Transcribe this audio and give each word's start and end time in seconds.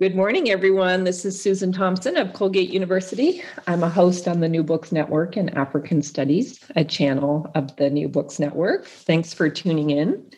Good 0.00 0.16
morning, 0.16 0.50
everyone. 0.50 1.04
This 1.04 1.24
is 1.24 1.40
Susan 1.40 1.70
Thompson 1.70 2.16
of 2.16 2.32
Colgate 2.32 2.70
University. 2.70 3.44
I'm 3.68 3.84
a 3.84 3.88
host 3.88 4.26
on 4.26 4.40
the 4.40 4.48
New 4.48 4.64
Books 4.64 4.90
Network 4.90 5.36
and 5.36 5.56
African 5.56 6.02
Studies, 6.02 6.58
a 6.74 6.84
channel 6.84 7.48
of 7.54 7.76
the 7.76 7.88
New 7.88 8.08
Books 8.08 8.40
Network. 8.40 8.86
Thanks 8.86 9.32
for 9.32 9.48
tuning 9.48 9.90
in. 9.90 10.28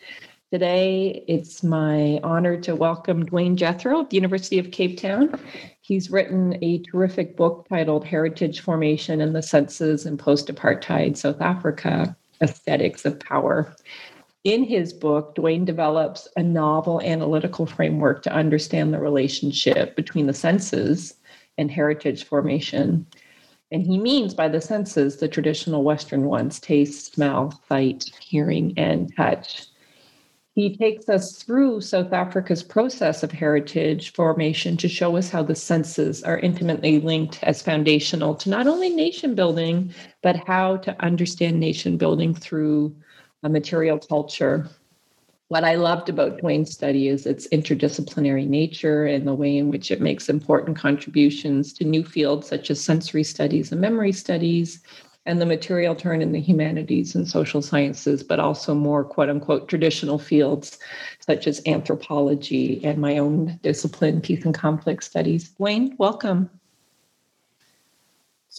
Today, 0.53 1.23
it's 1.27 1.63
my 1.63 2.19
honor 2.21 2.61
to 2.61 2.75
welcome 2.75 3.25
Dwayne 3.25 3.55
Jethro 3.55 4.01
of 4.01 4.09
the 4.09 4.15
University 4.15 4.59
of 4.59 4.69
Cape 4.69 4.99
Town. 4.99 5.33
He's 5.81 6.11
written 6.11 6.63
a 6.63 6.83
terrific 6.83 7.35
book 7.35 7.65
titled 7.67 8.05
Heritage 8.05 8.59
Formation 8.59 9.21
and 9.21 9.35
the 9.35 9.41
Senses 9.41 10.05
in 10.05 10.17
Post 10.19 10.49
Apartheid 10.49 11.17
South 11.17 11.41
Africa 11.41 12.15
Aesthetics 12.41 13.05
of 13.05 13.19
Power 13.19 13.75
in 14.47 14.63
his 14.63 14.93
book, 14.93 15.35
Dwayne 15.35 15.65
develops 15.65 16.25
a 16.37 16.41
novel 16.41 17.01
analytical 17.01 17.65
framework 17.65 18.23
to 18.23 18.33
understand 18.33 18.93
the 18.93 18.99
relationship 18.99 19.93
between 19.97 20.25
the 20.25 20.33
senses 20.33 21.15
and 21.57 21.69
heritage 21.69 22.23
formation. 22.23 23.05
And 23.73 23.85
he 23.85 23.97
means 23.97 24.33
by 24.33 24.47
the 24.47 24.61
senses 24.61 25.17
the 25.17 25.27
traditional 25.27 25.83
Western 25.83 26.23
ones 26.23 26.61
taste, 26.61 27.13
smell, 27.13 27.61
sight, 27.67 28.05
hearing, 28.21 28.73
and 28.77 29.13
touch. 29.17 29.65
He 30.55 30.77
takes 30.77 31.09
us 31.09 31.43
through 31.43 31.81
South 31.81 32.13
Africa's 32.13 32.63
process 32.63 33.23
of 33.23 33.33
heritage 33.33 34.13
formation 34.13 34.77
to 34.77 34.87
show 34.87 35.17
us 35.17 35.29
how 35.29 35.43
the 35.43 35.55
senses 35.55 36.23
are 36.23 36.39
intimately 36.39 37.01
linked 37.01 37.43
as 37.43 37.61
foundational 37.61 38.33
to 38.35 38.49
not 38.49 38.65
only 38.65 38.91
nation 38.91 39.35
building, 39.35 39.93
but 40.23 40.37
how 40.47 40.77
to 40.77 40.95
understand 41.03 41.59
nation 41.59 41.97
building 41.97 42.33
through 42.33 42.95
a 43.43 43.49
material 43.49 43.99
culture. 43.99 44.69
What 45.49 45.63
I 45.63 45.75
loved 45.75 46.09
about 46.09 46.41
Dwayne's 46.41 46.73
study 46.73 47.07
is 47.07 47.25
its 47.25 47.47
interdisciplinary 47.49 48.47
nature 48.47 49.05
and 49.05 49.25
the 49.25 49.33
way 49.33 49.57
in 49.57 49.69
which 49.69 49.91
it 49.91 50.01
makes 50.01 50.27
important 50.27 50.77
contributions 50.77 51.71
to 51.73 51.85
new 51.85 52.03
fields 52.03 52.47
such 52.47 52.69
as 52.69 52.83
sensory 52.83 53.23
studies 53.23 53.71
and 53.71 53.79
memory 53.79 54.11
studies, 54.11 54.81
and 55.25 55.41
the 55.41 55.45
material 55.45 55.93
turn 55.93 56.21
in 56.21 56.31
the 56.31 56.39
humanities 56.39 57.13
and 57.13 57.27
social 57.27 57.61
sciences, 57.61 58.23
but 58.23 58.39
also 58.39 58.73
more 58.73 59.03
quote 59.03 59.29
unquote 59.29 59.67
traditional 59.67 60.17
fields 60.17 60.79
such 61.19 61.47
as 61.47 61.61
anthropology 61.65 62.83
and 62.83 62.97
my 62.97 63.17
own 63.17 63.59
discipline, 63.61 64.21
peace 64.21 64.43
and 64.45 64.53
conflict 64.53 65.03
studies. 65.03 65.51
Dwayne, 65.59 65.97
welcome. 65.97 66.49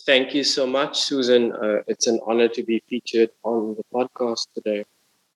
Thank 0.05 0.35
you 0.35 0.45
so 0.45 0.67
much, 0.67 1.01
Susan. 1.01 1.53
Uh, 1.53 1.83
it's 1.87 2.07
an 2.07 2.21
honor 2.27 2.49
to 2.49 2.63
be 2.63 2.83
featured 2.89 3.31
on 3.43 3.77
the 3.77 3.85
podcast 3.93 4.47
today. 4.55 4.85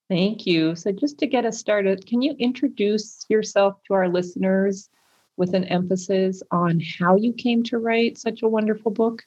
Thank 0.08 0.46
you. 0.46 0.76
So, 0.76 0.92
just 0.92 1.18
to 1.18 1.26
get 1.26 1.44
us 1.44 1.58
started, 1.58 2.06
can 2.06 2.22
you 2.22 2.34
introduce 2.38 3.24
yourself 3.28 3.80
to 3.86 3.94
our 3.94 4.08
listeners 4.08 4.88
with 5.36 5.54
an 5.54 5.64
emphasis 5.64 6.42
on 6.50 6.80
how 6.98 7.16
you 7.16 7.32
came 7.32 7.62
to 7.64 7.78
write 7.78 8.18
such 8.18 8.42
a 8.42 8.48
wonderful 8.48 8.92
book? 8.92 9.24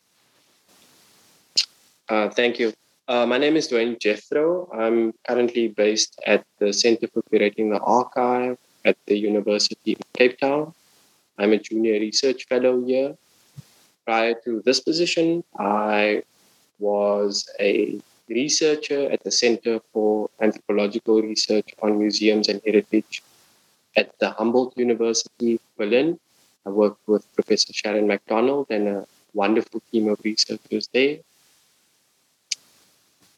Uh, 2.08 2.30
thank 2.30 2.60
you. 2.60 2.74
Uh, 3.08 3.26
my 3.26 3.38
name 3.38 3.56
is 3.56 3.68
Dwayne 3.68 4.00
Jethro. 4.00 4.70
I'm 4.74 5.14
currently 5.28 5.68
based 5.70 6.20
at 6.26 6.46
the 6.60 6.72
Center 6.74 7.08
for 7.08 7.24
Curating 7.32 7.72
the 7.72 7.80
Archive 7.80 8.58
at 8.84 8.98
the 9.08 9.18
University 9.18 9.94
of 9.94 10.02
Cape 10.14 10.40
Town. 10.40 10.74
I'm 11.38 11.54
a 11.54 11.58
junior 11.58 12.00
research 12.00 12.46
fellow 12.48 12.84
here 12.86 13.16
prior 14.06 14.36
to 14.46 14.62
this 14.66 14.80
position, 14.80 15.44
I 15.58 16.24
was 16.80 17.50
a 17.60 18.00
researcher 18.30 19.10
at 19.12 19.24
the 19.24 19.32
Center 19.32 19.80
for 19.92 20.30
Anthropological 20.42 21.22
Research 21.22 21.74
on 21.82 22.00
Museums 22.00 22.50
and 22.50 22.62
Heritage 22.66 23.24
at 23.96 24.18
the 24.20 24.32
Humboldt 24.32 24.78
University, 24.78 25.60
Berlin. 25.78 26.20
I 26.66 26.70
worked 26.70 27.08
with 27.08 27.24
Professor 27.36 27.74
Sharon 27.74 28.08
McDonald 28.08 28.68
and 28.70 28.88
a 28.88 29.08
wonderful 29.34 29.82
team 29.92 30.10
of 30.10 30.20
researchers 30.24 30.88
there. 30.94 31.18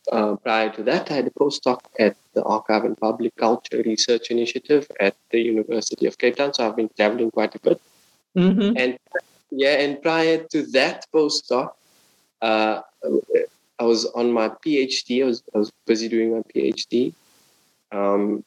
Uh, 0.09 0.35
prior 0.37 0.69
to 0.69 0.83
that, 0.83 1.11
I 1.11 1.15
had 1.15 1.27
a 1.27 1.31
postdoc 1.31 1.81
at 1.99 2.15
the 2.33 2.41
Archive 2.43 2.85
and 2.85 2.97
Public 2.97 3.35
Culture 3.35 3.83
Research 3.85 4.31
Initiative 4.31 4.89
at 5.01 5.15
the 5.31 5.41
University 5.41 6.05
of 6.05 6.17
Cape 6.17 6.37
Town. 6.37 6.53
So 6.53 6.65
I've 6.65 6.77
been 6.77 6.89
traveling 6.95 7.29
quite 7.29 7.53
a 7.55 7.59
bit. 7.59 7.81
Mm-hmm. 8.37 8.77
And 8.77 8.97
yeah, 9.51 9.79
and 9.79 10.01
prior 10.01 10.43
to 10.51 10.63
that 10.67 11.05
postdoc, 11.13 11.71
uh, 12.41 12.81
I 13.79 13.83
was 13.83 14.05
on 14.05 14.31
my 14.31 14.49
PhD. 14.49 15.21
I 15.23 15.25
was, 15.25 15.43
I 15.53 15.57
was 15.59 15.71
busy 15.85 16.09
doing 16.09 16.33
my 16.35 16.43
PhD. 16.53 17.13
Um, 17.91 18.43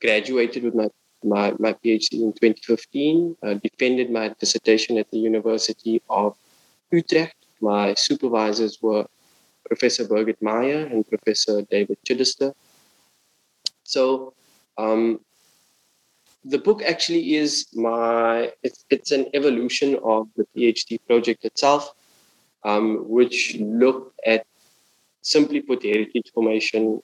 graduated 0.00 0.64
with 0.64 0.74
my, 0.74 0.88
my, 1.22 1.54
my 1.58 1.72
PhD 1.74 2.14
in 2.14 2.32
2015. 2.32 3.36
Uh, 3.42 3.54
defended 3.54 4.10
my 4.10 4.34
dissertation 4.40 4.98
at 4.98 5.10
the 5.10 5.18
University 5.18 6.02
of 6.08 6.36
Utrecht. 6.90 7.36
My 7.60 7.94
supervisors 7.94 8.78
were 8.82 9.06
Professor 9.66 10.04
Birgit 10.04 10.40
Meyer 10.42 10.86
and 10.86 11.08
Professor 11.08 11.62
David 11.62 11.98
Chidester. 12.06 12.52
So 13.84 14.34
um, 14.76 15.20
the 16.44 16.58
book 16.58 16.82
actually 16.82 17.34
is 17.34 17.66
my 17.74 18.52
it's, 18.62 18.84
it's 18.90 19.10
an 19.12 19.26
evolution 19.34 19.98
of 20.04 20.28
the 20.36 20.46
phd 20.54 20.98
project 21.06 21.44
itself 21.44 21.94
um, 22.64 23.08
which 23.08 23.56
looked 23.56 24.18
at 24.26 24.46
simply 25.22 25.60
put 25.60 25.82
heritage 25.82 26.30
formation 26.34 27.02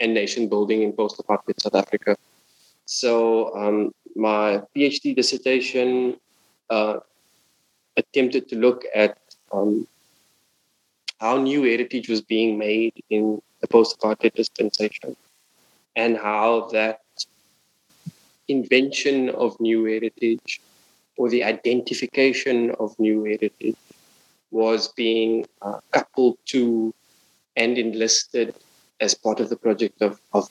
and 0.00 0.14
nation 0.14 0.48
building 0.48 0.82
in 0.82 0.92
post-apartheid 0.92 1.60
south 1.60 1.74
africa. 1.74 2.16
So 2.86 3.54
um, 3.54 3.92
my 4.16 4.62
phd 4.74 5.14
dissertation 5.14 6.16
uh, 6.70 7.00
attempted 7.96 8.48
to 8.48 8.56
look 8.56 8.84
at 8.94 9.18
um, 9.52 9.86
how 11.20 11.36
new 11.36 11.62
heritage 11.64 12.08
was 12.08 12.22
being 12.22 12.56
made 12.56 12.94
in 13.10 13.42
the 13.60 13.68
post-apartheid 13.68 14.34
dispensation 14.34 15.16
and 15.96 16.16
how 16.16 16.68
that 16.72 17.00
invention 18.50 19.30
of 19.30 19.58
new 19.60 19.84
heritage 19.84 20.60
or 21.16 21.28
the 21.28 21.44
identification 21.44 22.70
of 22.80 22.98
new 22.98 23.24
heritage 23.24 23.76
was 24.50 24.88
being 24.88 25.46
uh, 25.62 25.80
coupled 25.92 26.36
to 26.46 26.92
and 27.56 27.78
enlisted 27.78 28.54
as 29.00 29.14
part 29.14 29.40
of 29.40 29.48
the 29.48 29.56
project 29.56 30.00
of, 30.02 30.20
of 30.32 30.48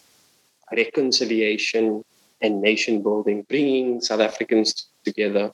reconciliation 0.72 2.04
and 2.42 2.62
nation 2.62 3.02
building, 3.02 3.46
bringing 3.50 4.02
South 4.02 4.22
Africans 4.22 4.88
together 5.04 5.52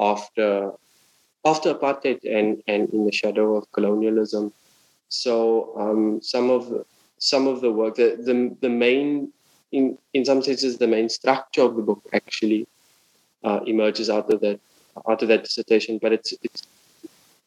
after 0.00 0.72
after 1.44 1.72
apartheid 1.72 2.20
and, 2.24 2.62
and 2.66 2.90
in 2.90 3.06
the 3.06 3.12
shadow 3.12 3.56
of 3.56 3.70
colonialism. 3.72 4.52
So 5.08 5.72
um, 5.78 6.20
some 6.20 6.50
of 6.50 6.68
the, 6.68 6.84
some 7.18 7.46
of 7.46 7.60
the 7.60 7.70
work, 7.70 7.94
the, 7.94 8.16
the, 8.20 8.54
the 8.60 8.68
main 8.68 9.32
in 9.72 9.98
in 10.14 10.24
some 10.24 10.42
senses 10.42 10.78
the 10.78 10.86
main 10.86 11.08
structure 11.08 11.62
of 11.62 11.76
the 11.76 11.82
book 11.82 12.02
actually 12.12 12.66
uh, 13.44 13.60
emerges 13.66 14.08
out 14.10 14.32
of 14.32 14.40
that 14.40 14.60
out 15.08 15.22
of 15.22 15.28
that 15.28 15.44
dissertation 15.44 15.98
but 16.00 16.12
it's 16.12 16.32
it's 16.42 16.62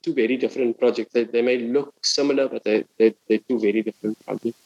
two 0.03 0.13
very 0.13 0.37
different 0.37 0.79
projects 0.79 1.11
they, 1.13 1.23
they 1.23 1.41
may 1.41 1.57
look 1.57 1.93
similar 2.01 2.47
but 2.47 2.63
they, 2.63 2.83
they, 2.97 3.13
they're 3.27 3.45
two 3.49 3.59
very 3.59 3.81
different 3.81 4.17
projects 4.25 4.57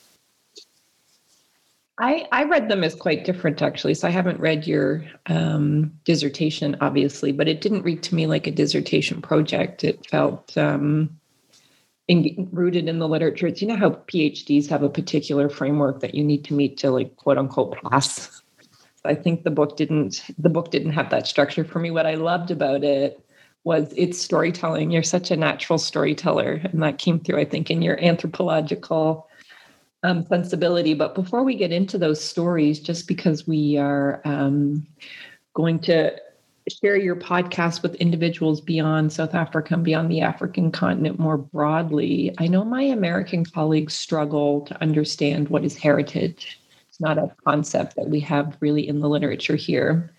I, 1.97 2.27
I 2.31 2.43
read 2.43 2.67
them 2.67 2.83
as 2.83 2.93
quite 2.93 3.23
different 3.23 3.61
actually. 3.61 3.93
So 3.93 4.07
I 4.07 4.11
haven't 4.11 4.39
read 4.41 4.67
your 4.67 5.05
um, 5.27 5.93
dissertation, 6.03 6.75
obviously, 6.81 7.31
but 7.31 7.47
it 7.47 7.61
didn't 7.61 7.83
read 7.83 8.03
to 8.03 8.15
me 8.15 8.27
like 8.27 8.47
a 8.47 8.51
dissertation 8.51 9.21
project. 9.21 9.85
It 9.85 10.05
felt 10.09 10.57
um, 10.57 11.17
in, 12.07 12.47
rooted 12.51 12.87
in 12.87 12.99
the 12.99 13.07
literature. 13.07 13.47
It's, 13.47 13.61
you 13.61 13.67
know 13.67 13.77
how 13.77 13.91
PhDs 13.91 14.67
have 14.67 14.83
a 14.83 14.89
particular 14.89 15.49
framework 15.49 16.01
that 16.01 16.13
you 16.13 16.23
need 16.23 16.43
to 16.45 16.53
meet 16.53 16.77
to 16.77 16.91
like 16.91 17.15
quote 17.17 17.37
unquote 17.37 17.77
pass. 17.83 18.41
I 19.03 19.15
think 19.15 19.43
the 19.43 19.51
book 19.51 19.77
didn't 19.77 20.23
the 20.39 20.49
book 20.49 20.71
didn't 20.71 20.93
have 20.93 21.11
that 21.11 21.27
structure 21.27 21.63
for 21.63 21.79
me. 21.79 21.91
What 21.91 22.07
I 22.07 22.15
loved 22.15 22.49
about 22.49 22.83
it 22.83 23.19
was 23.63 23.93
its 23.93 24.19
storytelling. 24.19 24.91
You're 24.91 25.03
such 25.03 25.31
a 25.31 25.35
natural 25.35 25.79
storyteller, 25.79 26.61
and 26.63 26.81
that 26.83 26.97
came 26.97 27.19
through, 27.19 27.39
I 27.39 27.45
think, 27.45 27.69
in 27.69 27.81
your 27.81 28.03
anthropological 28.03 29.27
um, 30.03 30.25
sensibility. 30.27 30.93
But 30.93 31.15
before 31.15 31.43
we 31.43 31.55
get 31.55 31.71
into 31.71 31.97
those 31.97 32.23
stories, 32.23 32.79
just 32.79 33.07
because 33.07 33.47
we 33.47 33.77
are 33.77 34.21
um, 34.25 34.85
going 35.53 35.79
to 35.81 36.15
share 36.69 36.97
your 36.97 37.15
podcast 37.15 37.83
with 37.83 37.95
individuals 37.95 38.59
beyond 38.59 39.13
South 39.13 39.35
Africa 39.35 39.75
and 39.75 39.83
beyond 39.83 40.09
the 40.09 40.21
African 40.21 40.71
continent 40.71 41.19
more 41.19 41.37
broadly. 41.37 42.33
I 42.39 42.47
know 42.47 42.63
my 42.63 42.81
American 42.81 43.45
colleagues 43.45 43.93
struggle 43.93 44.61
to 44.61 44.81
understand 44.81 45.49
what 45.49 45.63
is 45.63 45.77
heritage. 45.77 46.59
It's 46.89 46.99
not 46.99 47.17
a 47.17 47.35
concept 47.45 47.95
that 47.97 48.09
we 48.09 48.19
have 48.21 48.57
really 48.61 48.87
in 48.87 48.99
the 48.99 49.09
literature 49.09 49.55
here. 49.55 50.11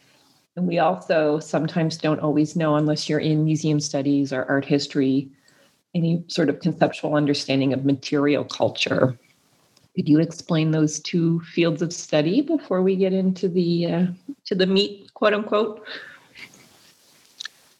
And 0.54 0.66
we 0.66 0.78
also 0.78 1.40
sometimes 1.40 1.98
don't 1.98 2.20
always 2.20 2.54
know, 2.54 2.76
unless 2.76 3.08
you're 3.08 3.18
in 3.18 3.44
museum 3.44 3.80
studies 3.80 4.32
or 4.32 4.44
art 4.44 4.64
history, 4.64 5.28
any 5.94 6.24
sort 6.28 6.48
of 6.48 6.60
conceptual 6.60 7.14
understanding 7.14 7.72
of 7.72 7.84
material 7.84 8.44
culture. 8.44 9.18
Could 9.96 10.08
you 10.08 10.20
explain 10.20 10.70
those 10.70 11.00
two 11.00 11.40
fields 11.40 11.82
of 11.82 11.92
study 11.92 12.40
before 12.40 12.82
we 12.82 12.96
get 12.96 13.12
into 13.12 13.48
the 13.48 13.86
uh, 13.86 14.06
to 14.44 14.54
the 14.54 14.66
meat, 14.66 15.12
quote 15.14 15.34
unquote? 15.34 15.84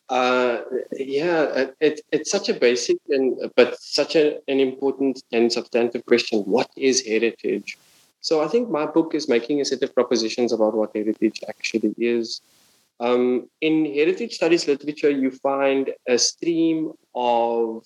Uh, 0.09 0.61
yeah, 0.93 1.67
it, 1.81 2.01
it's 2.13 2.31
such 2.31 2.49
a 2.49 2.55
basic 2.55 2.99
and 3.09 3.37
but 3.57 3.77
such 3.81 4.15
a, 4.15 4.39
an 4.47 4.61
important 4.61 5.23
and 5.33 5.53
substantive 5.53 6.07
question. 6.07 6.41
What 6.41 6.71
is 6.77 7.05
heritage? 7.05 7.77
So 8.21 8.43
I 8.43 8.49
think 8.49 8.71
my 8.71 8.87
book 8.87 9.15
is 9.15 9.29
making 9.29 9.61
a 9.61 9.65
set 9.65 9.83
of 9.83 9.95
propositions 9.95 10.53
about 10.53 10.75
what 10.75 10.91
heritage 10.95 11.41
actually 11.49 11.95
is. 11.99 12.41
Um, 12.99 13.49
in 13.61 13.85
heritage 13.85 14.35
studies 14.35 14.67
literature, 14.67 15.11
you 15.11 15.31
find 15.31 15.93
a 16.09 16.19
stream 16.19 16.93
of 17.15 17.85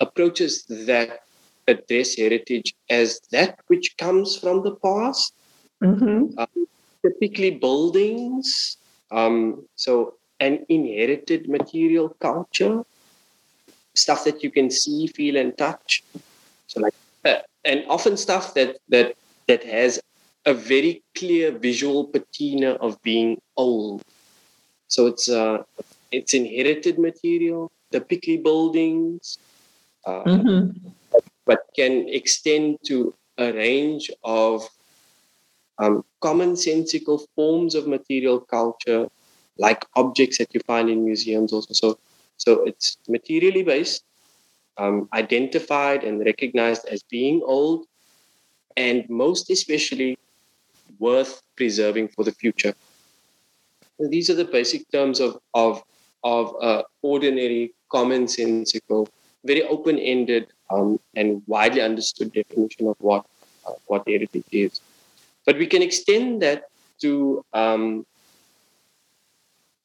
approaches 0.00 0.64
that 0.64 1.22
address 1.66 2.16
heritage 2.16 2.74
as 2.90 3.20
that 3.30 3.58
which 3.66 3.96
comes 3.96 4.36
from 4.36 4.62
the 4.62 4.74
past, 4.76 5.34
mm-hmm. 5.82 6.38
um, 6.38 6.66
typically 7.02 7.52
buildings. 7.52 8.76
Um, 9.10 9.66
so, 9.76 10.14
an 10.40 10.64
inherited 10.68 11.48
material 11.48 12.10
culture, 12.20 12.82
stuff 13.94 14.24
that 14.24 14.42
you 14.42 14.50
can 14.50 14.70
see, 14.70 15.06
feel, 15.06 15.36
and 15.36 15.56
touch. 15.58 16.02
So, 16.66 16.80
like, 16.80 16.94
uh, 17.24 17.42
and 17.64 17.84
often 17.88 18.16
stuff 18.16 18.54
that 18.54 18.78
that 18.88 19.14
that 19.46 19.64
has 19.64 20.00
a 20.46 20.54
very 20.54 21.02
clear 21.14 21.50
visual 21.50 22.04
patina 22.04 22.72
of 22.80 23.00
being 23.02 23.40
old. 23.56 24.02
So 24.88 25.06
it's 25.06 25.28
uh, 25.28 25.64
it's 26.12 26.34
inherited 26.34 26.98
material, 26.98 27.70
the 27.90 28.00
picky 28.00 28.36
buildings, 28.36 29.38
uh, 30.06 30.24
mm-hmm. 30.24 30.88
but 31.44 31.60
can 31.76 32.08
extend 32.08 32.78
to 32.86 33.14
a 33.36 33.52
range 33.52 34.10
of 34.24 34.68
um, 35.78 36.04
commonsensical 36.22 37.20
forms 37.34 37.74
of 37.74 37.86
material 37.86 38.40
culture, 38.40 39.08
like 39.58 39.84
objects 39.96 40.38
that 40.38 40.54
you 40.54 40.60
find 40.66 40.88
in 40.88 41.04
museums 41.04 41.52
also. 41.52 41.72
So, 41.74 41.98
so 42.36 42.64
it's 42.64 42.96
materially 43.08 43.62
based, 43.62 44.04
um, 44.76 45.08
identified 45.12 46.04
and 46.04 46.24
recognized 46.24 46.86
as 46.86 47.02
being 47.02 47.42
old, 47.44 47.86
and 48.76 49.08
most 49.08 49.50
especially 49.50 50.18
worth 50.98 51.42
preserving 51.56 52.08
for 52.08 52.24
the 52.24 52.32
future. 52.32 52.74
These 53.98 54.30
are 54.30 54.34
the 54.34 54.44
basic 54.44 54.88
terms 54.90 55.20
of 55.20 55.40
of 55.54 55.82
of 56.22 56.54
uh, 56.60 56.82
ordinary, 57.02 57.74
commonsensical 57.92 59.08
very 59.44 59.62
open-ended 59.62 60.46
um, 60.70 61.00
and 61.14 61.42
widely 61.46 61.80
understood 61.80 62.32
definition 62.32 62.88
of 62.88 62.96
what 63.00 63.24
uh, 63.66 63.72
what 63.86 64.06
heritage 64.06 64.44
is. 64.52 64.80
But 65.46 65.58
we 65.58 65.66
can 65.66 65.82
extend 65.82 66.42
that 66.42 66.64
to 67.00 67.44
um, 67.52 68.06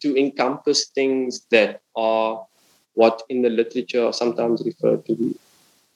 to 0.04 0.16
encompass 0.18 0.88
things 0.90 1.48
that 1.52 1.82
are 1.96 2.46
what 2.96 3.24
in 3.30 3.42
the 3.42 3.50
literature 3.50 4.06
are 4.06 4.14
sometimes 4.14 4.62
referred 4.66 5.06
to 5.06 5.16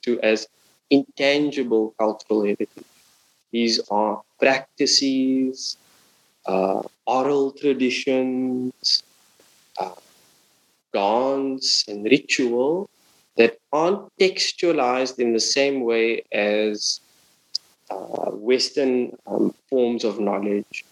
to 0.03 0.19
as 0.21 0.47
intangible 0.89 1.93
cultural 1.99 2.43
heritage. 2.43 2.89
These 3.51 3.79
are 3.91 4.21
practices, 4.39 5.77
uh, 6.45 6.81
oral 7.05 7.51
traditions, 7.51 9.03
uh, 9.77 9.95
dance 10.93 11.85
and 11.87 12.05
ritual 12.05 12.89
that 13.37 13.57
aren't 13.71 14.09
textualized 14.19 15.19
in 15.19 15.33
the 15.33 15.39
same 15.39 15.81
way 15.81 16.23
as 16.31 17.01
uh, 17.89 18.31
Western 18.51 19.15
um, 19.27 19.53
forms 19.69 20.03
of 20.03 20.19
knowledge. 20.19 20.85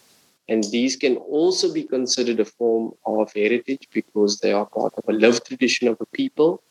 And 0.48 0.62
these 0.64 0.94
can 0.96 1.16
also 1.16 1.72
be 1.72 1.82
considered 1.82 2.40
a 2.40 2.44
form 2.44 2.92
of 3.04 3.32
heritage 3.32 3.88
because 3.92 4.38
they 4.38 4.52
are 4.52 4.66
part 4.66 4.94
of 4.96 5.04
a 5.08 5.12
lived 5.12 5.46
tradition 5.46 5.88
of 5.88 6.00
a 6.00 6.06
people 6.06 6.62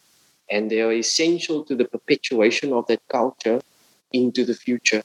and 0.50 0.69
they 0.69 0.81
are 0.81 0.94
essential 0.94 1.63
to 1.66 1.75
the 1.75 1.86
perpetuation 1.86 2.72
of 2.72 2.88
that 2.88 3.01
culture 3.10 3.60
into 4.13 4.45
the 4.45 4.54
future. 4.54 5.04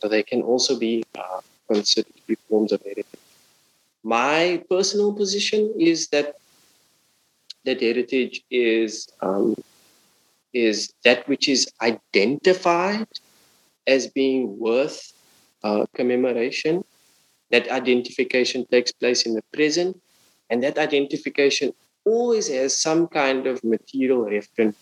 So 0.00 0.08
they 0.08 0.22
can 0.22 0.42
also 0.42 0.78
be 0.78 1.02
uh, 1.16 1.40
considered 1.68 2.14
to 2.14 2.22
be 2.26 2.36
forms 2.48 2.72
of 2.72 2.82
heritage. 2.82 3.06
My 4.04 4.62
personal 4.68 5.12
position 5.12 5.74
is 5.78 6.08
that 6.08 6.34
that 7.64 7.80
heritage 7.80 8.42
is 8.50 9.08
um, 9.20 9.54
is 10.52 10.92
that 11.04 11.26
which 11.28 11.48
is 11.48 11.70
identified 11.80 13.06
as 13.86 14.06
being 14.08 14.58
worth 14.58 15.12
uh, 15.62 15.86
commemoration. 15.94 16.84
That 17.52 17.70
identification 17.70 18.66
takes 18.66 18.90
place 18.90 19.26
in 19.26 19.34
the 19.34 19.44
present, 19.52 20.00
and 20.50 20.62
that 20.64 20.78
identification 20.78 21.72
always 22.04 22.48
has 22.48 22.76
some 22.76 23.06
kind 23.06 23.46
of 23.46 23.62
material 23.62 24.24
reference. 24.24 24.76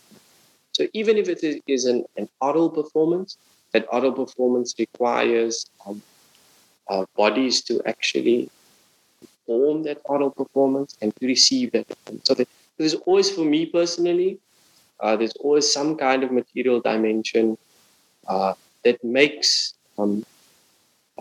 So 0.72 0.86
even 0.94 1.18
if 1.18 1.28
it 1.28 1.62
is 1.66 1.84
an, 1.84 2.04
an 2.16 2.28
oral 2.40 2.70
performance, 2.70 3.36
that 3.72 3.86
oral 3.92 4.12
performance 4.12 4.74
requires 4.78 5.68
um, 5.86 6.00
uh, 6.88 7.04
bodies 7.16 7.62
to 7.62 7.82
actually 7.86 8.48
perform 9.20 9.82
that 9.82 9.98
oral 10.04 10.30
performance 10.30 10.96
and 11.02 11.14
to 11.16 11.26
receive 11.26 11.72
that. 11.72 11.86
So 12.22 12.34
that, 12.34 12.48
there's 12.78 12.94
always, 12.94 13.30
for 13.30 13.44
me 13.44 13.66
personally, 13.66 14.38
uh, 15.00 15.16
there's 15.16 15.36
always 15.42 15.72
some 15.72 15.96
kind 15.96 16.22
of 16.22 16.30
material 16.32 16.80
dimension 16.80 17.58
uh, 18.26 18.54
that 18.84 19.02
makes 19.04 19.74
um, 19.98 20.24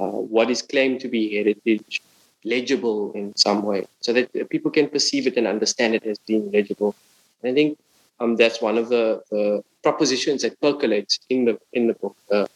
what 0.07 0.49
is 0.49 0.61
claimed 0.61 0.99
to 1.01 1.07
be 1.07 1.35
heritage 1.35 2.01
legible 2.45 3.11
in 3.13 3.35
some 3.35 3.63
way 3.63 3.85
so 3.99 4.13
that 4.13 4.49
people 4.49 4.71
can 4.71 4.87
perceive 4.87 5.27
it 5.27 5.35
and 5.35 5.45
understand 5.45 5.93
it 5.95 6.05
as 6.05 6.17
being 6.19 6.49
legible. 6.51 6.95
And 7.43 7.51
I 7.51 7.53
think 7.53 7.77
um, 8.19 8.35
that's 8.35 8.61
one 8.61 8.77
of 8.77 8.89
the, 8.89 9.21
the, 9.29 9.63
propositions 9.81 10.41
that 10.41 10.59
percolates 10.59 11.19
in 11.29 11.45
the 11.45 11.57
in 11.71 11.87
the 11.87 11.93
book, 11.93 12.17
the 12.29 12.49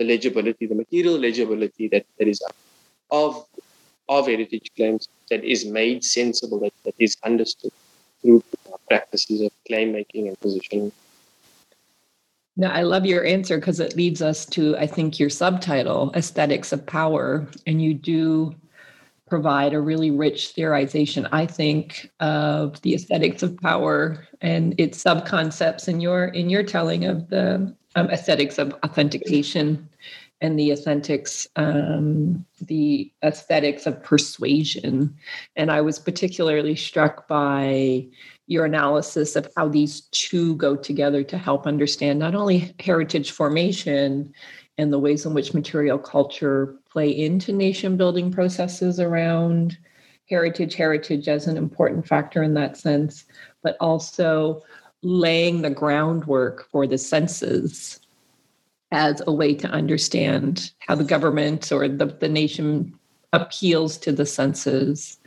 legibility, 0.00 0.64
the 0.64 0.74
material 0.74 1.18
legibility 1.18 1.86
that, 1.88 2.06
that 2.18 2.26
is 2.26 2.42
of 3.10 3.46
of 4.08 4.26
heritage 4.26 4.70
claims 4.74 5.08
that 5.28 5.44
is 5.44 5.66
made 5.66 6.02
sensible, 6.02 6.58
that, 6.60 6.72
that 6.84 6.94
is 6.98 7.16
understood 7.24 7.72
through 8.22 8.42
practices 8.88 9.42
of 9.42 9.52
claim 9.66 9.92
making 9.92 10.28
and 10.28 10.40
positioning. 10.40 10.92
Now, 12.56 12.70
I 12.70 12.82
love 12.82 13.06
your 13.06 13.24
answer 13.24 13.58
because 13.58 13.80
it 13.80 13.96
leads 13.96 14.20
us 14.20 14.44
to, 14.46 14.76
I 14.76 14.86
think, 14.86 15.18
your 15.18 15.30
subtitle, 15.30 16.12
Aesthetics 16.14 16.72
of 16.72 16.84
Power. 16.86 17.48
And 17.66 17.80
you 17.80 17.94
do 17.94 18.54
provide 19.32 19.72
a 19.72 19.80
really 19.80 20.10
rich 20.10 20.52
theorization, 20.54 21.26
I 21.32 21.46
think, 21.46 22.10
of 22.20 22.80
the 22.82 22.94
aesthetics 22.94 23.42
of 23.42 23.56
power 23.56 24.28
and 24.42 24.74
its 24.78 25.02
subconcepts 25.02 25.88
in 25.88 26.02
your 26.02 26.26
in 26.26 26.50
your 26.50 26.62
telling 26.62 27.06
of 27.06 27.30
the 27.30 27.74
um, 27.94 28.10
aesthetics 28.10 28.58
of 28.58 28.74
authentication 28.84 29.88
and 30.42 30.58
the 30.58 30.72
aesthetics 30.72 31.46
um, 31.56 32.44
the 32.60 33.10
aesthetics 33.24 33.86
of 33.86 34.02
persuasion. 34.02 35.16
And 35.56 35.70
i 35.70 35.80
was 35.80 35.98
particularly 35.98 36.76
struck 36.76 37.26
by 37.28 38.06
your 38.48 38.66
analysis 38.66 39.36
of 39.36 39.48
how 39.56 39.68
these 39.68 40.02
two 40.10 40.56
go 40.56 40.76
together 40.76 41.22
to 41.24 41.38
help 41.38 41.66
understand 41.66 42.18
not 42.18 42.34
only 42.34 42.74
heritage 42.80 43.30
formation 43.30 44.34
and 44.76 44.92
the 44.92 44.98
ways 44.98 45.24
in 45.24 45.32
which 45.32 45.54
material 45.54 45.98
culture 45.98 46.76
play 46.90 47.08
into 47.08 47.52
nation 47.52 47.96
building 47.96 48.30
processes 48.30 48.98
around 48.98 49.78
heritage 50.28 50.74
heritage 50.74 51.28
as 51.28 51.46
an 51.46 51.56
important 51.56 52.06
factor 52.06 52.42
in 52.42 52.54
that 52.54 52.76
sense 52.76 53.24
but 53.62 53.76
also 53.80 54.60
laying 55.02 55.62
the 55.62 55.70
groundwork 55.70 56.68
for 56.70 56.86
the 56.86 56.98
senses 56.98 58.01
as 58.92 59.22
a 59.26 59.32
way 59.32 59.54
to 59.54 59.68
understand 59.68 60.70
how 60.80 60.94
the 60.94 61.04
government 61.04 61.72
or 61.72 61.88
the, 61.88 62.06
the 62.06 62.28
nation 62.28 62.96
appeals 63.32 63.96
to 63.96 64.12
the 64.12 64.26
senses 64.26 65.18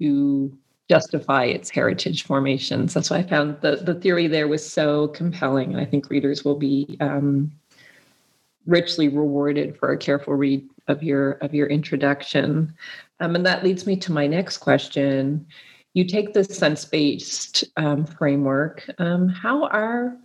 to 0.00 0.56
justify 0.88 1.44
its 1.44 1.70
heritage 1.70 2.24
formations. 2.24 2.94
That's 2.94 3.10
why 3.10 3.18
I 3.18 3.22
found 3.22 3.60
the, 3.60 3.76
the 3.76 3.94
theory 3.94 4.26
there 4.26 4.48
was 4.48 4.68
so 4.68 5.08
compelling. 5.08 5.72
And 5.72 5.80
I 5.80 5.84
think 5.84 6.10
readers 6.10 6.44
will 6.44 6.56
be 6.56 6.96
um, 7.00 7.52
richly 8.66 9.08
rewarded 9.08 9.76
for 9.78 9.92
a 9.92 9.98
careful 9.98 10.34
read 10.34 10.68
of 10.88 11.02
your 11.02 11.32
of 11.34 11.54
your 11.54 11.68
introduction, 11.68 12.74
um, 13.20 13.36
and 13.36 13.46
that 13.46 13.62
leads 13.62 13.86
me 13.86 13.96
to 13.96 14.12
my 14.12 14.26
next 14.26 14.58
question. 14.58 15.46
You 15.94 16.04
take 16.04 16.32
this 16.32 16.48
sense 16.48 16.84
based 16.84 17.64
um, 17.76 18.04
framework. 18.04 18.88
Um, 18.98 19.28
how 19.28 19.66
are 19.66 20.16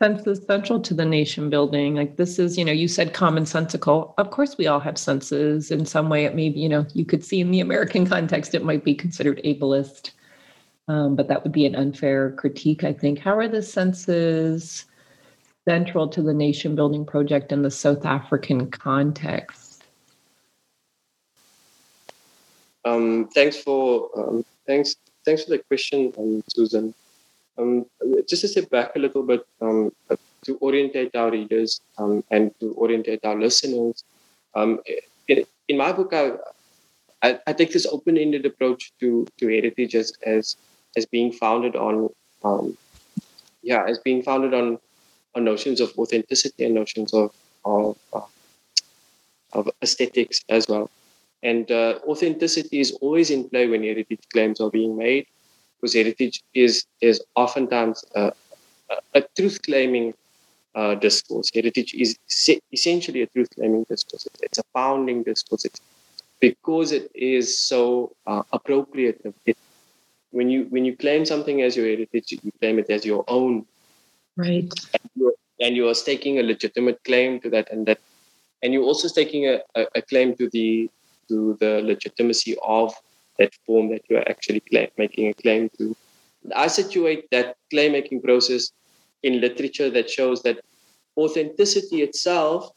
senses 0.00 0.44
central 0.46 0.80
to 0.80 0.94
the 0.94 1.04
nation 1.04 1.50
building? 1.50 1.94
Like 1.94 2.16
this 2.16 2.38
is, 2.38 2.56
you 2.56 2.64
know, 2.64 2.72
you 2.72 2.88
said 2.88 3.14
commonsensical. 3.14 4.14
Of 4.18 4.30
course, 4.30 4.56
we 4.56 4.66
all 4.66 4.80
have 4.80 4.98
senses. 4.98 5.70
In 5.70 5.84
some 5.86 6.08
way, 6.08 6.24
it 6.24 6.34
may 6.34 6.48
be, 6.48 6.60
you 6.60 6.68
know, 6.68 6.86
you 6.94 7.04
could 7.04 7.24
see 7.24 7.40
in 7.40 7.50
the 7.50 7.60
American 7.60 8.06
context, 8.14 8.54
it 8.54 8.64
might 8.64 8.84
be 8.84 8.94
considered 8.94 9.40
ableist, 9.44 10.10
um, 10.88 11.16
but 11.16 11.28
that 11.28 11.42
would 11.42 11.52
be 11.52 11.66
an 11.66 11.74
unfair 11.74 12.32
critique, 12.32 12.84
I 12.84 12.92
think. 12.92 13.18
How 13.18 13.36
are 13.36 13.48
the 13.48 13.62
senses 13.62 14.84
central 15.66 16.08
to 16.08 16.22
the 16.22 16.32
nation 16.32 16.74
building 16.74 17.04
project 17.04 17.52
in 17.52 17.62
the 17.62 17.70
South 17.70 18.06
African 18.06 18.70
context? 18.70 19.84
Um, 22.84 23.28
thanks 23.34 23.58
for 23.58 24.08
um, 24.16 24.44
thanks 24.66 24.96
thanks 25.24 25.44
for 25.44 25.50
the 25.50 25.58
question, 25.58 26.12
um, 26.16 26.42
Susan. 26.48 26.94
Um, 27.58 27.86
just 28.28 28.42
to 28.42 28.48
step 28.48 28.70
back 28.70 28.94
a 28.94 28.98
little 29.00 29.24
bit 29.24 29.44
um, 29.60 29.90
to 30.44 30.58
orientate 30.58 31.14
our 31.16 31.30
readers 31.30 31.80
um, 31.98 32.22
and 32.30 32.52
to 32.60 32.74
orientate 32.74 33.24
our 33.24 33.34
listeners. 33.34 34.04
Um, 34.54 34.80
in, 35.26 35.44
in, 35.66 35.76
my 35.76 35.92
book, 35.92 36.12
I, 36.12 36.32
I, 37.22 37.38
I, 37.46 37.52
take 37.52 37.72
this 37.72 37.86
open-ended 37.86 38.46
approach 38.46 38.92
to, 39.00 39.26
to 39.38 39.48
heritage 39.48 39.94
as, 39.94 40.12
as, 40.24 40.56
as 40.96 41.06
being 41.06 41.32
founded 41.32 41.74
on, 41.74 42.08
um, 42.44 42.76
yeah, 43.62 43.84
as 43.86 43.98
being 43.98 44.22
founded 44.22 44.54
on, 44.54 44.78
on 45.34 45.44
notions 45.44 45.80
of 45.80 45.92
authenticity 45.98 46.64
and 46.64 46.74
notions 46.74 47.12
of, 47.12 47.34
of, 47.64 47.98
uh, 48.12 48.20
of 49.52 49.68
aesthetics 49.82 50.44
as 50.48 50.68
well. 50.68 50.90
And 51.42 51.70
uh, 51.70 51.98
authenticity 52.06 52.80
is 52.80 52.92
always 53.00 53.30
in 53.30 53.48
play 53.48 53.66
when 53.66 53.82
heritage 53.82 54.22
claims 54.32 54.60
are 54.60 54.70
being 54.70 54.96
made 54.96 55.26
because 55.78 55.94
heritage 55.94 56.42
is 56.54 56.86
is 57.00 57.22
oftentimes 57.36 58.04
a, 58.14 58.32
a 59.14 59.22
truth 59.36 59.60
claiming 59.62 60.14
uh, 60.74 60.94
discourse. 60.94 61.50
Heritage 61.54 61.94
is 61.94 62.18
essentially 62.72 63.22
a 63.22 63.26
truth 63.26 63.48
claiming 63.54 63.84
discourse. 63.88 64.26
It's 64.42 64.58
a 64.58 64.64
founding 64.72 65.22
discourse. 65.22 65.64
It's 65.64 65.80
because 66.40 66.92
it 66.92 67.10
is 67.14 67.58
so 67.58 68.12
uh, 68.26 68.42
appropriate. 68.52 69.20
It, 69.46 69.56
when 70.30 70.50
you 70.50 70.66
when 70.70 70.84
you 70.84 70.96
claim 70.96 71.24
something 71.24 71.62
as 71.62 71.76
your 71.76 71.86
heritage, 71.86 72.32
you 72.32 72.52
claim 72.60 72.78
it 72.78 72.90
as 72.90 73.04
your 73.04 73.24
own. 73.28 73.66
Right. 74.36 74.70
And 74.92 75.10
you're, 75.16 75.32
and 75.60 75.76
you 75.76 75.88
are 75.88 75.94
staking 75.94 76.38
a 76.38 76.42
legitimate 76.42 77.02
claim 77.04 77.40
to 77.40 77.50
that, 77.50 77.72
and 77.72 77.86
that, 77.86 77.98
and 78.62 78.72
you're 78.72 78.84
also 78.84 79.08
staking 79.08 79.46
a, 79.46 79.60
a, 79.74 79.86
a 79.96 80.02
claim 80.02 80.36
to 80.36 80.48
the 80.50 80.90
to 81.28 81.56
the 81.60 81.80
legitimacy 81.82 82.56
of 82.62 82.94
that 83.38 83.54
form 83.66 83.90
that 83.90 84.02
you 84.08 84.16
are 84.16 84.28
actually 84.28 84.60
claim, 84.60 84.88
making 84.98 85.28
a 85.28 85.34
claim 85.34 85.70
to. 85.78 85.96
I 86.54 86.66
situate 86.68 87.30
that 87.30 87.56
claim 87.70 87.92
making 87.92 88.22
process 88.22 88.72
in 89.22 89.40
literature 89.40 89.90
that 89.90 90.08
shows 90.08 90.42
that 90.42 90.60
authenticity 91.16 92.02
itself, 92.02 92.70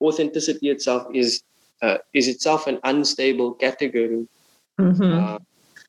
authenticity 0.00 0.70
itself 0.70 1.06
is 1.14 1.42
uh, 1.82 1.98
is 2.14 2.28
itself 2.28 2.66
an 2.66 2.78
unstable 2.84 3.52
category. 3.54 4.26
Mm-hmm. 4.78 5.12
Uh, 5.12 5.38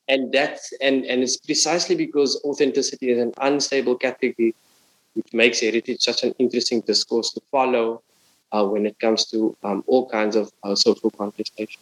and 0.09 0.31
that's 0.31 0.73
and, 0.81 1.05
and 1.05 1.21
it's 1.23 1.37
precisely 1.37 1.95
because 1.95 2.41
authenticity 2.45 3.11
is 3.11 3.19
an 3.19 3.33
unstable 3.41 3.95
category 3.95 4.55
which 5.13 5.33
makes 5.33 5.59
heritage 5.61 6.01
such 6.01 6.23
an 6.23 6.33
interesting 6.37 6.81
discourse 6.81 7.33
to 7.33 7.41
follow 7.51 8.01
uh, 8.51 8.63
when 8.63 8.85
it 8.85 8.97
comes 8.99 9.25
to 9.25 9.55
um, 9.63 9.83
all 9.87 10.07
kinds 10.09 10.35
of 10.35 10.51
uh, 10.63 10.75
social 10.75 11.09
contestation. 11.09 11.81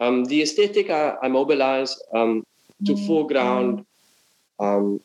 Um, 0.00 0.24
the 0.24 0.42
aesthetic 0.42 0.90
I, 0.90 1.14
I 1.22 1.28
mobilize 1.28 1.96
um, 2.14 2.44
to 2.86 2.92
mm-hmm. 2.92 3.06
foreground 3.06 3.86
um, 4.58 5.00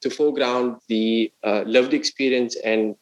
to 0.00 0.10
foreground 0.10 0.76
the 0.88 1.30
uh, 1.44 1.62
lived 1.66 1.92
experience 1.94 2.56
and 2.64 2.96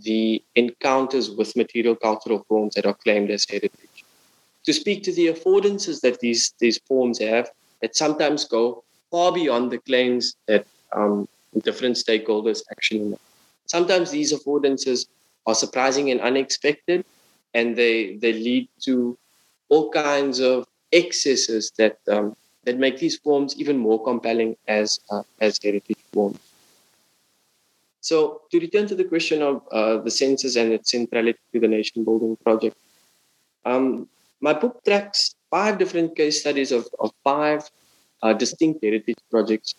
the 0.00 0.42
encounters 0.54 1.30
with 1.30 1.54
material 1.54 1.94
cultural 1.94 2.44
forms 2.48 2.74
that 2.74 2.86
are 2.86 2.94
claimed 2.94 3.30
as 3.30 3.46
heritage. 3.48 4.04
To 4.64 4.72
speak 4.72 5.02
to 5.04 5.12
the 5.12 5.26
affordances 5.28 6.00
that 6.00 6.20
these 6.20 6.54
these 6.58 6.78
forms 6.78 7.18
have 7.18 7.50
that 7.80 7.96
sometimes 7.96 8.44
go 8.44 8.84
far 9.10 9.32
beyond 9.32 9.70
the 9.70 9.78
claims 9.78 10.36
that 10.46 10.66
um, 10.92 11.28
different 11.62 11.96
stakeholders 11.96 12.62
actually 12.70 13.00
make. 13.00 13.20
Sometimes 13.66 14.10
these 14.10 14.32
affordances 14.32 15.06
are 15.46 15.54
surprising 15.54 16.10
and 16.10 16.20
unexpected, 16.20 17.04
and 17.54 17.76
they 17.76 18.16
they 18.16 18.32
lead 18.32 18.68
to 18.82 19.18
all 19.72 19.90
kinds 19.90 20.38
of 20.38 20.66
excesses 21.00 21.72
that 21.78 21.96
um, 22.14 22.36
that 22.64 22.76
make 22.84 22.96
these 22.98 23.16
forms 23.26 23.56
even 23.62 23.76
more 23.88 24.00
compelling 24.10 24.50
as 24.68 24.98
uh, 25.10 25.24
as 25.40 25.58
heritage 25.66 26.02
forms. 26.12 26.38
So 28.08 28.16
to 28.50 28.60
return 28.66 28.86
to 28.90 28.96
the 29.00 29.08
question 29.12 29.40
of 29.50 29.62
uh, 29.70 29.96
the 30.06 30.10
senses 30.10 30.56
and 30.60 30.72
its 30.76 30.90
centrality 30.90 31.38
to 31.52 31.60
the 31.64 31.70
nation 31.76 32.04
building 32.04 32.36
project, 32.44 32.76
um, 33.64 34.08
my 34.40 34.52
book 34.52 34.84
tracks 34.84 35.34
five 35.54 35.78
different 35.78 36.16
case 36.20 36.40
studies 36.40 36.72
of, 36.72 36.84
of 36.98 37.10
five 37.24 37.70
uh, 38.22 38.32
distinct 38.44 38.82
heritage 38.82 39.22
projects. 39.30 39.74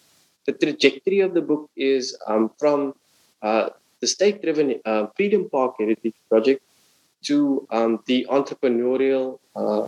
The 0.48 0.54
trajectory 0.54 1.20
of 1.20 1.34
the 1.38 1.42
book 1.42 1.70
is 1.76 2.18
um, 2.28 2.52
from 2.58 2.94
uh, 3.42 3.70
the 4.02 4.08
state-driven 4.08 4.80
uh, 4.86 5.08
Freedom 5.16 5.50
Park 5.50 5.76
Heritage 5.80 6.16
Project 6.30 6.62
to 7.24 7.68
um, 7.72 8.00
the 8.06 8.26
entrepreneurial 8.30 9.40
uh, 9.56 9.88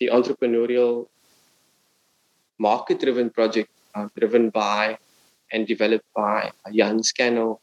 the 0.00 0.08
entrepreneurial 0.08 1.08
market 2.58 3.00
driven 3.00 3.30
project 3.30 3.70
uh, 3.94 4.08
driven 4.18 4.50
by 4.50 4.98
and 5.52 5.66
developed 5.66 6.06
by 6.14 6.50
Jan 6.72 7.02
Scannell, 7.02 7.60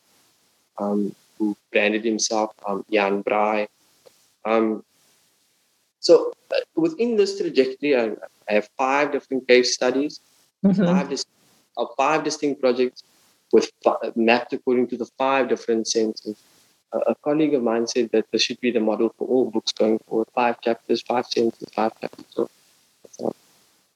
um, 0.78 1.14
who 1.38 1.56
branded 1.72 2.06
himself 2.06 2.52
um, 2.68 2.86
Jan 2.92 3.24
Braai. 3.24 3.68
Um, 4.46 4.84
so 6.00 6.32
uh, 6.52 6.60
within 6.76 7.16
this 7.18 7.40
trajectory, 7.40 7.96
I, 7.96 8.12
I, 8.50 8.54
have 8.54 8.70
five 8.78 9.12
different 9.12 9.48
case 9.48 9.74
studies, 9.74 10.20
mm-hmm. 10.66 10.84
five, 10.84 11.10
dis- 11.10 11.26
uh, 11.78 11.86
five 11.98 12.24
distinct 12.24 12.62
projects 12.62 13.04
with 13.52 13.72
mapped 14.16 14.54
according 14.54 14.88
to 14.88 14.98
the 14.98 15.06
five 15.18 15.50
different 15.50 15.88
senses 15.88 16.38
a 16.94 17.16
colleague 17.16 17.54
of 17.54 17.64
mine 17.64 17.88
said 17.88 18.10
that 18.12 18.26
this 18.32 18.42
should 18.42 18.60
be 18.60 18.72
the 18.72 18.80
model 18.80 19.14
for 19.18 19.28
all 19.28 19.50
books 19.50 19.72
going 19.72 20.00
forward 20.00 20.28
five 20.36 20.60
chapters, 20.62 21.02
five 21.02 21.26
sentences, 21.26 21.70
five 21.74 21.92
chapters. 22.02 22.50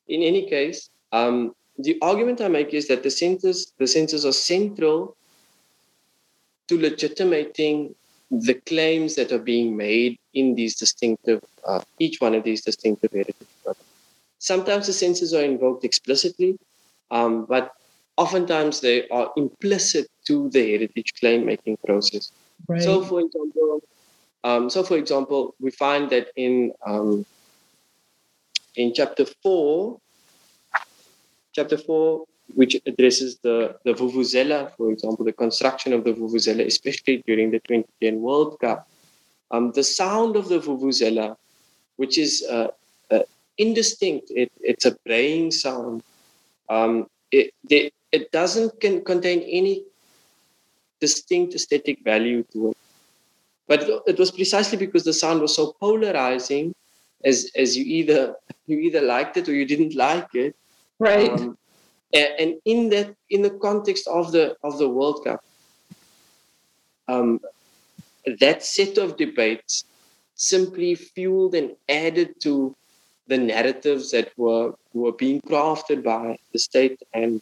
In 0.08 0.22
any 0.22 0.48
case, 0.48 0.90
um, 1.12 1.56
the 1.78 1.98
argument 2.02 2.42
I 2.42 2.48
make 2.48 2.74
is 2.74 2.88
that 2.88 3.04
the 3.04 3.12
centers, 3.12 3.74
the 3.78 3.88
centers 3.88 4.26
are 4.26 4.32
central 4.32 5.16
to 6.68 6.80
legitimating 6.80 7.96
the 8.32 8.54
claims 8.54 9.16
that 9.16 9.32
are 9.32 9.40
being 9.40 9.76
made 9.76 10.18
in 10.34 10.56
these 10.56 10.76
distinctive, 10.76 11.44
uh, 11.66 11.82
each 12.00 12.22
one 12.22 12.34
of 12.34 12.44
these 12.44 12.64
distinctive 12.64 13.12
heritage 13.12 13.48
projects. 13.64 13.86
Sometimes 14.40 14.88
the 14.88 14.94
senses 14.94 15.34
are 15.34 15.44
invoked 15.44 15.84
explicitly, 15.84 16.58
um, 17.12 17.46
but 17.46 17.72
oftentimes 18.18 18.82
they 18.82 19.08
are 19.10 19.32
implicit 19.38 20.08
to 20.26 20.50
the 20.50 20.72
heritage 20.72 21.14
claim 21.20 21.46
making 21.46 21.78
process. 21.86 22.32
Right. 22.68 22.82
So, 22.82 23.04
for 23.04 23.22
example, 23.22 23.82
um, 24.44 24.70
so 24.70 24.84
for 24.84 24.98
example, 24.98 25.56
we 25.60 25.72
find 25.72 26.10
that 26.12 26.30
in 26.36 26.72
um, 26.86 27.26
in 28.76 28.94
chapter 28.94 29.26
four, 29.42 30.00
chapter 31.52 31.78
four, 31.78 32.26
which 32.54 32.76
addresses 32.86 33.40
the 33.40 33.76
the 33.86 33.94
vuvuzela, 33.94 34.72
for 34.78 34.92
example, 34.92 35.26
the 35.26 35.34
construction 35.34 35.94
of 35.94 36.04
the 36.04 36.14
vuvuzela, 36.14 36.66
especially 36.66 37.24
during 37.26 37.50
the 37.52 37.60
2010 37.60 38.22
World 38.22 38.60
Cup, 38.60 38.88
um, 39.52 39.72
the 39.72 39.84
sound 39.84 40.36
of 40.36 40.48
the 40.48 40.60
vuvuzela, 40.60 41.36
which 41.96 42.18
is 42.18 42.46
uh, 42.50 42.68
uh, 43.10 43.24
indistinct, 43.58 44.32
it, 44.32 44.52
it's 44.62 44.86
a 44.86 44.96
braying 45.06 45.52
sound. 45.52 46.04
Um, 46.70 47.08
it, 47.32 47.54
it, 47.70 47.94
it 48.12 48.32
doesn't 48.32 48.80
can 48.80 49.04
contain 49.04 49.42
any 49.42 49.84
distinct 51.00 51.56
aesthetic 51.56 52.04
value 52.04 52.44
to 52.54 52.72
it. 52.72 52.78
But 53.68 53.90
it 54.06 54.20
was 54.20 54.32
precisely 54.32 54.78
because 54.78 55.04
the 55.04 55.14
sound 55.14 55.42
was 55.42 55.56
so 55.56 55.76
polarizing, 55.80 56.76
as 57.24 57.52
as 57.56 57.76
you 57.78 57.84
either 57.84 58.36
you 58.68 58.78
either 58.80 59.02
liked 59.02 59.38
it 59.38 59.50
or 59.50 59.54
you 59.54 59.66
didn't 59.66 59.96
like 59.96 60.34
it. 60.36 60.56
Right. 61.00 61.32
Um, 61.32 61.58
and, 62.14 62.30
and, 62.40 62.56
in 62.66 62.90
that 62.90 63.16
in 63.30 63.42
the 63.42 63.50
context 63.50 64.08
of 64.08 64.32
the 64.32 64.56
of 64.64 64.78
the 64.78 64.88
World 64.88 65.24
Cup, 65.24 65.44
um, 67.08 67.40
that 68.40 68.64
set 68.64 68.98
of 68.98 69.18
debates 69.18 69.86
simply 70.36 70.96
fueled 70.96 71.56
and 71.56 71.76
added 71.90 72.40
to 72.42 72.76
the 73.28 73.38
narratives 73.38 74.12
that 74.12 74.32
were 74.38 74.74
were 74.94 75.12
being 75.12 75.42
crafted 75.42 76.04
by 76.04 76.38
the 76.54 76.60
state 76.60 77.02
and 77.14 77.42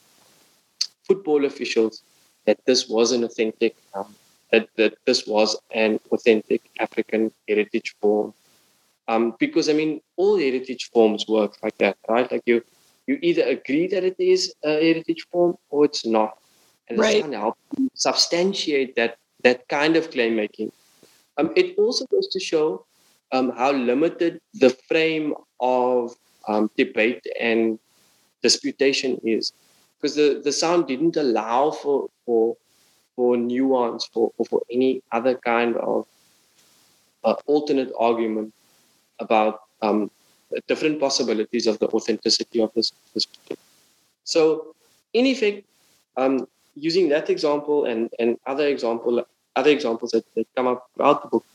football 1.04 1.44
officials 1.46 2.02
that 2.46 2.60
this 2.66 2.88
was 2.88 3.12
an 3.12 3.24
authentic 3.24 3.76
um, 3.94 4.14
that, 4.52 4.70
that 4.78 4.94
this 5.06 5.26
was 5.26 5.58
an 5.74 6.00
authentic 6.12 6.62
African 6.80 7.32
heritage 7.48 7.96
form. 8.00 8.34
Um, 9.08 9.36
because 9.40 9.68
I 9.68 9.74
mean, 9.74 10.02
all 10.16 10.38
heritage 10.38 10.90
forms 10.92 11.28
work 11.28 11.58
like 11.64 11.78
that, 11.80 11.98
right? 12.08 12.32
Like 12.32 12.44
you, 12.46 12.64
you 13.08 13.20
either 13.22 13.44
agree 13.44 13.88
that 13.88 14.04
it 14.04 14.16
is 14.20 14.54
a 14.64 14.74
heritage 14.74 15.26
form 15.32 15.58
or 15.70 15.86
it's 15.86 16.06
not, 16.06 16.38
and 16.88 16.98
right. 16.98 17.16
this 17.16 17.22
can 17.24 17.34
help 17.34 17.58
substantiate 17.96 18.96
that 18.96 19.18
that 19.44 19.68
kind 19.68 19.98
of 19.98 20.10
claim 20.12 20.36
making. 20.36 20.72
Um, 21.38 21.52
it 21.56 21.78
also 21.78 22.06
goes 22.06 22.28
to 22.30 22.40
show 22.40 22.86
um, 23.34 23.52
how 23.58 23.72
limited 23.72 24.40
the 24.54 24.70
frame 24.88 25.34
of 25.60 26.16
um, 26.48 26.70
debate 26.78 27.26
and 27.42 27.80
disputation 28.42 29.20
is, 29.24 29.52
because 29.98 30.16
the, 30.16 30.42
the 30.44 30.52
sound 30.52 30.88
didn't 30.88 31.18
allow 31.18 31.72
for 31.72 32.10
for 32.25 32.56
for 33.15 33.38
nuance 33.38 34.06
for 34.06 34.32
or 34.38 34.46
for 34.46 34.62
any 34.72 35.01
other 35.12 35.36
kind 35.36 35.75
of 35.77 36.06
uh, 37.24 37.36
alternate 37.46 37.92
argument 37.98 38.53
about 39.20 39.62
um, 39.82 40.10
different 40.68 41.00
possibilities 41.00 41.68
of 41.68 41.80
the 41.80 41.88
authenticity 41.88 42.62
of 42.62 42.72
this, 42.74 42.92
this 43.13 43.27
so 44.24 44.75
in 45.13 45.25
effect 45.25 45.65
um, 46.18 46.48
using 46.75 47.10
that 47.10 47.30
example 47.30 47.86
and, 47.86 48.10
and 48.20 48.38
other 48.46 48.68
example 48.68 49.24
other 49.56 49.70
examples 49.70 50.12
that, 50.12 50.25
that 50.36 50.48
come 50.56 50.68
up 50.68 50.89
throughout 50.96 51.22
the 51.22 51.27
book 51.27 51.46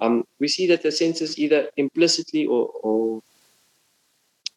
um, 0.00 0.24
we 0.38 0.48
see 0.48 0.66
that 0.68 0.82
the 0.82 0.92
senses 0.92 1.38
either 1.38 1.68
implicitly 1.76 2.46
or, 2.46 2.70
or 2.82 3.22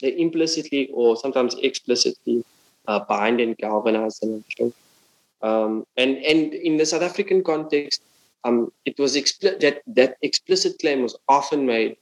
they 0.01 0.17
implicitly 0.17 0.89
or 0.93 1.15
sometimes 1.15 1.55
explicitly 1.55 2.43
uh, 2.87 2.99
bind 2.99 3.39
and 3.39 3.57
galvanize 3.57 4.19
the 4.19 4.27
nation. 4.27 4.73
Um, 5.43 5.85
and 5.97 6.17
and 6.17 6.53
in 6.53 6.77
the 6.77 6.85
South 6.85 7.01
African 7.01 7.43
context, 7.43 8.01
um, 8.45 8.71
it 8.85 8.97
was 8.97 9.15
expli- 9.15 9.59
that 9.59 9.81
that 9.87 10.17
explicit 10.21 10.79
claim 10.79 11.03
was 11.03 11.15
often 11.27 11.65
made 11.65 11.97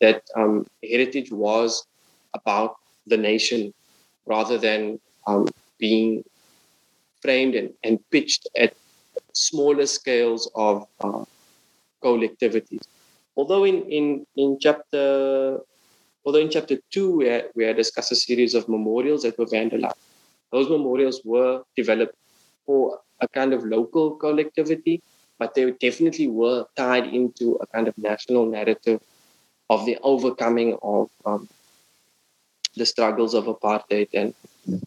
that 0.00 0.22
um, 0.34 0.66
heritage 0.82 1.30
was 1.30 1.86
about 2.34 2.76
the 3.06 3.16
nation 3.16 3.72
rather 4.26 4.58
than 4.58 4.98
um, 5.26 5.48
being 5.78 6.24
framed 7.20 7.54
and, 7.54 7.70
and 7.84 7.98
pitched 8.10 8.48
at 8.56 8.74
smaller 9.32 9.86
scales 9.86 10.50
of 10.54 10.86
uh, 11.00 11.24
collectivities. 12.02 12.82
Although 13.36 13.64
in, 13.64 13.82
in, 13.90 14.26
in 14.36 14.58
chapter 14.60 15.58
although 16.24 16.40
in 16.40 16.50
chapter 16.50 16.78
two 16.90 17.16
we 17.16 17.26
had, 17.26 17.50
we 17.54 17.64
had 17.64 17.76
discussed 17.76 18.12
a 18.12 18.16
series 18.16 18.54
of 18.54 18.68
memorials 18.68 19.22
that 19.22 19.38
were 19.38 19.46
vandalized. 19.46 19.94
Those 20.50 20.68
memorials 20.68 21.20
were 21.24 21.62
developed 21.76 22.16
for 22.66 23.00
a 23.20 23.28
kind 23.28 23.52
of 23.54 23.64
local 23.64 24.16
collectivity, 24.16 25.02
but 25.38 25.54
they 25.54 25.70
definitely 25.72 26.28
were 26.28 26.66
tied 26.76 27.06
into 27.06 27.56
a 27.60 27.66
kind 27.66 27.88
of 27.88 27.96
national 27.96 28.46
narrative 28.46 29.00
of 29.70 29.86
the 29.86 29.98
overcoming 30.02 30.76
of 30.82 31.08
um, 31.24 31.48
the 32.76 32.86
struggles 32.86 33.34
of 33.34 33.44
apartheid 33.46 34.08
and 34.12 34.34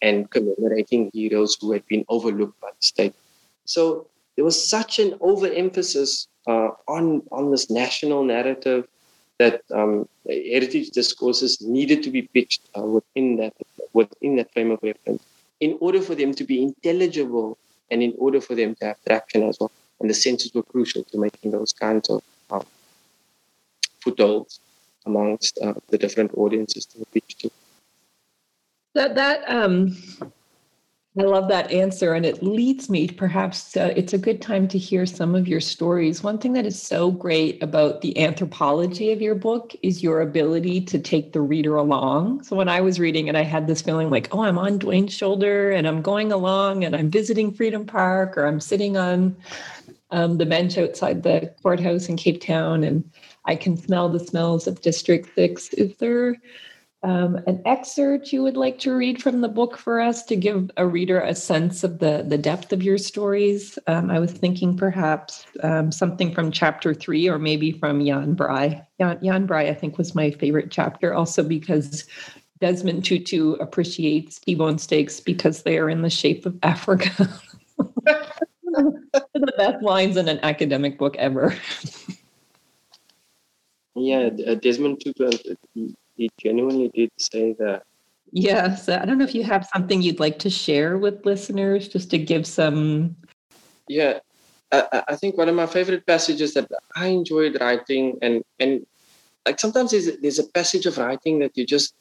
and 0.02 0.30
commemorating 0.30 1.10
heroes 1.12 1.56
who 1.60 1.72
had 1.72 1.86
been 1.88 2.04
overlooked 2.08 2.60
by 2.60 2.68
the 2.68 2.82
state. 2.82 3.14
So 3.64 4.06
there 4.36 4.44
was 4.44 4.68
such 4.68 4.98
an 4.98 5.14
overemphasis 5.20 6.28
uh, 6.46 6.70
on 6.86 7.22
on 7.32 7.50
this 7.50 7.70
national 7.70 8.24
narrative 8.24 8.86
that 9.38 9.62
um, 9.72 10.06
heritage 10.26 10.90
discourses 10.90 11.60
needed 11.62 12.02
to 12.02 12.10
be 12.10 12.22
pitched 12.22 12.62
uh, 12.76 12.82
within 12.82 13.36
that 13.36 13.54
within 13.92 14.36
that 14.36 14.52
frame 14.52 14.70
of 14.70 14.78
reference 14.82 15.22
in 15.60 15.76
order 15.80 16.00
for 16.00 16.14
them 16.14 16.32
to 16.34 16.44
be 16.44 16.62
intelligible 16.62 17.58
and 17.90 18.02
in 18.02 18.14
order 18.18 18.40
for 18.40 18.54
them 18.54 18.74
to 18.76 18.86
have 18.86 19.04
traction 19.06 19.42
as 19.42 19.58
well. 19.60 19.70
And 20.00 20.08
the 20.08 20.14
senses 20.14 20.54
were 20.54 20.62
crucial 20.62 21.04
to 21.04 21.18
making 21.18 21.50
those 21.50 21.72
kinds 21.72 22.08
of 22.08 22.22
um, 22.50 22.64
footholds 24.02 24.60
amongst 25.06 25.58
uh, 25.58 25.74
the 25.88 25.98
different 25.98 26.32
audiences 26.34 26.86
to 26.86 27.04
pitch 27.12 27.36
to. 27.38 27.50
That 28.94 29.14
that 29.14 29.48
um, 29.48 29.96
I 31.18 31.22
love 31.22 31.48
that 31.48 31.72
answer. 31.72 32.14
And 32.14 32.24
it 32.24 32.40
leads 32.40 32.88
me 32.88 33.08
perhaps 33.08 33.76
uh, 33.76 33.92
it's 33.96 34.12
a 34.12 34.18
good 34.18 34.40
time 34.40 34.68
to 34.68 34.78
hear 34.78 35.06
some 35.06 35.34
of 35.34 35.48
your 35.48 35.60
stories. 35.60 36.22
One 36.22 36.38
thing 36.38 36.52
that 36.52 36.66
is 36.66 36.80
so 36.80 37.10
great 37.10 37.60
about 37.64 38.00
the 38.00 38.16
anthropology 38.16 39.10
of 39.10 39.20
your 39.20 39.34
book 39.34 39.74
is 39.82 40.04
your 40.04 40.20
ability 40.20 40.82
to 40.82 41.00
take 41.00 41.32
the 41.32 41.40
reader 41.40 41.74
along. 41.74 42.44
So 42.44 42.54
when 42.54 42.68
I 42.68 42.80
was 42.80 43.00
reading 43.00 43.26
it, 43.26 43.34
I 43.34 43.42
had 43.42 43.66
this 43.66 43.82
feeling 43.82 44.08
like, 44.08 44.28
oh, 44.32 44.42
I'm 44.42 44.56
on 44.56 44.78
Dwayne's 44.78 45.12
shoulder 45.12 45.72
and 45.72 45.88
I'm 45.88 46.00
going 46.00 46.30
along 46.30 46.84
and 46.84 46.94
I'm 46.94 47.10
visiting 47.10 47.52
Freedom 47.52 47.84
Park 47.84 48.38
or 48.38 48.46
I'm 48.46 48.60
sitting 48.60 48.96
on 48.96 49.36
um, 50.12 50.38
the 50.38 50.46
bench 50.46 50.78
outside 50.78 51.24
the 51.24 51.52
courthouse 51.60 52.08
in 52.08 52.16
Cape 52.16 52.40
Town 52.40 52.84
and 52.84 53.10
I 53.46 53.56
can 53.56 53.76
smell 53.76 54.08
the 54.08 54.20
smells 54.20 54.68
of 54.68 54.80
District 54.80 55.28
6. 55.34 55.74
Is 55.74 55.96
there 55.96 56.36
um, 57.02 57.36
an 57.46 57.62
excerpt 57.64 58.32
you 58.32 58.42
would 58.42 58.58
like 58.58 58.78
to 58.80 58.94
read 58.94 59.22
from 59.22 59.40
the 59.40 59.48
book 59.48 59.78
for 59.78 60.00
us 60.00 60.22
to 60.24 60.36
give 60.36 60.70
a 60.76 60.86
reader 60.86 61.20
a 61.20 61.34
sense 61.34 61.82
of 61.82 61.98
the, 61.98 62.24
the 62.26 62.36
depth 62.36 62.72
of 62.72 62.82
your 62.82 62.98
stories? 62.98 63.78
Um, 63.86 64.10
I 64.10 64.18
was 64.18 64.32
thinking 64.32 64.76
perhaps 64.76 65.46
um, 65.62 65.90
something 65.90 66.34
from 66.34 66.52
chapter 66.52 66.92
three 66.92 67.26
or 67.28 67.38
maybe 67.38 67.72
from 67.72 68.04
Jan 68.04 68.36
Braai. 68.36 68.84
Jan, 69.00 69.18
Jan 69.24 69.48
Braai, 69.48 69.70
I 69.70 69.74
think, 69.74 69.96
was 69.96 70.14
my 70.14 70.30
favorite 70.30 70.70
chapter, 70.70 71.14
also 71.14 71.42
because 71.42 72.06
Desmond 72.60 73.04
Tutu 73.06 73.54
appreciates 73.54 74.38
T-bone 74.38 74.76
steaks 74.76 75.20
because 75.20 75.62
they 75.62 75.78
are 75.78 75.88
in 75.88 76.02
the 76.02 76.10
shape 76.10 76.44
of 76.44 76.58
Africa. 76.62 77.30
the 77.78 79.52
best 79.56 79.82
lines 79.82 80.18
in 80.18 80.28
an 80.28 80.38
academic 80.42 80.98
book 80.98 81.16
ever. 81.16 81.54
yeah, 83.94 84.28
Desmond 84.60 85.00
Tutu 85.00 85.30
he 86.20 86.30
genuinely 86.38 86.90
did 86.94 87.10
say 87.18 87.54
that. 87.58 87.82
Yes. 88.30 88.88
I 88.88 89.04
don't 89.06 89.16
know 89.18 89.24
if 89.24 89.34
you 89.34 89.42
have 89.44 89.66
something 89.72 90.02
you'd 90.02 90.20
like 90.20 90.38
to 90.40 90.50
share 90.50 90.98
with 90.98 91.24
listeners 91.24 91.88
just 91.88 92.10
to 92.10 92.18
give 92.18 92.46
some. 92.46 93.16
Yeah. 93.88 94.20
I, 94.70 95.02
I 95.08 95.16
think 95.16 95.38
one 95.38 95.48
of 95.48 95.54
my 95.54 95.66
favorite 95.66 96.06
passages 96.06 96.52
that 96.54 96.70
I 96.94 97.06
enjoyed 97.06 97.56
writing 97.60 98.18
and, 98.20 98.44
and 98.60 98.86
like 99.46 99.58
sometimes 99.58 99.92
there's, 99.92 100.18
there's 100.18 100.38
a 100.38 100.46
passage 100.48 100.84
of 100.86 100.98
writing 100.98 101.38
that 101.40 101.56
you 101.56 101.64
just 101.64 101.94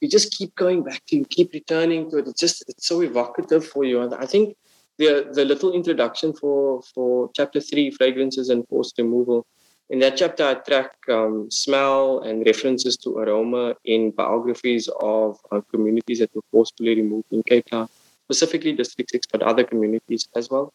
you 0.00 0.08
just 0.08 0.32
keep 0.36 0.52
going 0.56 0.82
back 0.82 1.00
to 1.06 1.16
you 1.16 1.24
keep 1.24 1.52
returning 1.52 2.10
to 2.10 2.18
it 2.18 2.26
it's 2.26 2.40
just 2.40 2.64
it's 2.66 2.88
so 2.88 3.00
evocative 3.02 3.64
for 3.64 3.84
you 3.84 4.02
and 4.02 4.12
i 4.16 4.26
think 4.26 4.56
the 4.98 5.30
the 5.32 5.44
little 5.44 5.72
introduction 5.72 6.32
for 6.32 6.82
for 6.92 7.30
chapter 7.36 7.60
three 7.60 7.88
fragrances 7.92 8.48
and 8.48 8.66
forced 8.66 8.98
removal 8.98 9.46
in 9.90 9.98
that 9.98 10.16
chapter, 10.16 10.44
I 10.44 10.54
track 10.54 10.92
um, 11.08 11.50
smell 11.50 12.20
and 12.20 12.46
references 12.46 12.96
to 12.98 13.18
aroma 13.18 13.74
in 13.84 14.10
biographies 14.10 14.88
of 15.00 15.38
uh, 15.50 15.60
communities 15.70 16.20
that 16.20 16.34
were 16.34 16.42
forcefully 16.50 16.94
removed 16.96 17.26
in 17.30 17.42
Cape 17.42 17.66
Town, 17.66 17.88
specifically 18.24 18.72
District 18.72 19.10
6, 19.10 19.26
but 19.30 19.42
other 19.42 19.64
communities 19.64 20.28
as 20.34 20.48
well. 20.50 20.72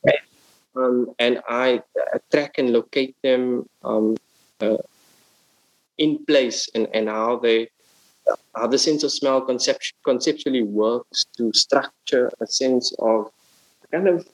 Um, 0.75 1.13
and 1.17 1.41
I, 1.49 1.81
I, 2.13 2.19
track 2.31 2.59
and 2.59 2.71
locate 2.71 3.15
them 3.23 3.67
um, 3.83 4.17
uh, 4.61 4.77
in 5.97 6.23
place 6.25 6.69
and, 6.75 6.87
and 6.93 7.09
how 7.09 7.37
they 7.37 7.69
how 8.55 8.67
the 8.67 8.77
sense 8.77 9.03
of 9.03 9.11
smell 9.11 9.41
concept, 9.41 9.93
conceptually 10.03 10.61
works 10.61 11.25
to 11.37 11.51
structure 11.53 12.29
a 12.41 12.45
sense 12.45 12.93
of 12.99 13.31
kind 13.91 14.07
of 14.07 14.27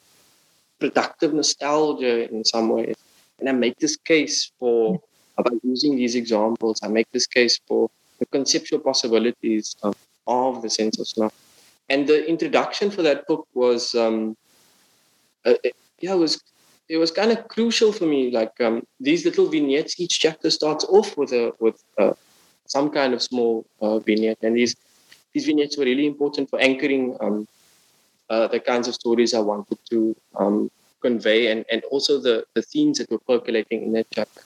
productive 0.79 1.31
nostalgia 1.31 2.27
in 2.29 2.43
some 2.43 2.69
ways 2.69 2.95
and 3.39 3.49
I 3.49 3.51
make 3.51 3.77
this 3.77 3.95
case 3.95 4.51
for, 4.59 5.01
by 5.37 5.51
using 5.63 5.95
these 5.95 6.15
examples, 6.15 6.79
I 6.83 6.87
make 6.87 7.11
this 7.11 7.27
case 7.27 7.59
for 7.67 7.89
the 8.19 8.25
conceptual 8.27 8.79
possibilities 8.79 9.75
of, 9.83 9.95
of 10.27 10.61
the 10.61 10.69
sense 10.69 10.99
of 10.99 11.07
smell. 11.07 11.33
And 11.89 12.07
the 12.07 12.27
introduction 12.27 12.89
for 12.89 13.01
that 13.01 13.27
book 13.27 13.47
was, 13.53 13.93
um, 13.95 14.37
uh, 15.45 15.55
it, 15.63 15.75
yeah, 15.99 16.13
it 16.13 16.17
was 16.17 16.41
it 16.89 16.97
was 16.97 17.11
kind 17.11 17.31
of 17.31 17.47
crucial 17.47 17.91
for 17.91 18.05
me. 18.05 18.31
Like 18.31 18.59
um, 18.61 18.85
these 18.99 19.25
little 19.25 19.47
vignettes, 19.47 19.99
each 19.99 20.19
chapter 20.19 20.49
starts 20.49 20.85
off 20.85 21.17
with 21.17 21.31
a 21.33 21.51
with 21.59 21.83
uh, 21.97 22.13
some 22.65 22.89
kind 22.89 23.13
of 23.13 23.21
small 23.21 23.65
uh, 23.81 23.99
vignette, 23.99 24.39
and 24.41 24.55
these 24.55 24.75
these 25.33 25.45
vignettes 25.45 25.77
were 25.77 25.85
really 25.85 26.05
important 26.05 26.49
for 26.49 26.59
anchoring 26.59 27.17
um, 27.19 27.47
uh, 28.29 28.47
the 28.47 28.59
kinds 28.59 28.87
of 28.87 28.95
stories 28.95 29.33
I 29.33 29.39
wanted 29.39 29.79
to 29.89 30.15
um, 30.35 30.71
convey 31.03 31.51
and, 31.51 31.65
and 31.71 31.83
also 31.91 32.19
the, 32.19 32.45
the 32.55 32.61
themes 32.61 32.97
that 32.97 33.11
were 33.11 33.19
percolating 33.19 33.83
in 33.83 33.91
that 33.93 34.07
chapter. 34.11 34.41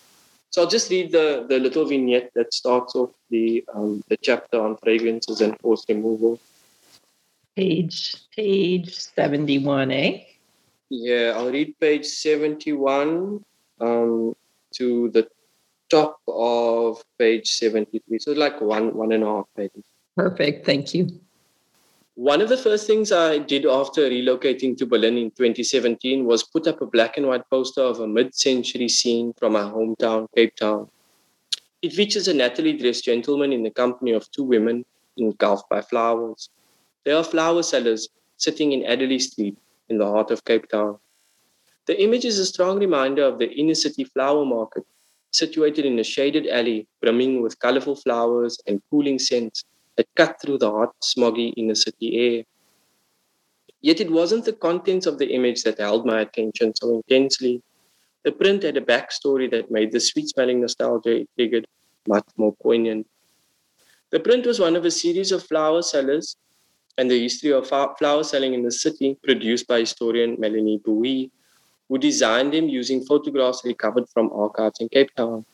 So 0.50 0.64
I'll 0.64 0.70
just 0.78 0.90
read 0.90 1.12
the, 1.12 1.46
the 1.48 1.60
little 1.60 1.86
vignette 1.86 2.32
that 2.34 2.54
starts 2.54 2.96
off 2.96 3.12
the 3.30 3.64
um, 3.74 4.04
the 4.10 4.18
chapter 4.18 4.60
on 4.60 4.78
fragrances 4.78 5.42
and 5.42 5.60
forced 5.60 5.88
removal. 5.90 6.40
Page 7.56 8.16
page 8.36 8.96
71, 8.96 9.92
eh? 9.92 10.24
Yeah, 10.90 11.34
I'll 11.36 11.52
read 11.52 11.76
page 11.80 12.06
71 12.06 13.44
um, 13.82 14.36
to 14.76 15.10
the 15.10 15.28
top 15.90 16.18
of 16.28 17.04
page 17.20 17.52
73. 17.52 18.20
So 18.20 18.32
like 18.32 18.62
one 18.62 18.96
one 18.96 19.12
and 19.12 19.24
a 19.24 19.28
half 19.28 19.46
pages. 19.56 19.84
Perfect. 20.16 20.66
Thank 20.66 20.94
you. 20.94 21.20
One 22.18 22.42
of 22.42 22.50
the 22.50 22.58
first 22.58 22.88
things 22.88 23.12
I 23.12 23.38
did 23.38 23.68
after 23.68 24.10
relocating 24.10 24.76
to 24.78 24.88
Berlin 24.88 25.20
in 25.20 25.30
2017 25.30 26.26
was 26.26 26.42
put 26.42 26.66
up 26.66 26.82
a 26.82 26.88
black 26.88 27.16
and 27.16 27.28
white 27.28 27.48
poster 27.48 27.82
of 27.82 28.00
a 28.00 28.08
mid 28.08 28.34
century 28.34 28.90
scene 28.90 29.34
from 29.38 29.54
my 29.54 29.62
hometown, 29.62 30.26
Cape 30.36 30.56
Town. 30.56 30.90
It 31.84 31.94
features 31.94 32.28
a 32.28 32.34
nattily 32.34 32.74
dressed 32.74 33.06
gentleman 33.06 33.54
in 33.54 33.62
the 33.62 33.70
company 33.70 34.14
of 34.14 34.32
two 34.32 34.42
women 34.42 34.84
engulfed 35.18 35.70
by 35.70 35.82
flowers. 35.82 36.50
They 37.06 37.12
are 37.12 37.24
flower 37.24 37.62
sellers 37.62 38.10
sitting 38.38 38.72
in 38.72 38.84
Adderley 38.84 39.20
Street 39.20 39.56
in 39.88 40.00
the 40.00 40.08
heart 40.08 40.32
of 40.32 40.44
Cape 40.44 40.68
Town. 40.70 40.98
The 41.86 42.02
image 42.02 42.26
is 42.26 42.40
a 42.40 42.48
strong 42.48 42.80
reminder 42.80 43.26
of 43.26 43.38
the 43.38 43.52
inner 43.52 43.76
city 43.76 44.06
flower 44.06 44.44
market, 44.44 44.88
situated 45.30 45.86
in 45.86 46.00
a 46.00 46.04
shaded 46.04 46.48
alley 46.48 46.88
brimming 47.00 47.44
with 47.44 47.60
colorful 47.60 47.96
flowers 47.96 48.58
and 48.66 48.82
cooling 48.90 49.20
scents 49.20 49.66
that 49.98 50.08
cut 50.16 50.40
through 50.42 50.60
the 50.60 50.72
hot, 50.72 50.94
smoggy 51.04 51.54
inner 51.58 51.76
city 51.76 52.18
air. 52.18 52.44
Yet 53.82 54.00
it 54.00 54.12
wasn't 54.12 54.46
the 54.46 54.54
contents 54.54 55.06
of 55.06 55.18
the 55.18 55.34
image 55.34 55.64
that 55.64 55.80
held 55.80 56.06
my 56.06 56.22
attention 56.22 56.74
so 56.76 56.96
intensely. 56.96 57.62
The 58.24 58.32
print 58.32 58.64
had 58.64 58.78
a 58.78 58.82
backstory 58.82 59.50
that 59.52 59.72
made 59.72 59.92
the 59.92 60.00
sweet 60.00 60.30
smelling 60.30 60.62
nostalgia 60.62 61.22
it 61.22 61.30
triggered 61.36 61.68
much 62.08 62.26
more 62.38 62.56
poignant. 62.62 63.08
The 64.10 64.20
print 64.20 64.46
was 64.46 64.60
one 64.60 64.76
of 64.76 64.86
a 64.86 64.92
series 64.92 65.32
of 65.32 65.44
flower 65.44 65.82
sellers 65.82 66.38
and 66.98 67.12
the 67.12 67.22
history 67.22 67.52
of 67.52 67.68
flower 67.68 68.24
selling 68.24 68.54
in 68.54 68.64
the 68.64 68.72
city, 68.72 69.18
produced 69.24 69.68
by 69.68 69.80
historian 69.80 70.36
Melanie 70.40 70.80
Boehi, 70.80 71.30
who 71.88 71.98
designed 71.98 72.54
them 72.54 72.68
using 72.68 73.06
photographs 73.06 73.62
recovered 73.64 74.10
from 74.10 74.32
archives 74.34 74.80
in 74.80 74.90
Cape 74.90 75.14
Town. 75.16 75.46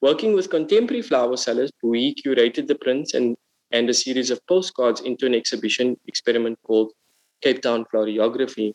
Working 0.00 0.32
with 0.32 0.48
contemporary 0.48 1.02
flower 1.02 1.36
sellers, 1.36 1.72
Boehi 1.82 2.14
curated 2.14 2.66
the 2.66 2.76
prints 2.76 3.14
and, 3.14 3.36
and 3.70 3.88
a 3.88 3.94
series 3.94 4.30
of 4.30 4.44
postcards 4.46 5.00
into 5.00 5.26
an 5.26 5.34
exhibition 5.34 5.96
experiment 6.06 6.58
called 6.64 6.92
Cape 7.40 7.62
Town 7.62 7.84
Floriography. 7.92 8.74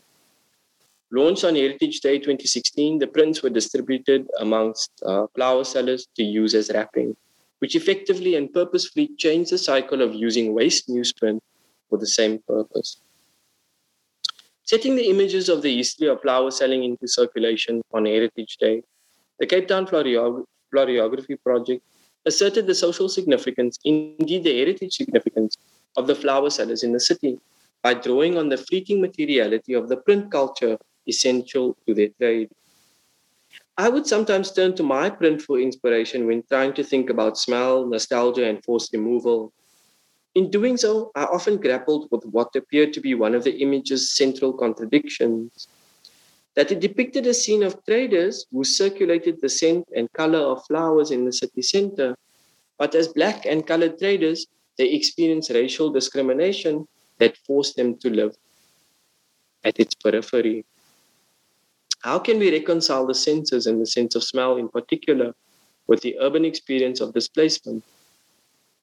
Launched 1.12 1.44
on 1.44 1.56
Heritage 1.56 2.00
Day 2.02 2.18
2016, 2.18 3.00
the 3.00 3.08
prints 3.08 3.44
were 3.44 3.50
distributed 3.50 4.28
amongst 4.40 4.92
uh, 5.06 5.28
flower 5.36 5.64
sellers 5.64 6.08
to 6.16 6.24
use 6.24 6.56
as 6.56 6.72
wrapping, 6.74 7.16
which 7.60 7.76
effectively 7.76 8.36
and 8.36 8.52
purposefully 8.52 9.10
changed 9.18 9.52
the 9.52 9.58
cycle 9.58 10.02
of 10.02 10.14
using 10.14 10.54
waste 10.54 10.90
newsprint 10.90 11.40
for 11.90 11.98
the 11.98 12.08
same 12.08 12.40
purpose. 12.48 13.02
Setting 14.64 14.96
the 14.96 15.10
images 15.10 15.48
of 15.48 15.62
the 15.62 15.76
history 15.78 16.08
of 16.08 16.22
flower 16.22 16.50
selling 16.50 16.84
into 16.84 17.08
circulation 17.08 17.84
on 17.94 18.06
Heritage 18.06 18.58
Day, 18.58 18.82
the 19.40 19.46
Cape 19.46 19.68
Town 19.68 19.86
Floriography 19.86 21.38
Project 21.44 21.84
asserted 22.26 22.68
the 22.68 22.76
social 22.76 23.08
significance, 23.08 23.78
indeed 23.84 24.44
the 24.44 24.58
heritage 24.58 24.96
significance, 24.96 25.58
of 25.98 26.08
the 26.08 26.16
flower 26.16 26.50
sellers 26.50 26.84
in 26.84 26.92
the 26.92 27.00
city 27.00 27.40
by 27.84 27.94
drawing 27.94 28.38
on 28.38 28.50
the 28.50 28.58
fleeting 28.58 29.00
materiality 29.00 29.74
of 29.74 29.88
the 29.90 29.98
print 29.98 30.32
culture 30.32 30.78
essential 31.08 31.78
to 31.86 31.94
their 31.94 32.10
trade. 32.20 32.50
I 33.78 33.90
would 33.90 34.08
sometimes 34.08 34.52
turn 34.52 34.76
to 34.76 34.84
my 34.84 35.10
print 35.10 35.42
for 35.42 35.60
inspiration 35.60 36.26
when 36.26 36.44
trying 36.44 36.74
to 36.74 36.84
think 36.84 37.10
about 37.10 37.38
smell, 37.38 37.86
nostalgia, 37.86 38.46
and 38.48 38.64
forced 38.64 38.94
removal. 38.94 39.54
In 40.34 40.50
doing 40.50 40.78
so, 40.78 41.12
I 41.16 41.24
often 41.26 41.58
grappled 41.58 42.08
with 42.12 42.26
what 42.26 42.56
appeared 42.56 42.94
to 42.94 43.02
be 43.02 43.14
one 43.16 43.36
of 43.36 43.44
the 43.44 43.56
image's 43.62 44.16
central 44.16 44.54
contradictions 44.54 45.68
that 46.56 46.72
it 46.72 46.80
depicted 46.80 47.28
a 47.28 47.34
scene 47.34 47.64
of 47.64 47.84
traders 47.86 48.46
who 48.52 48.64
circulated 48.64 49.40
the 49.42 49.50
scent 49.50 49.86
and 49.96 50.12
color 50.14 50.40
of 50.40 50.66
flowers 50.66 51.12
in 51.12 51.26
the 51.26 51.34
city 51.34 51.62
center. 51.62 52.16
But 52.78 52.96
as 52.96 53.10
black 53.10 53.46
and 53.46 53.68
colored 53.68 54.00
traders, 54.00 54.48
they 54.78 54.90
experienced 54.90 55.52
racial 55.52 55.92
discrimination 55.92 56.88
that 57.20 57.38
forced 57.38 57.76
them 57.76 57.98
to 57.98 58.10
live 58.10 58.36
at 59.64 59.80
its 59.80 59.96
periphery. 59.96 60.66
How 62.02 62.20
can 62.20 62.40
we 62.40 62.52
reconcile 62.52 63.06
the 63.06 63.16
senses 63.16 63.68
and 63.68 63.82
the 63.82 63.86
sense 63.86 64.16
of 64.16 64.24
smell 64.24 64.58
in 64.58 64.70
particular 64.70 65.34
with 65.88 66.02
the 66.02 66.16
urban 66.20 66.46
experience 66.46 67.02
of 67.02 67.14
displacement? 67.14 67.84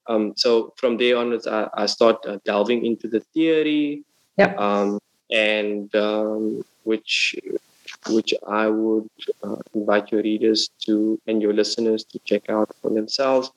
Um, 0.08 0.32
so 0.36 0.72
from 0.76 0.96
there 0.96 1.16
onwards, 1.16 1.46
I, 1.46 1.68
I 1.74 1.86
start 1.86 2.26
uh, 2.26 2.38
delving 2.44 2.84
into 2.84 3.06
the 3.06 3.20
theory, 3.20 4.02
yep. 4.36 4.58
um, 4.58 4.98
and 5.30 5.94
um, 5.94 6.64
which 6.82 7.36
which 8.08 8.34
I 8.46 8.68
would 8.68 9.08
uh, 9.42 9.56
invite 9.74 10.10
your 10.12 10.22
readers 10.22 10.70
to 10.86 11.20
and 11.26 11.40
your 11.40 11.52
listeners 11.52 12.04
to 12.04 12.18
check 12.20 12.50
out 12.50 12.74
for 12.80 12.90
themselves. 12.90 13.50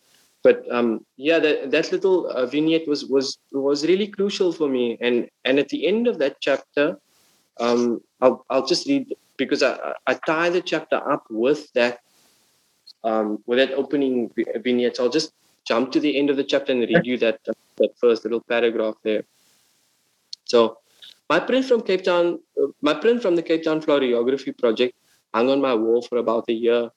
But 0.44 0.64
um, 0.72 1.04
yeah, 1.18 1.40
that, 1.40 1.72
that 1.72 1.92
little 1.92 2.28
uh, 2.30 2.46
vignette 2.46 2.88
was 2.88 3.06
was 3.06 3.38
was 3.52 3.86
really 3.88 4.08
crucial 4.08 4.52
for 4.52 4.70
me. 4.70 4.98
And 5.02 5.28
and 5.44 5.58
at 5.58 5.70
the 5.70 5.88
end 5.88 6.08
of 6.08 6.20
that 6.20 6.38
chapter, 6.40 7.00
um, 7.60 8.02
I'll 8.22 8.46
I'll 8.50 8.66
just 8.66 8.88
read 8.88 9.16
because 9.38 9.64
I 9.64 9.94
I 10.06 10.14
tie 10.14 10.50
the 10.50 10.62
chapter 10.62 10.98
up 10.98 11.26
with 11.30 11.72
that 11.74 12.00
um, 13.04 13.42
with 13.48 13.58
that 13.58 13.74
opening 13.74 14.32
vignette. 14.36 14.98
So 14.98 15.06
I'll 15.06 15.10
just 15.10 15.34
jump 15.66 15.92
to 15.94 16.00
the 16.00 16.18
end 16.18 16.30
of 16.30 16.38
the 16.38 16.44
chapter 16.44 16.72
and 16.72 16.82
read 16.82 17.06
you 17.06 17.18
that 17.18 17.40
that 17.78 17.98
first 17.98 18.24
little 18.24 18.42
paragraph 18.42 18.96
there. 19.04 19.24
So, 20.46 20.78
my 21.30 21.40
print 21.40 21.66
from 21.66 21.82
Cape 21.82 22.04
Town, 22.04 22.40
uh, 22.62 22.68
my 22.82 22.94
print 22.94 23.22
from 23.22 23.36
the 23.36 23.44
Cape 23.44 23.64
Town 23.64 23.82
Floriography 23.82 24.58
project 24.58 24.96
hung 25.34 25.50
on 25.50 25.62
my 25.62 25.74
wall 25.74 26.02
for 26.02 26.18
about 26.18 26.46
a 26.50 26.54
year, 26.54 26.90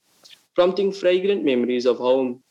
prompting 0.55 0.93
fragrant 0.93 1.45
memories 1.45 1.87
of 1.87 1.97
home. 1.99 2.43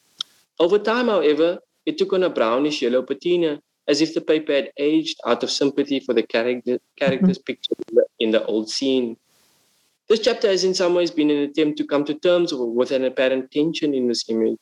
Over 0.59 0.79
time, 0.79 1.07
however, 1.07 1.59
it 1.85 1.97
took 1.97 2.13
on 2.13 2.23
a 2.23 2.29
brownish 2.29 2.81
yellow 2.81 3.03
patina, 3.03 3.61
as 3.87 4.01
if 4.01 4.13
the 4.13 4.21
paper 4.21 4.53
had 4.53 4.71
aged 4.77 5.19
out 5.25 5.43
of 5.43 5.51
sympathy 5.51 5.99
for 5.99 6.13
the 6.13 6.23
character, 6.23 6.79
characters 6.97 7.37
pictured 7.45 7.77
in 8.19 8.31
the 8.31 8.43
old 8.45 8.69
scene. 8.69 9.15
This 10.09 10.19
chapter 10.21 10.47
has 10.47 10.63
in 10.63 10.73
some 10.73 10.95
ways 10.95 11.11
been 11.11 11.29
an 11.29 11.37
attempt 11.49 11.77
to 11.77 11.85
come 11.85 12.05
to 12.05 12.13
terms 12.13 12.53
with 12.53 12.91
an 12.91 13.03
apparent 13.03 13.51
tension 13.51 13.93
in 13.93 14.07
this 14.07 14.29
image 14.29 14.57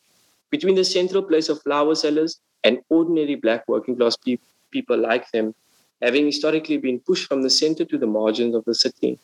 between 0.50 0.74
the 0.74 0.84
central 0.84 1.22
place 1.22 1.48
of 1.48 1.62
flower 1.62 1.94
sellers 1.94 2.40
and 2.64 2.78
ordinary 2.88 3.36
black 3.36 3.66
working 3.68 3.96
class 3.96 4.16
pe- 4.16 4.38
people 4.70 4.98
like 4.98 5.30
them, 5.30 5.54
having 6.02 6.26
historically 6.26 6.76
been 6.76 7.00
pushed 7.00 7.26
from 7.26 7.42
the 7.42 7.50
center 7.50 7.84
to 7.84 7.98
the 7.98 8.06
margins 8.06 8.54
of 8.54 8.64
the 8.64 8.74
city. 8.74 9.18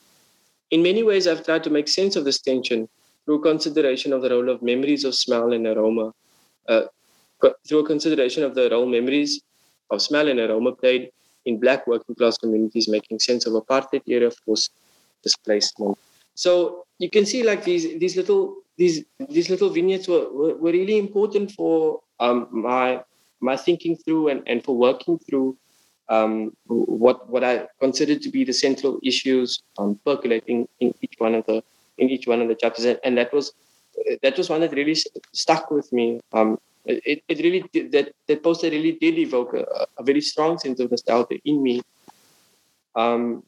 In 0.71 0.83
many 0.83 1.03
ways, 1.03 1.27
I've 1.27 1.45
tried 1.45 1.65
to 1.65 1.71
make 1.71 1.89
sense 1.89 2.17
of 2.17 2.25
this 2.25 2.41
tension 2.41 2.89
through 3.25 3.43
consideration 3.43 4.13
of 4.13 4.23
the 4.23 4.31
role 4.31 4.49
of 4.49 4.63
memories 4.63 5.05
of 5.05 5.15
smell 5.15 5.53
and 5.53 5.67
aroma, 5.67 6.13
uh, 6.69 6.83
through 7.67 7.81
a 7.81 7.87
consideration 7.87 8.43
of 8.43 8.55
the 8.55 8.71
role 8.71 8.87
memories 8.87 9.43
of 9.91 10.01
smell 10.01 10.29
and 10.29 10.41
aroma 10.41 10.73
played 10.73 11.11
in 11.45 11.59
black 11.59 11.87
working 11.87 12.15
class 12.15 12.39
communities, 12.39 12.89
making 12.89 13.19
sense 13.19 13.47
of 13.47 13.53
apartheid 13.53 14.03
era 14.07 14.31
forced 14.31 14.73
displacement. 15.23 15.99
So 16.35 16.85
you 16.99 17.11
can 17.11 17.27
see 17.27 17.43
like 17.43 17.65
these 17.65 17.99
these 17.99 18.17
little 18.17 18.57
these 18.79 19.05
these 19.29 19.51
little 19.51 19.71
vignettes 19.71 20.09
were, 20.09 20.33
were, 20.33 20.55
were 20.57 20.73
really 20.73 20.99
important 20.99 21.53
for 21.53 22.01
um, 22.21 22.49
my 22.51 23.03
my 23.41 23.57
thinking 23.57 23.97
through 23.97 24.29
and, 24.29 24.43
and 24.47 24.65
for 24.65 24.77
working 24.77 25.19
through 25.19 25.57
um, 26.09 26.55
what 26.67 27.29
what 27.29 27.45
I 27.45 27.67
consider 27.81 28.17
to 28.19 28.29
be 28.29 28.45
the 28.45 28.53
central 28.53 28.99
issues 29.03 29.63
um, 29.79 29.99
percolating 30.05 30.69
in 30.81 30.95
each 31.01 31.15
one 31.19 31.35
of 31.35 31.47
the 31.47 31.63
in 31.99 32.11
each 32.11 32.27
one 32.27 32.43
of 32.43 32.49
the 32.49 32.55
chapters, 32.55 32.85
and 33.05 33.17
that 33.17 33.33
was 33.33 33.53
that 34.23 34.37
was 34.37 34.49
one 34.49 34.61
that 34.61 34.73
really 34.73 34.97
stuck 35.33 35.71
with 35.71 35.93
me. 35.93 36.21
Um, 36.33 36.59
it, 36.85 37.23
it 37.29 37.39
really 37.39 37.65
did, 37.73 37.93
that 37.93 38.13
that 38.27 38.43
poster 38.43 38.69
really 38.69 38.93
did 38.93 39.19
evoke 39.19 39.55
a, 39.55 39.87
a 39.99 40.03
very 40.03 40.21
strong 40.21 40.59
sense 40.59 40.81
of 40.81 40.91
nostalgia 40.91 41.39
in 41.45 41.63
me. 41.63 41.83
Um, 42.97 43.43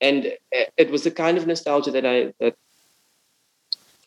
and 0.00 0.32
it 0.76 0.90
was 0.90 1.04
the 1.04 1.10
kind 1.10 1.36
of 1.36 1.46
nostalgia 1.46 1.90
that 1.90 2.06
I 2.06 2.32
that 2.40 2.56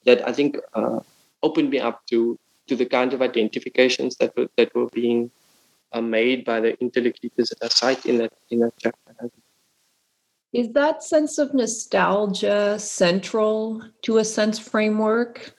that 0.06 0.28
I 0.28 0.34
think 0.34 0.58
uh, 0.74 1.00
opened 1.44 1.70
me 1.70 1.80
up 1.80 2.06
to 2.08 2.40
to 2.68 2.76
the 2.76 2.86
kind 2.86 3.14
of 3.14 3.22
identifications 3.22 4.16
that 4.18 4.36
were 4.36 4.48
that 4.58 4.74
were 4.74 4.88
being 4.88 5.32
uh, 5.93 6.01
made 6.01 6.45
by 6.45 6.60
the 6.60 6.80
interlocutors 6.80 7.49
that 7.49 7.63
I 7.63 7.67
cite 7.67 8.06
in 8.06 8.17
that 8.19 8.34
in 8.49 8.60
that 8.60 8.73
chapter. 8.80 9.30
Is 10.54 10.69
that 10.73 11.01
sense 11.01 11.38
of 11.38 11.54
nostalgia 11.54 12.77
central 12.77 13.82
to 14.01 14.17
a 14.17 14.25
sense 14.25 14.60
framework? 14.60 15.56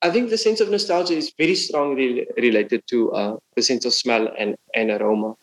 I 0.00 0.10
think 0.10 0.30
the 0.30 0.38
sense 0.38 0.60
of 0.60 0.70
nostalgia 0.70 1.14
is 1.14 1.32
very 1.36 1.54
strongly 1.54 2.26
related 2.36 2.86
to 2.88 3.12
uh, 3.12 3.36
the 3.54 3.62
sense 3.62 3.84
of 3.84 3.92
smell 3.92 4.28
and, 4.38 4.56
and 4.74 4.90
aroma. 4.90 5.34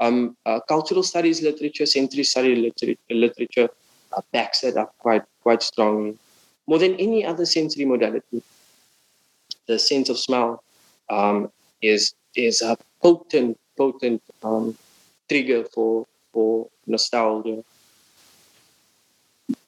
Um, 0.00 0.36
uh, 0.46 0.60
cultural 0.68 1.02
studies 1.02 1.42
literature, 1.42 1.86
sensory 1.86 2.24
study 2.24 2.54
literature, 2.54 2.98
literature 3.10 3.68
uh, 4.12 4.20
backs 4.32 4.60
that 4.60 4.76
up 4.76 4.94
quite 4.98 5.24
quite 5.42 5.62
strongly 5.62 6.18
more 6.68 6.78
than 6.78 6.94
any 6.96 7.24
other 7.24 7.46
sensory 7.46 7.86
modality. 7.86 8.42
The 9.66 9.78
sense 9.78 10.08
of 10.10 10.18
smell 10.18 10.62
um, 11.10 11.50
is 11.82 12.14
is 12.36 12.62
a 12.62 12.76
potent 13.02 13.58
potent 13.76 14.22
um, 14.42 14.76
trigger 15.28 15.64
for 15.64 16.06
for 16.32 16.68
nostalgia, 16.86 17.62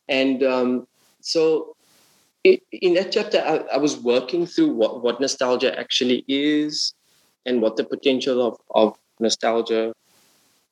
and 0.09 0.43
um, 0.43 0.87
so 1.21 1.77
it, 2.45 2.63
in 2.73 2.95
that 2.95 3.13
chapter, 3.13 3.39
I, 3.39 3.75
I, 3.75 3.77
was 3.77 3.99
working 3.99 4.47
through 4.47 4.73
what, 4.73 5.03
what 5.03 5.21
nostalgia 5.21 5.79
actually 5.79 6.25
is 6.27 6.95
and 7.45 7.61
what 7.61 7.77
the 7.77 7.85
potential 7.85 8.47
of, 8.47 8.59
of 8.75 8.99
nostalgia 9.19 9.93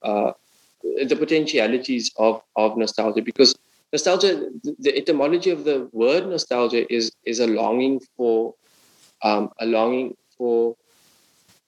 uh, 0.02 0.32
the 0.82 1.16
potentialities 1.16 2.10
of 2.16 2.40
of 2.56 2.76
nostalgia. 2.76 3.22
Because 3.22 3.54
nostalgia 3.92 4.48
the 4.78 4.96
etymology 4.96 5.50
of 5.50 5.64
the 5.64 5.88
word 5.92 6.26
nostalgia 6.26 6.90
is 6.92 7.12
is 7.24 7.40
a 7.40 7.46
longing 7.46 8.00
for 8.16 8.54
um, 9.22 9.50
a 9.60 9.66
longing 9.66 10.16
for 10.36 10.76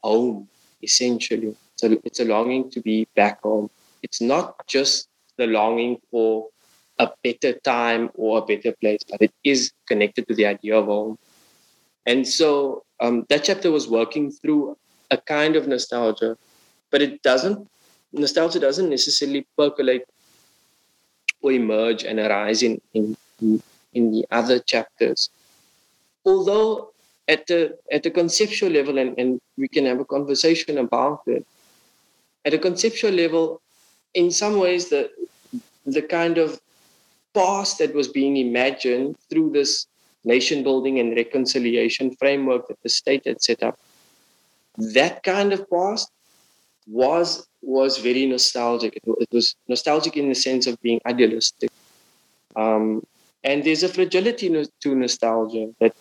home 0.03 0.49
essentially. 0.83 1.55
So 1.77 1.99
it's 2.05 2.21
a 2.21 2.25
longing 2.25 2.71
to 2.71 2.81
be 2.81 3.07
back 3.17 3.43
home. 3.43 3.71
It's 4.03 4.21
not 4.21 4.67
just 4.67 5.09
the 5.37 5.47
longing 5.47 5.99
for 6.11 6.49
a 6.99 7.09
better 7.25 7.55
time 7.61 8.11
or 8.15 8.39
a 8.39 8.43
better 8.43 8.73
place 8.73 9.01
but 9.09 9.23
it 9.23 9.33
is 9.43 9.73
connected 9.89 10.29
to 10.29 10.35
the 10.35 10.47
idea 10.47 10.77
of 10.77 10.87
home. 10.87 11.19
And 12.07 12.27
so 12.27 12.85
um, 13.01 13.25
that 13.31 13.45
chapter 13.45 13.71
was 13.71 13.89
working 13.89 14.31
through 14.31 14.77
a 15.11 15.17
kind 15.17 15.57
of 15.57 15.67
nostalgia 15.67 16.37
but 16.91 17.01
it 17.01 17.23
doesn't 17.23 17.67
nostalgia 18.13 18.61
doesn't 18.61 18.91
necessarily 18.91 19.47
percolate 19.57 20.07
or 21.43 21.53
emerge 21.53 22.05
and 22.05 22.19
arise 22.19 22.63
in, 22.63 22.81
in, 22.93 23.17
in 23.95 24.13
the 24.13 24.27
other 24.31 24.59
chapters. 24.59 25.31
Although 26.25 26.93
at 27.31 27.47
the 27.47 27.61
at 27.93 28.03
the 28.03 28.11
conceptual 28.11 28.71
level, 28.79 28.99
and, 28.99 29.17
and 29.19 29.41
we 29.57 29.69
can 29.69 29.87
have 29.87 30.01
a 30.01 30.05
conversation 30.17 30.79
about 30.79 31.21
it, 31.27 31.47
at 32.45 32.55
a 32.59 32.59
conceptual 32.59 33.13
level, 33.13 33.63
in 34.15 34.31
some 34.31 34.59
ways 34.59 34.89
the 34.89 35.03
the 35.87 36.03
kind 36.03 36.39
of 36.39 36.61
past 37.33 37.79
that 37.79 37.95
was 37.95 38.09
being 38.09 38.37
imagined 38.37 39.17
through 39.29 39.51
this 39.51 39.87
nation 40.25 40.63
building 40.63 40.99
and 40.99 41.17
reconciliation 41.17 42.15
framework 42.17 42.67
that 42.69 42.83
the 42.83 42.89
state 42.89 43.25
had 43.25 43.41
set 43.41 43.63
up, 43.63 43.79
that 44.77 45.23
kind 45.23 45.53
of 45.53 45.71
past 45.71 46.11
was 46.87 47.47
was 47.63 47.99
very 47.99 48.27
nostalgic. 48.27 48.93
It, 48.97 49.33
was 49.39 49.55
nostalgic 49.69 50.17
in 50.17 50.29
the 50.29 50.41
sense 50.49 50.67
of 50.67 50.81
being 50.83 51.01
idealistic. 51.07 51.71
Um, 52.57 53.03
and 53.45 53.63
there's 53.65 53.85
a 53.85 53.89
fragility 53.89 54.49
to 54.83 54.95
nostalgia 54.95 55.67
that 55.81 55.95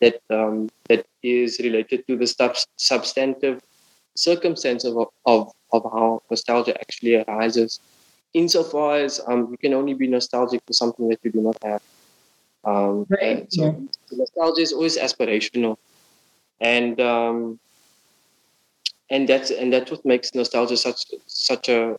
that 0.00 0.20
um, 0.30 0.68
that 0.88 1.06
is 1.22 1.58
related 1.60 2.06
to 2.06 2.16
the 2.16 2.26
sub- 2.26 2.56
substantive 2.76 3.60
circumstance 4.14 4.84
of, 4.84 5.08
of 5.26 5.52
of 5.72 5.82
how 5.84 6.22
nostalgia 6.30 6.78
actually 6.80 7.16
arises. 7.16 7.80
Insofar 8.34 8.96
as 8.96 9.20
um, 9.26 9.48
you 9.50 9.56
can 9.56 9.72
only 9.72 9.94
be 9.94 10.06
nostalgic 10.06 10.60
for 10.66 10.72
something 10.72 11.08
that 11.08 11.20
you 11.22 11.30
do 11.30 11.40
not 11.40 11.56
have. 11.62 11.82
Um, 12.64 13.06
right. 13.08 13.50
So 13.52 13.64
yeah. 13.64 14.18
nostalgia 14.18 14.60
is 14.60 14.72
always 14.72 14.98
aspirational, 14.98 15.76
and 16.60 17.00
um, 17.00 17.58
and 19.08 19.28
that's 19.28 19.50
and 19.50 19.72
that's 19.72 19.90
what 19.90 20.04
makes 20.04 20.34
nostalgia 20.34 20.76
such 20.76 21.06
such 21.26 21.68
a 21.68 21.96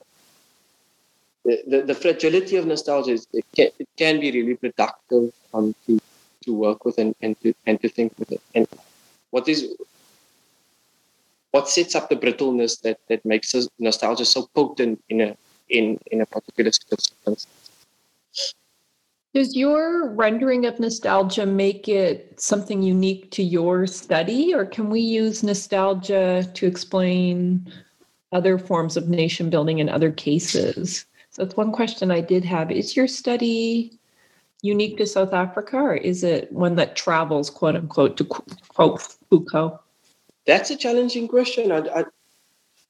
the, 1.45 1.83
the 1.87 1.95
fragility 1.95 2.57
of 2.57 2.65
nostalgia 2.65 3.11
is 3.11 3.27
it 3.33 3.45
can, 3.55 3.69
it 3.79 3.87
can 3.97 4.19
be 4.19 4.31
really 4.31 4.55
productive 4.55 5.31
um, 5.53 5.73
to 5.85 5.99
to 6.47 6.53
work 6.65 6.85
with 6.85 6.97
and, 6.97 7.13
and 7.21 7.39
to 7.41 7.53
and 7.67 7.81
to 7.83 7.89
think 7.97 8.11
with 8.17 8.31
it 8.31 8.41
and 8.55 8.67
what 9.35 9.47
is 9.53 9.59
what 11.51 11.69
sets 11.75 11.93
up 11.95 12.09
the 12.09 12.19
brittleness 12.23 12.73
that 12.85 12.99
that 13.09 13.23
makes 13.33 13.53
nostalgia 13.87 14.25
so 14.25 14.47
potent 14.55 14.97
in 15.09 15.21
a 15.27 15.29
in 15.69 15.99
in 16.11 16.21
a 16.21 16.27
particular 16.35 16.71
circumstance 16.71 17.47
does 19.37 19.55
your 19.55 20.09
rendering 20.13 20.65
of 20.65 20.79
nostalgia 20.79 21.45
make 21.45 21.87
it 21.87 22.41
something 22.41 22.81
unique 22.81 23.29
to 23.31 23.43
your 23.43 23.85
study, 23.85 24.51
or 24.51 24.65
can 24.65 24.89
we 24.89 25.01
use 25.01 25.43
nostalgia 25.43 26.49
to 26.55 26.65
explain 26.65 27.71
other 28.31 28.57
forms 28.57 28.97
of 28.97 29.09
nation 29.09 29.51
building 29.51 29.77
in 29.77 29.89
other 29.89 30.11
cases? 30.11 31.05
So 31.29 31.43
that's 31.43 31.55
one 31.55 31.71
question 31.71 32.09
I 32.09 32.21
did 32.21 32.43
have. 32.45 32.71
Is 32.71 32.95
your 32.95 33.07
study 33.07 33.96
unique 34.67 34.97
to 34.97 35.07
South 35.07 35.33
Africa, 35.33 35.77
or 35.77 35.95
is 35.95 36.23
it 36.23 36.51
one 36.51 36.75
that 36.75 36.95
travels, 36.95 37.49
quote 37.49 37.75
unquote, 37.75 38.17
to 38.17 38.25
quote 38.25 39.01
Foucault? 39.29 39.79
That's 40.45 40.69
a 40.69 40.77
challenging 40.77 41.27
question. 41.27 41.71
I, 41.71 41.79
I, 41.99 42.03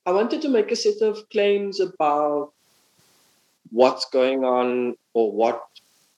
I 0.05 0.11
wanted 0.11 0.41
to 0.41 0.49
make 0.49 0.71
a 0.71 0.75
set 0.75 1.01
of 1.01 1.29
claims 1.29 1.79
about 1.79 2.51
what's 3.71 4.05
going 4.09 4.43
on 4.43 4.95
or 5.13 5.31
what 5.31 5.63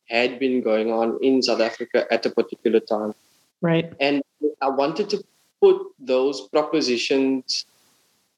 had 0.10 0.39
been 0.39 0.62
going 0.62 0.91
on 0.91 1.19
in 1.22 1.41
South 1.41 1.62
Africa 1.62 2.06
at 2.12 2.26
a 2.26 2.30
particular 2.30 2.80
time. 2.80 3.13
Right. 3.62 3.91
And 4.00 4.24
I 4.62 4.69
wanted 4.69 5.10
to 5.12 5.24
put 5.62 5.82
those 6.00 6.48
propositions 6.50 7.65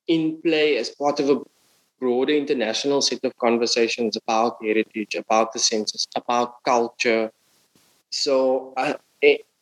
in 0.08 0.42
play 0.42 0.78
as 0.78 0.90
part 0.90 1.20
of 1.20 1.30
a 1.30 1.42
broader 2.02 2.34
international 2.34 3.02
set 3.02 3.24
of 3.24 3.38
conversations 3.38 4.18
about 4.18 4.58
heritage, 4.62 5.16
about 5.16 5.54
the 5.54 5.60
senses, 5.60 6.08
about 6.16 6.64
culture. 6.64 7.32
So, 8.10 8.74
I, 8.76 8.96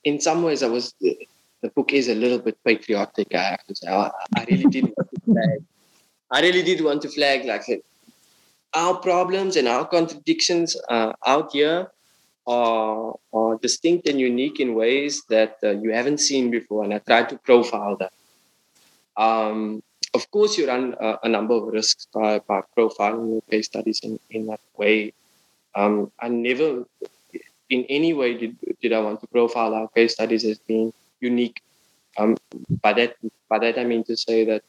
in 0.04 0.20
some 0.20 0.42
ways, 0.44 0.64
I 0.64 0.68
was 0.68 0.94
the 1.62 1.70
book 1.76 1.94
is 1.94 2.08
a 2.08 2.16
little 2.16 2.40
bit 2.40 2.58
patriotic. 2.64 3.36
I 3.36 3.44
have 3.44 3.66
to 3.68 3.76
say, 3.76 3.88
I, 3.88 4.10
I 4.38 4.46
really 4.50 4.70
did 4.76 4.86
want 4.86 5.10
to 5.14 5.22
flag. 5.26 5.60
I 6.32 6.42
really 6.42 6.64
did 6.64 6.84
want 6.84 7.02
to 7.02 7.10
flag 7.10 7.46
like 7.46 7.64
our 8.74 8.96
problems 8.96 9.56
and 9.56 9.68
our 9.68 9.86
contradictions 9.86 10.78
uh, 10.90 11.14
out 11.26 11.52
here 11.52 11.92
are, 12.48 13.16
are 13.34 13.58
distinct 13.58 14.08
and 14.08 14.20
unique 14.20 14.60
in 14.60 14.76
ways 14.76 15.24
that 15.30 15.58
uh, 15.64 15.72
you 15.72 15.92
haven't 15.92 16.20
seen 16.20 16.50
before, 16.50 16.84
and 16.84 16.94
I 16.94 17.00
try 17.00 17.24
to 17.24 17.38
profile 17.40 17.98
that. 17.98 18.14
Um, 19.18 19.84
of 20.14 20.30
course, 20.32 20.58
you 20.58 20.68
run 20.68 20.96
a, 21.00 21.20
a, 21.24 21.30
number 21.30 21.54
of 21.54 21.68
risks 21.68 22.08
by, 22.14 22.40
by 22.40 22.62
profiling 22.76 23.32
your 23.32 23.42
case 23.50 23.68
studies 23.68 24.00
in, 24.02 24.20
in 24.32 24.48
that 24.48 24.62
way. 24.76 25.14
Um, 25.76 26.12
I 26.20 26.30
never, 26.30 26.86
in 27.70 27.86
any 27.90 28.14
way, 28.14 28.36
did, 28.36 28.58
did 28.82 28.94
I 28.94 29.00
want 29.00 29.22
to 29.22 29.28
profile 29.28 29.74
our 29.76 29.88
case 29.90 30.14
studies 30.14 30.46
as 30.46 30.58
being 30.58 30.94
unique. 31.20 31.62
Um, 32.18 32.38
by 32.82 32.94
that, 32.94 33.18
by 33.50 33.60
that 33.60 33.78
I 33.78 33.84
mean 33.84 34.04
to 34.06 34.18
say 34.18 34.46
that 34.46 34.64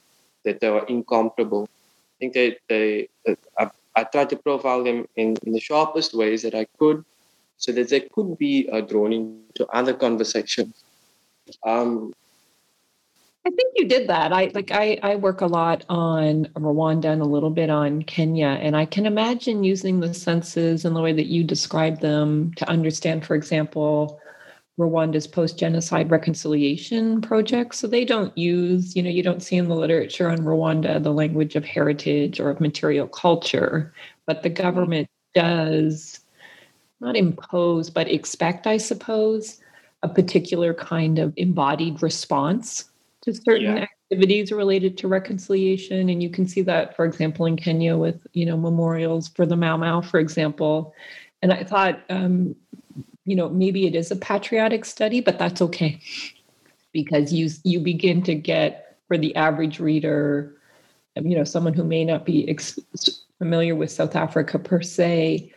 that 0.45 0.61
they 0.61 0.69
are 0.69 0.87
incomparable. 0.87 1.69
I 1.69 2.17
think 2.19 2.35
they, 2.35 2.57
they 2.69 3.09
I, 3.59 3.71
I 3.97 4.05
tried 4.05 4.31
to 4.31 4.37
profile 4.37 4.85
them 4.85 5.07
in, 5.17 5.37
in 5.45 5.53
the 5.53 5.61
sharpest 5.61 6.15
ways 6.15 6.43
that 6.43 6.55
I 6.55 6.67
could, 6.79 7.05
so 7.57 7.73
that 7.73 7.89
they 7.89 8.01
could 8.01 8.39
be 8.39 8.69
uh, 8.71 8.81
drawn 8.81 9.13
into 9.13 9.67
other 9.73 9.95
conversations. 9.95 10.85
Um, 11.67 12.15
I 13.47 13.51
think 13.51 13.73
you 13.77 13.89
did 13.89 14.09
that. 14.09 14.33
I 14.33 14.51
like 14.55 14.71
I, 14.71 14.99
I 15.03 15.17
work 15.17 15.41
a 15.41 15.47
lot 15.47 15.85
on 15.89 16.45
Rwanda 16.57 17.07
and 17.07 17.23
a 17.23 17.27
little 17.27 17.51
bit 17.51 17.71
on 17.71 18.03
Kenya, 18.03 18.59
and 18.61 18.77
I 18.77 18.85
can 18.85 19.07
imagine 19.07 19.65
using 19.65 20.01
the 20.01 20.13
senses 20.13 20.85
and 20.85 20.95
the 20.95 21.01
way 21.01 21.15
that 21.15 21.27
you 21.27 21.43
describe 21.43 22.01
them 22.01 22.53
to 22.55 22.69
understand, 22.69 23.25
for 23.25 23.35
example, 23.35 24.21
Rwanda's 24.79 25.27
post-genocide 25.27 26.11
reconciliation 26.11 27.23
project. 27.23 27.75
So 27.75 27.87
they 27.87 28.05
don't 28.05 28.37
use, 28.37 28.95
you 28.95 29.03
know, 29.03 29.11
you 29.11 29.23
don't 29.23 29.43
see 29.43 29.57
in 29.57 29.69
the 29.69 29.75
literature 29.75 30.29
on 30.29 30.39
Rwanda 30.39 31.03
the 31.03 31.13
language 31.13 31.57
of 31.57 31.65
heritage 31.65 32.41
or 32.41 32.51
of 32.51 32.61
material 32.61 33.09
culture, 33.09 33.95
but 34.27 34.43
the 34.43 34.51
government 34.51 35.09
does 35.35 36.21
not 37.01 37.17
impose, 37.17 37.89
but 37.89 38.11
expect, 38.11 38.67
I 38.67 38.77
suppose, 38.77 39.61
a 40.03 40.09
particular 40.09 40.75
kind 40.75 41.19
of 41.19 41.33
embodied 41.37 42.03
response 42.03 42.90
to 43.23 43.35
certain 43.35 43.77
yeah. 43.77 43.87
activities 44.11 44.51
related 44.51 44.97
to 44.99 45.09
reconciliation. 45.09 46.09
And 46.09 46.23
you 46.23 46.31
can 46.31 46.47
see 46.47 46.63
that, 46.63 46.97
for 46.97 47.05
example, 47.05 47.47
in 47.47 47.57
Kenya 47.57 47.97
with, 47.97 48.27
you 48.33 48.47
know, 48.47 48.57
memorials 48.57 49.29
for 49.29 49.47
the 49.47 49.57
Mau 49.57 49.77
Mau, 49.77 50.01
for 50.01 50.19
example. 50.19 50.95
And 51.43 51.53
I 51.53 51.65
thought, 51.65 52.01
um, 52.09 52.55
you 53.25 53.37
know, 53.37 53.49
maybe 53.49 53.87
it 53.87 53.95
is 53.95 54.11
a 54.11 54.17
patriotic 54.17 54.85
study, 54.85 55.21
but 55.21 55.39
that's 55.39 55.63
okay 55.63 56.01
because 56.93 57.33
you 57.33 57.49
you 57.63 57.81
begin 57.81 58.23
to 58.23 58.35
get 58.35 58.99
for 59.07 59.19
the 59.19 59.35
average 59.37 59.81
reader, 59.81 60.57
you 61.17 61.37
know, 61.37 61.45
someone 61.45 61.75
who 61.75 61.85
may 61.85 62.05
not 62.05 62.25
be 62.25 62.49
ex- 62.49 62.79
familiar 63.39 63.75
with 63.75 63.91
South 63.91 64.17
Africa 64.17 64.59
per 64.59 64.83
se, 64.83 65.53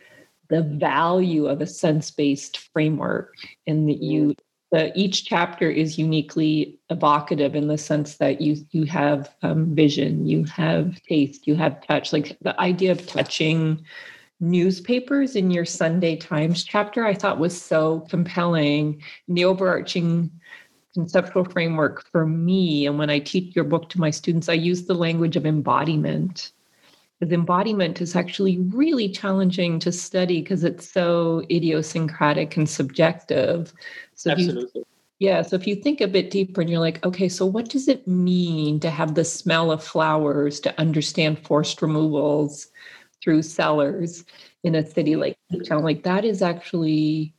the 0.48 0.62
value 0.62 1.46
of 1.46 1.60
a 1.60 1.66
sense-based 1.66 2.58
framework 2.72 3.34
and 3.66 3.88
that 3.88 4.02
you 4.02 4.34
the, 4.74 4.90
each 4.96 5.24
chapter 5.24 5.70
is 5.70 5.98
uniquely 5.98 6.80
evocative 6.90 7.54
in 7.54 7.68
the 7.68 7.78
sense 7.78 8.16
that 8.16 8.40
you 8.40 8.56
you 8.72 8.84
have 8.86 9.32
um, 9.42 9.72
vision 9.72 10.26
you 10.26 10.42
have 10.44 11.00
taste 11.02 11.46
you 11.46 11.54
have 11.54 11.86
touch 11.86 12.12
like 12.12 12.36
the 12.40 12.58
idea 12.60 12.90
of 12.90 13.06
touching 13.06 13.80
newspapers 14.40 15.36
in 15.36 15.48
your 15.48 15.64
sunday 15.64 16.16
times 16.16 16.64
chapter 16.64 17.06
i 17.06 17.14
thought 17.14 17.38
was 17.38 17.60
so 17.60 18.00
compelling 18.10 19.00
and 19.28 19.38
the 19.38 19.44
overarching 19.44 20.28
conceptual 20.92 21.44
framework 21.44 22.04
for 22.10 22.26
me. 22.26 22.86
And 22.86 22.98
when 22.98 23.10
i 23.10 23.20
teach 23.20 23.54
your 23.54 23.64
book 23.64 23.88
to 23.90 24.00
my 24.00 24.10
students 24.10 24.48
i 24.48 24.54
use 24.54 24.86
the 24.86 24.94
language 24.94 25.36
of 25.36 25.46
embodiment 25.46 26.50
embodiment 27.32 28.00
is 28.00 28.16
actually 28.16 28.58
really 28.58 29.08
challenging 29.08 29.78
to 29.80 29.92
study 29.92 30.40
because 30.40 30.64
it's 30.64 30.88
so 30.88 31.42
idiosyncratic 31.50 32.56
and 32.56 32.68
subjective. 32.68 33.72
So 34.14 34.30
Absolutely. 34.30 34.70
You, 34.74 34.86
Yeah. 35.20 35.42
So 35.42 35.56
if 35.56 35.66
you 35.66 35.76
think 35.76 36.00
a 36.00 36.08
bit 36.08 36.30
deeper 36.30 36.60
and 36.60 36.68
you're 36.68 36.80
like, 36.80 37.04
okay, 37.04 37.28
so 37.28 37.46
what 37.46 37.68
does 37.68 37.88
it 37.88 38.06
mean 38.06 38.80
to 38.80 38.90
have 38.90 39.14
the 39.14 39.24
smell 39.24 39.70
of 39.70 39.82
flowers, 39.82 40.60
to 40.60 40.80
understand 40.80 41.38
forced 41.46 41.80
removals 41.82 42.68
through 43.22 43.42
sellers 43.42 44.24
in 44.64 44.74
a 44.74 44.84
city 44.86 45.16
like 45.16 45.38
Cape 45.50 45.64
Town? 45.64 45.82
Like 45.82 46.02
that 46.02 46.24
is 46.24 46.42
actually 46.42 47.32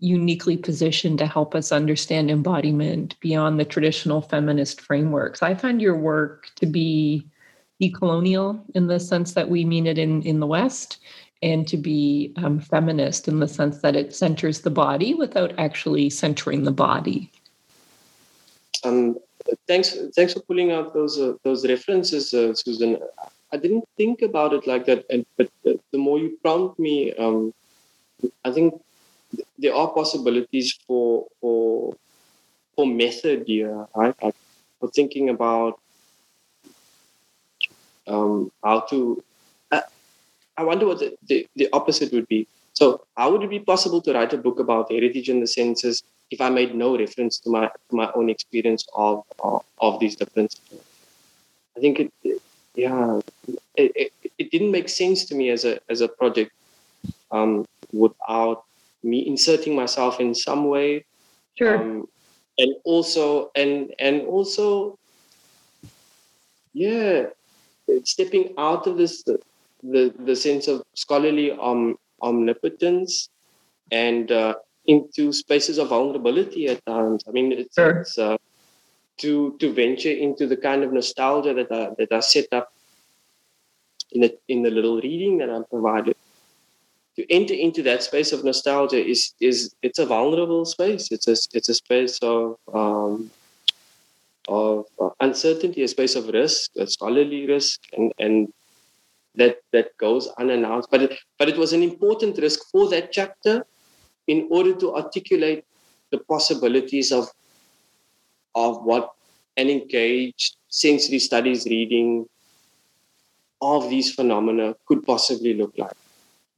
uniquely 0.00 0.56
positioned 0.56 1.18
to 1.18 1.26
help 1.26 1.54
us 1.54 1.72
understand 1.72 2.30
embodiment 2.30 3.18
beyond 3.20 3.58
the 3.58 3.64
traditional 3.64 4.20
feminist 4.20 4.80
frameworks. 4.80 5.42
I 5.42 5.54
find 5.54 5.80
your 5.80 5.96
work 5.96 6.50
to 6.56 6.66
be 6.66 7.26
decolonial 7.80 8.60
in 8.74 8.86
the 8.86 9.00
sense 9.00 9.34
that 9.34 9.48
we 9.48 9.64
mean 9.64 9.86
it 9.86 9.98
in, 9.98 10.22
in 10.22 10.40
the 10.40 10.46
West 10.46 10.98
and 11.42 11.68
to 11.68 11.76
be 11.76 12.32
um, 12.36 12.58
feminist 12.58 13.28
in 13.28 13.40
the 13.40 13.48
sense 13.48 13.80
that 13.80 13.96
it 13.96 14.14
centers 14.14 14.62
the 14.62 14.70
body 14.70 15.14
without 15.14 15.52
actually 15.58 16.08
centering 16.08 16.64
the 16.64 16.72
body. 16.72 17.30
Um, 18.84 19.18
thanks, 19.66 19.96
thanks 20.14 20.32
for 20.32 20.40
pulling 20.40 20.72
out 20.72 20.94
those 20.94 21.18
uh, 21.18 21.34
those 21.42 21.66
references, 21.66 22.32
uh, 22.32 22.54
Susan. 22.54 22.98
I 23.52 23.56
didn't 23.56 23.84
think 23.96 24.22
about 24.22 24.52
it 24.52 24.66
like 24.66 24.86
that, 24.86 25.04
and 25.10 25.24
but 25.36 25.48
the, 25.62 25.78
more 25.98 26.18
you 26.18 26.38
prompt 26.42 26.78
me, 26.78 27.12
um, 27.14 27.54
I 28.44 28.50
think 28.50 28.80
there 29.58 29.74
are 29.74 29.88
possibilities 29.88 30.78
for 30.86 31.26
for 31.40 31.94
for 32.74 32.86
method 32.86 33.44
here, 33.46 33.86
right? 33.94 34.14
Like 34.22 34.34
for 34.80 34.88
thinking 34.90 35.28
about 35.28 35.78
um, 38.06 38.50
how 38.62 38.73
to. 38.88 39.22
Uh, 39.70 39.80
I 40.56 40.62
wonder 40.62 40.86
what 40.86 40.98
the, 41.00 41.16
the, 41.26 41.46
the 41.56 41.68
opposite 41.72 42.12
would 42.12 42.28
be. 42.28 42.46
So, 42.74 43.04
how 43.16 43.32
would 43.32 43.42
it 43.42 43.50
be 43.50 43.60
possible 43.60 44.00
to 44.02 44.12
write 44.12 44.32
a 44.32 44.38
book 44.38 44.58
about 44.58 44.90
heritage 44.90 45.28
and 45.28 45.42
the 45.42 45.46
senses 45.46 46.02
if 46.30 46.40
I 46.40 46.50
made 46.50 46.74
no 46.74 46.96
reference 46.98 47.38
to 47.40 47.50
my 47.50 47.66
to 47.66 47.96
my 47.96 48.10
own 48.14 48.30
experience 48.30 48.86
of 48.94 49.24
of, 49.38 49.64
of 49.80 50.00
these 50.00 50.16
differences? 50.16 50.60
I 51.76 51.80
think 51.80 52.00
it, 52.00 52.12
it 52.22 52.42
yeah, 52.74 53.20
it, 53.76 53.92
it, 53.94 54.12
it, 54.38 54.50
didn't 54.50 54.72
make 54.72 54.88
sense 54.88 55.24
to 55.26 55.34
me 55.34 55.50
as 55.50 55.64
a 55.64 55.78
as 55.88 56.00
a 56.00 56.08
project 56.08 56.52
um, 57.30 57.66
without 57.92 58.64
me 59.02 59.26
inserting 59.26 59.76
myself 59.76 60.20
in 60.20 60.34
some 60.34 60.68
way. 60.68 61.04
Sure. 61.56 61.78
Um, 61.78 62.08
and 62.58 62.74
also 62.84 63.50
and 63.54 63.92
and 63.98 64.22
also 64.22 64.98
yeah 66.72 67.26
stepping 68.04 68.54
out 68.58 68.86
of 68.86 68.96
this 68.96 69.22
the 69.22 69.38
the, 70.24 70.34
sense 70.34 70.66
of 70.66 70.82
scholarly 70.94 71.52
um, 71.52 71.96
omnipotence 72.22 73.28
and 73.92 74.32
uh, 74.32 74.54
into 74.86 75.32
spaces 75.32 75.78
of 75.78 75.88
vulnerability 75.88 76.68
at 76.68 76.84
times. 76.86 77.24
I 77.28 77.32
mean, 77.32 77.52
it's, 77.52 77.74
sure. 77.74 78.00
it's 78.00 78.18
uh, 78.18 78.36
to 79.18 79.56
to 79.60 79.72
venture 79.72 80.10
into 80.10 80.46
the 80.46 80.56
kind 80.56 80.82
of 80.82 80.92
nostalgia 80.92 81.54
that 81.54 81.70
I, 81.70 81.90
that 81.98 82.12
I 82.12 82.20
set 82.20 82.46
up 82.52 82.72
in 84.12 84.22
the 84.22 84.38
in 84.48 84.62
the 84.62 84.70
little 84.70 85.00
reading 85.00 85.38
that 85.38 85.50
I'm 85.50 85.64
provided. 85.64 86.16
To 87.16 87.32
enter 87.32 87.54
into 87.54 87.82
that 87.84 88.02
space 88.02 88.32
of 88.32 88.44
nostalgia 88.44 89.04
is 89.04 89.34
is 89.40 89.74
it's 89.82 89.98
a 89.98 90.06
vulnerable 90.06 90.64
space. 90.64 91.12
It's 91.12 91.28
a 91.28 91.36
it's 91.56 91.68
a 91.68 91.74
space 91.74 92.18
of 92.22 92.58
um, 92.72 93.30
of 94.48 94.86
uh, 95.00 95.10
uncertainty, 95.20 95.82
a 95.82 95.88
space 95.88 96.16
of 96.16 96.28
risk, 96.28 96.70
a 96.76 96.86
scholarly 96.86 97.46
risk, 97.46 97.80
and, 97.92 98.12
and 98.18 98.52
that 99.36 99.58
that 99.72 99.96
goes 99.98 100.28
unannounced. 100.38 100.90
But 100.90 101.02
it, 101.02 101.18
but 101.38 101.48
it 101.48 101.56
was 101.56 101.72
an 101.72 101.82
important 101.82 102.38
risk 102.38 102.60
for 102.70 102.88
that 102.90 103.12
chapter 103.12 103.66
in 104.26 104.48
order 104.50 104.74
to 104.74 104.94
articulate 104.94 105.64
the 106.10 106.18
possibilities 106.18 107.12
of 107.12 107.28
of 108.54 108.84
what 108.84 109.12
an 109.56 109.68
engaged 109.68 110.56
sensory 110.68 111.18
studies 111.18 111.64
reading 111.66 112.26
of 113.62 113.88
these 113.88 114.14
phenomena 114.14 114.74
could 114.86 115.04
possibly 115.04 115.54
look 115.54 115.72
like. 115.78 115.96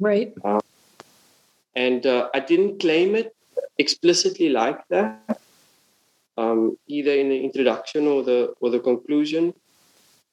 Right. 0.00 0.34
Uh, 0.44 0.60
and 1.74 2.06
uh, 2.06 2.28
I 2.34 2.40
didn't 2.40 2.80
claim 2.80 3.14
it 3.14 3.34
explicitly 3.78 4.48
like 4.48 4.80
that 4.88 5.40
um, 6.36 6.76
either 6.86 7.12
in 7.12 7.28
the 7.28 7.44
introduction 7.44 8.06
or 8.06 8.22
the 8.22 8.54
or 8.60 8.70
the 8.70 8.80
conclusion. 8.80 9.54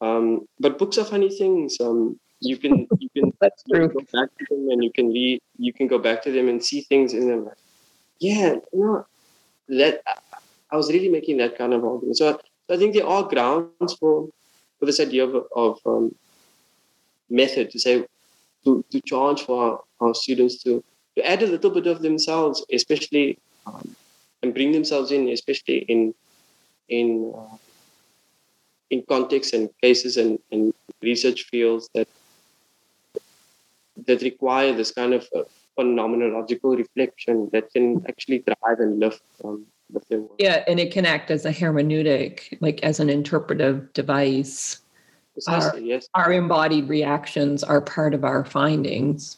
Um, 0.01 0.47
but 0.59 0.77
books 0.77 0.97
are 0.97 1.05
funny 1.05 1.29
things. 1.29 1.79
Um, 1.79 2.19
you 2.41 2.57
can 2.57 2.87
you 2.99 3.09
can 3.15 3.31
That's 3.41 3.63
true. 3.63 3.87
go 3.87 4.01
back 4.11 4.29
to 4.37 4.45
them 4.49 4.69
and 4.69 4.83
you 4.83 4.91
can 4.91 5.09
read. 5.09 5.41
You 5.57 5.73
can 5.73 5.87
go 5.87 5.97
back 5.97 6.23
to 6.23 6.31
them 6.31 6.49
and 6.49 6.63
see 6.63 6.81
things 6.81 7.13
in 7.13 7.27
them. 7.27 7.49
Yeah, 8.19 8.55
no, 8.73 9.05
that 9.69 10.01
I 10.71 10.75
was 10.75 10.91
really 10.91 11.09
making 11.09 11.37
that 11.37 11.57
kind 11.57 11.73
of 11.73 11.83
argument. 11.83 12.17
So, 12.17 12.39
I 12.69 12.77
think 12.77 12.93
there 12.93 13.07
are 13.07 13.23
grounds 13.23 13.93
for 13.99 14.29
for 14.79 14.85
this 14.85 14.99
idea 14.99 15.25
of, 15.25 15.45
of 15.55 15.79
um, 15.85 16.15
method 17.29 17.71
to 17.71 17.79
say 17.79 18.05
to, 18.65 18.83
to 18.91 19.01
charge 19.01 19.43
for 19.43 19.63
our, 19.63 19.79
our 20.07 20.15
students 20.15 20.61
to 20.63 20.83
to 21.15 21.29
add 21.29 21.43
a 21.43 21.47
little 21.47 21.69
bit 21.69 21.87
of 21.87 22.01
themselves, 22.01 22.65
especially 22.71 23.37
um, 23.67 23.95
and 24.43 24.53
bring 24.53 24.71
themselves 24.71 25.11
in, 25.11 25.29
especially 25.29 25.79
in 25.89 26.13
in 26.89 27.33
uh, 27.35 27.55
in 28.91 29.03
contexts 29.09 29.53
and 29.53 29.69
cases 29.81 30.17
and, 30.17 30.37
and 30.51 30.73
research 31.01 31.43
fields 31.43 31.89
that 31.95 32.07
that 34.05 34.21
require 34.21 34.73
this 34.73 34.91
kind 34.91 35.13
of 35.13 35.27
uh, 35.35 35.43
phenomenological 35.77 36.77
reflection 36.77 37.49
that 37.53 37.71
can 37.71 38.05
actually 38.07 38.39
drive 38.39 38.79
and 38.79 38.99
lift 38.99 39.23
um, 39.43 39.65
the 39.89 40.27
Yeah, 40.39 40.63
and 40.67 40.79
it 40.79 40.91
can 40.91 41.05
act 41.05 41.31
as 41.31 41.45
a 41.45 41.51
hermeneutic, 41.51 42.57
like 42.61 42.81
as 42.83 42.99
an 42.99 43.09
interpretive 43.09 43.93
device. 43.93 44.79
Our, 45.47 45.79
yes. 45.79 46.07
our 46.13 46.31
embodied 46.31 46.87
reactions 46.89 47.63
are 47.63 47.81
part 47.81 48.13
of 48.13 48.23
our 48.23 48.45
findings. 48.45 49.37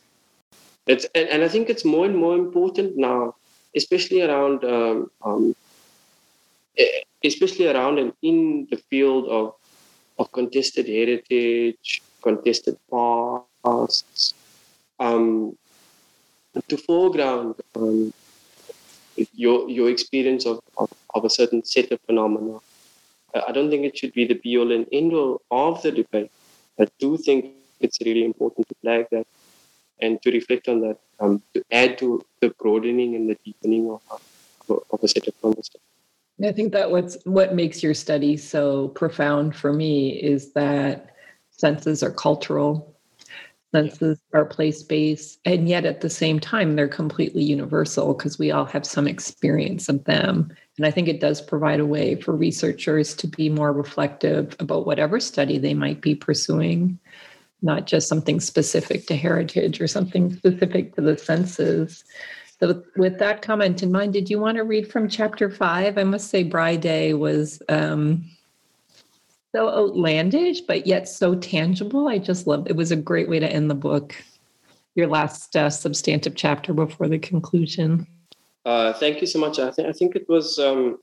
It's 0.88 1.06
and, 1.15 1.30
and 1.30 1.44
I 1.44 1.48
think 1.48 1.70
it's 1.70 1.86
more 1.86 2.06
and 2.06 2.15
more 2.15 2.36
important 2.36 2.98
now 2.98 3.36
especially 3.75 4.21
around 4.21 4.63
um, 4.63 5.11
um, 5.23 5.55
especially 7.23 7.67
around 7.67 7.99
and 7.99 8.13
in 8.21 8.67
the 8.69 8.77
field 8.77 9.27
of 9.27 9.53
of 10.17 10.31
contested 10.31 10.88
heritage, 10.88 12.01
contested 12.21 12.77
pasts, 12.89 14.33
um, 14.99 15.57
to 16.69 16.77
foreground 16.77 17.55
um, 17.75 18.13
your 19.33 19.69
your 19.69 19.89
experience 19.89 20.45
of, 20.45 20.59
of, 20.77 20.91
of, 21.13 21.25
a 21.25 21.29
certain 21.29 21.63
set 21.63 21.91
of 21.91 21.99
phenomena. 22.01 22.59
I 23.47 23.51
don't 23.51 23.69
think 23.69 23.83
it 23.83 23.97
should 23.97 24.13
be 24.13 24.25
the 24.25 24.35
be 24.35 24.57
all 24.57 24.71
and 24.71 24.88
end 24.93 25.13
all 25.13 25.41
of 25.49 25.81
the 25.81 25.91
debate. 25.91 26.31
I 26.79 26.88
do 26.99 27.17
think 27.17 27.53
it's 27.81 27.99
really 28.01 28.23
important 28.23 28.69
to 28.69 28.75
flag 28.81 29.07
that 29.11 29.27
and 30.01 30.21
to 30.21 30.31
reflect 30.31 30.67
on 30.67 30.81
that, 30.81 30.97
um, 31.19 31.41
to 31.53 31.63
add 31.71 31.97
to 31.99 32.25
the 32.41 32.49
broadening 32.60 33.15
and 33.15 33.29
the 33.29 33.38
deepening 33.45 33.89
of, 33.89 34.01
of, 34.69 34.79
of 34.91 35.03
a 35.03 35.08
set 35.08 35.27
of 35.27 35.41
conversations. 35.41 35.81
I 36.43 36.51
think 36.51 36.73
that 36.73 36.91
what's 36.91 37.17
what 37.23 37.55
makes 37.55 37.81
your 37.81 37.93
study 37.93 38.36
so 38.36 38.89
profound 38.89 39.55
for 39.55 39.71
me 39.71 40.10
is 40.21 40.51
that 40.51 41.15
senses 41.51 42.03
are 42.03 42.12
cultural, 42.12 42.93
senses 43.73 44.19
yeah. 44.34 44.39
are 44.39 44.45
place-based, 44.45 45.39
and 45.45 45.69
yet 45.69 45.86
at 45.86 46.01
the 46.01 46.10
same 46.10 46.41
time 46.41 46.75
they're 46.75 46.89
completely 46.89 47.43
universal 47.43 48.13
because 48.13 48.38
we 48.38 48.51
all 48.51 48.65
have 48.65 48.86
some 48.86 49.08
experience 49.08 49.88
of 49.88 50.03
them. 50.03 50.53
And 50.77 50.86
I 50.86 50.91
think 50.91 51.08
it 51.08 51.21
does 51.21 51.41
provide 51.41 51.79
a 51.79 51.86
way 51.86 52.15
for 52.15 52.36
researchers 52.36 53.13
to 53.15 53.27
be 53.27 53.47
more 53.47 53.71
reflective 53.71 54.58
about 54.60 54.86
whatever 54.86 55.21
study 55.21 55.58
they 55.58 55.73
might 55.73 56.01
be 56.01 56.15
pursuing 56.15 56.99
not 57.62 57.88
just 57.88 58.08
something 58.08 58.39
specific 58.39 59.08
to 59.08 59.15
heritage 59.15 59.82
or 59.82 59.88
something 59.88 60.34
specific 60.36 60.96
to 60.96 61.02
the 61.02 61.18
senses. 61.18 62.04
So, 62.60 62.84
with 62.96 63.20
that 63.20 63.41
comment 63.41 63.84
in 63.84 63.91
mind, 63.91 64.13
did 64.13 64.30
you 64.30 64.39
want 64.39 64.58
to 64.58 64.63
read 64.63 64.89
from 64.89 65.10
chapter 65.10 65.50
five? 65.50 65.98
I 65.98 66.04
must 66.04 66.30
say, 66.30 66.44
Braai 66.44 66.80
Day 66.80 67.13
was 67.13 67.62
um, 67.68 68.24
so 69.54 69.70
outlandish, 69.70 70.62
but 70.62 70.88
yet 70.88 71.08
so 71.08 71.36
tangible. 71.36 72.08
I 72.08 72.18
just 72.18 72.48
loved 72.48 72.70
it. 72.70 72.76
Was 72.76 72.91
a 72.91 72.96
great 72.96 73.30
way 73.30 73.39
to 73.39 73.52
end 73.52 73.70
the 73.70 73.76
book. 73.76 74.15
Your 74.96 75.08
last 75.08 75.56
uh, 75.58 75.70
substantive 75.70 76.36
chapter 76.36 76.74
before 76.74 77.10
the 77.10 77.20
conclusion. 77.20 78.08
Uh, 78.63 78.93
thank 78.93 79.20
you 79.20 79.28
so 79.28 79.38
much. 79.38 79.60
I, 79.60 79.72
th- 79.72 79.88
I 79.88 79.91
think 79.91 80.16
it 80.16 80.28
was 80.30 80.58
um, 80.58 80.99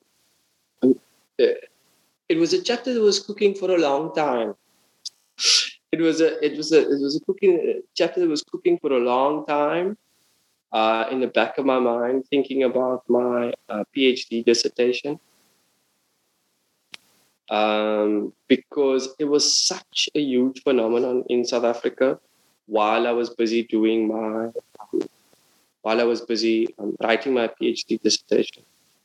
it 1.38 2.38
was 2.38 2.55
a 2.55 2.62
chapter 2.62 2.94
that 2.94 3.00
was 3.00 3.20
cooking 3.20 3.55
for 3.55 3.70
a 3.70 3.78
long 3.78 4.14
time 4.14 4.55
it 5.93 6.01
was 6.01 6.20
a 6.20 6.45
it 6.45 6.57
was 6.57 6.72
a 6.72 6.80
it 6.80 7.01
was 7.01 7.16
a 7.16 7.20
cooking 7.20 7.82
chapter 7.95 8.20
that 8.20 8.28
was 8.28 8.43
cooking 8.43 8.78
for 8.78 8.93
a 8.93 8.99
long 8.99 9.45
time 9.47 9.97
uh, 10.72 11.05
in 11.11 11.20
the 11.20 11.26
back 11.26 11.59
of 11.59 11.66
my 11.66 11.78
mind, 11.78 12.24
thinking 12.30 12.64
about 12.64 13.03
my 13.09 13.53
uh, 13.68 13.84
PhD 13.95 14.45
dissertation. 14.45 15.20
Um, 17.51 18.32
because 18.49 19.14
it 19.18 19.24
was 19.26 19.55
such 19.55 20.09
a 20.14 20.20
huge 20.20 20.62
phenomenon 20.62 21.24
in 21.28 21.45
South 21.45 21.64
Africa 21.64 22.18
while 22.66 23.07
I 23.07 23.11
was 23.11 23.28
busy 23.28 23.64
doing 23.64 24.09
my 24.09 24.49
while 25.82 26.01
I 26.01 26.05
was 26.05 26.22
busy 26.22 26.68
um, 26.78 26.97
writing 27.03 27.34
my 27.34 27.49
PhD 27.49 28.01
dissertation. 28.01 28.62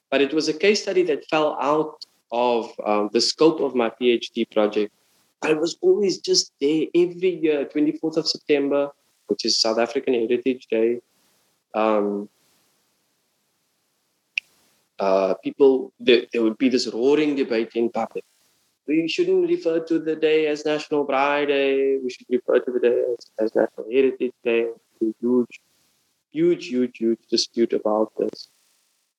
but 0.10 0.22
it 0.22 0.34
was 0.34 0.48
a 0.48 0.54
case 0.54 0.82
study 0.84 1.04
that 1.04 1.28
fell 1.30 1.58
out 1.60 2.06
of 2.32 2.72
um, 2.86 3.10
the 3.12 3.20
scope 3.20 3.60
of 3.60 3.76
my 3.76 3.90
PhD 3.90 4.50
project. 4.50 4.94
I 5.42 5.54
was 5.54 5.78
always 5.82 6.20
just 6.20 6.52
there 6.60 6.86
every 6.96 7.40
year, 7.42 7.66
24th 7.66 8.18
of 8.18 8.28
September, 8.28 8.90
which 9.28 9.46
is 9.46 9.60
South 9.60 9.78
African 9.78 10.14
Heritage 10.14 10.68
Day. 10.70 11.02
Um, 11.74 12.30
uh, 15.00 15.36
people, 15.44 15.94
there, 16.00 16.24
there 16.34 16.42
would 16.42 16.58
be 16.58 16.70
this 16.70 16.88
roaring 16.88 17.36
debate 17.36 17.72
in 17.76 17.90
public. 17.90 18.24
We 18.88 19.08
shouldn't 19.08 19.48
refer 19.48 19.82
to 19.82 20.00
the 20.00 20.16
day 20.16 20.48
as 20.48 20.66
National 20.66 21.06
Pride 21.06 21.50
Day. 21.50 21.98
We 21.98 22.10
should 22.10 22.26
refer 22.30 22.60
to 22.60 22.72
the 22.72 22.80
day 22.80 23.04
as, 23.14 23.32
as 23.40 23.56
National 23.56 23.86
Heritage 23.92 24.34
Day. 24.44 24.70
Huge, 25.22 25.62
huge, 26.32 26.68
huge, 26.68 26.98
huge 26.98 27.20
dispute 27.30 27.74
about 27.74 28.12
this. 28.18 28.50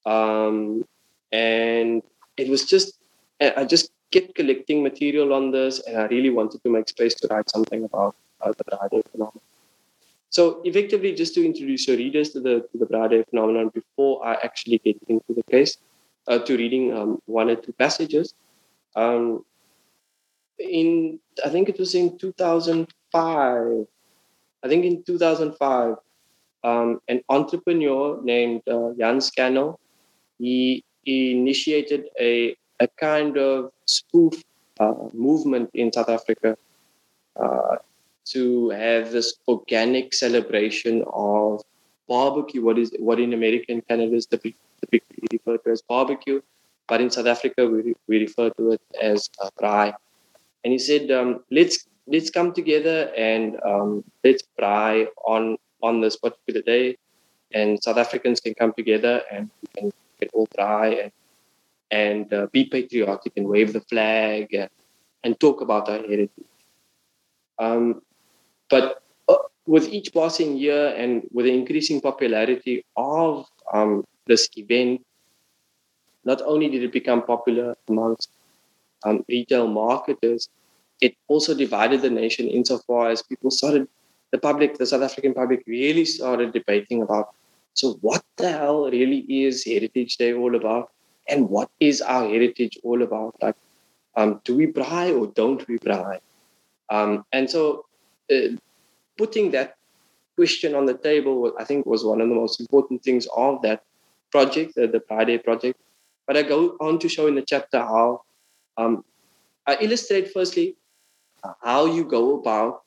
Um, 0.04 0.84
and 1.30 2.02
it 2.36 2.48
was 2.48 2.64
just, 2.64 2.98
I 3.40 3.64
just 3.64 3.92
kept 4.10 4.34
collecting 4.34 4.82
material 4.82 5.32
on 5.32 5.50
this, 5.50 5.80
and 5.86 5.98
I 5.98 6.06
really 6.06 6.30
wanted 6.30 6.62
to 6.62 6.70
make 6.70 6.88
space 6.88 7.14
to 7.16 7.28
write 7.28 7.50
something 7.50 7.84
about 7.84 8.14
uh, 8.40 8.52
the 8.56 8.64
Braai 8.64 9.02
phenomenon. 9.10 9.40
So 10.30 10.60
effectively, 10.64 11.14
just 11.14 11.34
to 11.34 11.44
introduce 11.44 11.88
your 11.88 11.96
readers 11.96 12.30
to 12.30 12.40
the 12.40 12.60
to 12.70 12.78
the 12.78 12.86
Braai 12.86 13.24
phenomenon 13.30 13.70
before 13.74 14.26
I 14.26 14.34
actually 14.42 14.78
get 14.78 14.96
into 15.08 15.32
the 15.34 15.42
case, 15.50 15.78
uh, 16.26 16.38
to 16.38 16.56
reading 16.56 16.92
um, 16.92 17.20
one 17.26 17.50
or 17.50 17.56
two 17.56 17.72
passages. 17.72 18.34
Um, 18.94 19.44
in 20.58 21.18
I 21.44 21.48
think 21.48 21.68
it 21.68 21.78
was 21.78 21.94
in 21.94 22.18
2005. 22.18 23.86
I 24.64 24.68
think 24.68 24.84
in 24.84 25.02
2005, 25.04 25.94
um, 26.64 27.00
an 27.08 27.22
entrepreneur 27.28 28.20
named 28.22 28.62
uh, 28.68 28.90
Jan 28.98 29.20
Scannell, 29.20 29.78
he, 30.38 30.84
he 31.04 31.30
initiated 31.30 32.08
a 32.18 32.56
a 32.80 32.88
kind 32.88 33.36
of 33.36 33.72
spoof 33.86 34.42
uh, 34.80 34.94
movement 35.12 35.70
in 35.74 35.92
South 35.92 36.08
Africa 36.08 36.56
uh, 37.36 37.76
to 38.26 38.70
have 38.70 39.10
this 39.10 39.34
organic 39.48 40.14
celebration 40.14 41.04
of 41.12 41.62
barbecue, 42.08 42.62
what 42.64 42.78
is 42.78 42.92
what 42.98 43.20
in 43.20 43.32
America 43.32 43.66
and 43.68 43.86
Canada 43.86 44.14
is 44.14 44.26
typically 44.26 44.58
referred 45.32 45.62
to 45.64 45.70
as 45.70 45.82
barbecue, 45.82 46.40
but 46.86 47.00
in 47.00 47.10
South 47.10 47.26
Africa 47.26 47.66
we, 47.66 47.94
we 48.06 48.20
refer 48.20 48.50
to 48.50 48.72
it 48.72 48.82
as 49.00 49.30
uh, 49.42 49.50
braai. 49.60 49.94
And 50.64 50.72
he 50.72 50.78
said, 50.78 51.10
um, 51.10 51.44
let's 51.50 51.86
let's 52.06 52.30
come 52.30 52.52
together 52.52 53.12
and 53.16 53.58
um, 53.64 54.04
let's 54.24 54.42
braai 54.58 55.06
on 55.26 55.56
on 55.82 56.00
this 56.00 56.16
particular 56.16 56.62
day, 56.62 56.96
and 57.52 57.82
South 57.82 57.98
Africans 57.98 58.40
can 58.40 58.54
come 58.54 58.72
together 58.74 59.22
and 59.30 59.50
we 59.62 59.80
can 59.80 59.92
get 60.20 60.30
all 60.32 60.48
braai 60.48 61.04
and 61.04 61.12
and 61.90 62.32
uh, 62.32 62.46
be 62.52 62.64
patriotic 62.64 63.32
and 63.36 63.46
wave 63.46 63.72
the 63.72 63.80
flag 63.82 64.52
and, 64.52 64.70
and 65.24 65.40
talk 65.40 65.60
about 65.60 65.88
our 65.88 65.98
heritage. 65.98 66.30
Um, 67.58 68.02
but 68.70 69.02
uh, 69.28 69.36
with 69.66 69.88
each 69.88 70.12
passing 70.12 70.56
year 70.56 70.94
and 70.96 71.22
with 71.32 71.46
the 71.46 71.54
increasing 71.54 72.00
popularity 72.00 72.84
of 72.96 73.46
um, 73.72 74.04
this 74.26 74.48
event, 74.56 75.04
not 76.24 76.42
only 76.42 76.68
did 76.68 76.82
it 76.82 76.92
become 76.92 77.22
popular 77.22 77.76
amongst 77.88 78.30
um, 79.04 79.24
retail 79.28 79.66
marketers, 79.66 80.48
it 81.00 81.14
also 81.28 81.54
divided 81.54 82.02
the 82.02 82.10
nation 82.10 82.48
insofar 82.48 83.08
as 83.08 83.22
people 83.22 83.50
started, 83.50 83.88
the 84.30 84.38
public, 84.38 84.76
the 84.76 84.86
South 84.86 85.02
African 85.02 85.32
public 85.32 85.62
really 85.66 86.04
started 86.04 86.52
debating 86.52 87.02
about 87.02 87.30
so 87.78 87.92
what 88.00 88.24
the 88.36 88.50
hell 88.50 88.90
really 88.90 89.20
is 89.44 89.64
Heritage 89.64 90.16
Day 90.16 90.34
all 90.34 90.56
about? 90.56 90.90
And 91.28 91.48
what 91.48 91.70
is 91.80 92.00
our 92.00 92.26
heritage 92.26 92.78
all 92.82 93.02
about? 93.02 93.34
Like, 93.42 93.56
um, 94.16 94.40
do 94.44 94.56
we 94.56 94.66
braai 94.66 95.18
or 95.18 95.26
don't 95.28 95.66
we 95.68 95.78
braai? 95.78 96.20
Um, 96.90 97.24
and 97.32 97.48
so 97.50 97.84
uh, 98.32 98.56
putting 99.16 99.50
that 99.52 99.76
question 100.36 100.74
on 100.74 100.86
the 100.86 100.94
table, 100.94 101.52
I 101.58 101.64
think, 101.64 101.84
was 101.84 102.04
one 102.04 102.20
of 102.20 102.28
the 102.28 102.34
most 102.34 102.60
important 102.60 103.02
things 103.02 103.26
of 103.36 103.60
that 103.62 103.82
project, 104.30 104.74
the, 104.76 105.02
Braai 105.10 105.42
project. 105.42 105.78
But 106.26 106.36
I 106.36 106.42
go 106.42 106.76
on 106.80 106.98
to 107.00 107.08
show 107.08 107.26
in 107.26 107.34
the 107.34 107.42
chapter 107.42 107.78
how 107.78 108.22
um, 108.76 109.04
I 109.66 109.76
illustrate 109.80 110.32
firstly 110.32 110.76
how 111.62 111.86
you 111.86 112.04
go 112.04 112.38
about 112.38 112.82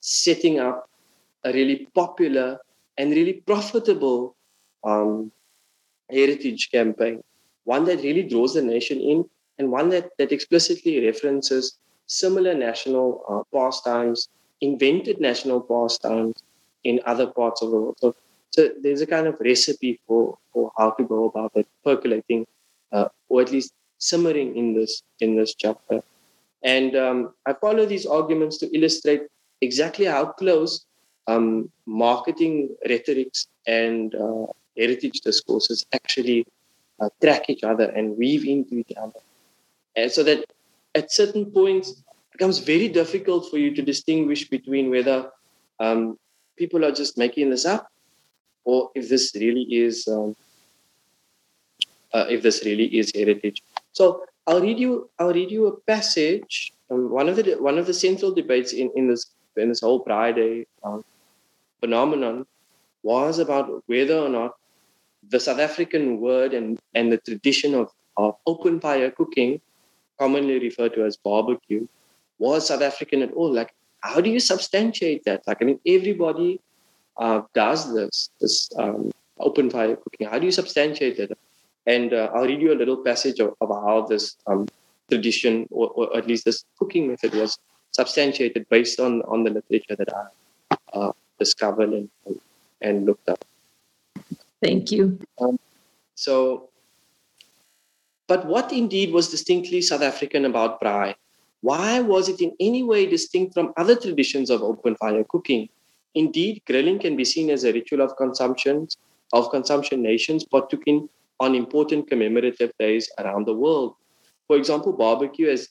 setting 0.00 0.60
up 0.60 0.88
a 1.44 1.52
really 1.52 1.88
popular 1.94 2.58
and 2.98 3.10
really 3.10 3.34
profitable 3.34 4.36
um, 4.84 5.32
heritage 6.10 6.70
campaign, 6.70 7.22
one 7.74 7.84
that 7.88 8.02
really 8.08 8.24
draws 8.32 8.54
the 8.54 8.62
nation 8.62 8.98
in 9.12 9.18
and 9.58 9.70
one 9.70 9.88
that, 9.94 10.06
that 10.18 10.32
explicitly 10.32 10.94
references 11.06 11.78
similar 12.06 12.54
national 12.54 13.06
uh, 13.32 13.42
pastimes 13.56 14.28
invented 14.60 15.20
national 15.20 15.60
pastimes 15.60 16.42
in 16.84 17.00
other 17.06 17.26
parts 17.26 17.62
of 17.62 17.70
the 17.70 17.80
world. 17.80 17.96
So, 18.00 18.14
so 18.50 18.70
there's 18.82 19.00
a 19.00 19.06
kind 19.06 19.26
of 19.26 19.36
recipe 19.40 20.00
for, 20.06 20.36
for 20.52 20.72
how 20.76 20.90
to 20.98 21.04
go 21.04 21.26
about 21.30 21.52
it, 21.54 21.66
percolating, 21.84 22.46
uh, 22.92 23.08
or 23.28 23.42
at 23.42 23.52
least 23.52 23.72
simmering 23.98 24.56
in 24.56 24.74
this 24.74 25.02
in 25.20 25.36
this 25.36 25.54
chapter. 25.54 26.02
And 26.62 26.96
um, 26.96 27.18
I 27.46 27.52
follow 27.52 27.86
these 27.86 28.06
arguments 28.06 28.56
to 28.58 28.66
illustrate 28.76 29.22
exactly 29.60 30.06
how 30.06 30.24
close 30.42 30.84
um, 31.26 31.70
marketing 31.86 32.54
rhetorics 32.88 33.46
and 33.66 34.14
uh, 34.14 34.46
heritage 34.76 35.20
discourses 35.20 35.86
actually 35.98 36.46
uh, 37.00 37.08
track 37.20 37.48
each 37.48 37.64
other 37.64 37.90
and 37.90 38.16
weave 38.16 38.46
into 38.46 38.76
each 38.76 38.92
other. 38.96 39.20
And 39.96 40.10
so 40.10 40.22
that 40.24 40.44
at 40.94 41.12
certain 41.12 41.46
points, 41.50 41.90
it 41.90 42.04
becomes 42.32 42.58
very 42.58 42.88
difficult 42.88 43.50
for 43.50 43.58
you 43.58 43.74
to 43.74 43.82
distinguish 43.82 44.48
between 44.48 44.90
whether 44.90 45.30
um, 45.78 46.18
people 46.56 46.84
are 46.84 46.92
just 46.92 47.16
making 47.16 47.50
this 47.50 47.64
up 47.64 47.90
or 48.64 48.90
if 48.94 49.08
this 49.08 49.32
really 49.34 49.62
is 49.62 50.06
um, 50.08 50.36
uh, 52.12 52.26
if 52.28 52.42
this 52.42 52.64
really 52.64 52.86
is 52.98 53.12
heritage. 53.14 53.62
So 53.92 54.24
I'll 54.46 54.60
read 54.60 54.78
you 54.78 55.08
I'll 55.18 55.32
read 55.32 55.50
you 55.50 55.66
a 55.68 55.80
passage. 55.92 56.72
Um, 56.90 57.10
one 57.10 57.28
of 57.28 57.36
the 57.36 57.54
one 57.54 57.78
of 57.78 57.86
the 57.86 57.94
central 57.94 58.32
debates 58.32 58.72
in, 58.72 58.90
in 58.96 59.08
this 59.08 59.26
in 59.56 59.68
this 59.68 59.80
whole 59.80 60.04
Braai 60.04 60.34
Day 60.34 60.66
um, 60.84 61.04
phenomenon 61.80 62.46
was 63.02 63.38
about 63.38 63.82
whether 63.86 64.18
or 64.18 64.28
not 64.28 64.56
the 65.28 65.40
South 65.40 65.58
African 65.58 66.20
word 66.20 66.54
and, 66.54 66.78
and 66.94 67.12
the 67.12 67.18
tradition 67.18 67.74
of, 67.74 67.90
of 68.16 68.36
open 68.46 68.80
fire 68.80 69.10
cooking, 69.10 69.60
commonly 70.18 70.58
referred 70.58 70.94
to 70.94 71.04
as 71.04 71.16
barbecue, 71.16 71.86
was 72.38 72.68
South 72.68 72.82
African 72.82 73.22
at 73.22 73.32
all. 73.32 73.52
Like, 73.52 73.74
how 74.00 74.20
do 74.20 74.30
you 74.30 74.40
substantiate 74.40 75.24
that? 75.24 75.46
Like, 75.46 75.58
I 75.60 75.64
mean, 75.64 75.80
everybody 75.86 76.60
uh, 77.16 77.42
does 77.54 77.94
this, 77.94 78.30
this 78.40 78.70
um, 78.78 79.10
open 79.38 79.70
fire 79.70 79.96
cooking. 79.96 80.28
How 80.28 80.38
do 80.38 80.46
you 80.46 80.52
substantiate 80.52 81.18
that? 81.18 81.36
And 81.86 82.12
uh, 82.12 82.30
I'll 82.34 82.46
read 82.46 82.60
you 82.60 82.72
a 82.72 82.78
little 82.78 82.98
passage 82.98 83.40
of, 83.40 83.54
of 83.60 83.68
how 83.68 84.06
this 84.08 84.36
um, 84.46 84.66
tradition, 85.08 85.66
or, 85.70 85.88
or, 85.88 86.16
at 86.16 86.26
least 86.26 86.44
this 86.44 86.64
cooking 86.78 87.08
method, 87.08 87.34
was 87.34 87.58
substantiated 87.92 88.68
based 88.68 89.00
on, 89.00 89.22
on 89.22 89.44
the 89.44 89.50
literature 89.50 89.96
that 89.96 90.08
I 90.14 90.76
uh, 90.92 91.12
discovered 91.38 91.90
and, 91.90 92.10
and 92.80 93.06
looked 93.06 93.28
up. 93.28 93.44
Thank 94.62 94.92
you. 94.92 95.18
Um, 95.40 95.58
so, 96.14 96.68
but 98.26 98.46
what 98.46 98.72
indeed 98.72 99.12
was 99.12 99.28
distinctly 99.28 99.80
South 99.80 100.02
African 100.02 100.44
about 100.44 100.80
braai 100.80 101.14
why 101.62 102.00
was 102.00 102.28
it 102.28 102.40
in 102.40 102.52
any 102.58 102.82
way 102.82 103.06
distinct 103.06 103.54
from 103.54 103.72
other 103.76 103.94
traditions 103.94 104.50
of 104.50 104.62
open 104.62 104.96
fire 104.96 105.24
cooking? 105.24 105.68
Indeed, 106.14 106.62
grilling 106.66 106.98
can 106.98 107.16
be 107.16 107.24
seen 107.24 107.50
as 107.50 107.64
a 107.64 107.72
ritual 107.72 108.00
of 108.00 108.16
consumption 108.16 108.88
of 109.32 109.50
consumption 109.50 110.02
nations 110.02 110.44
partook 110.44 110.82
in 110.86 111.08
on 111.38 111.54
important 111.54 112.08
commemorative 112.08 112.72
days 112.78 113.08
around 113.18 113.46
the 113.46 113.54
world. 113.54 113.94
For 114.48 114.56
example, 114.56 114.92
barbecue 114.92 115.48
has, 115.48 115.68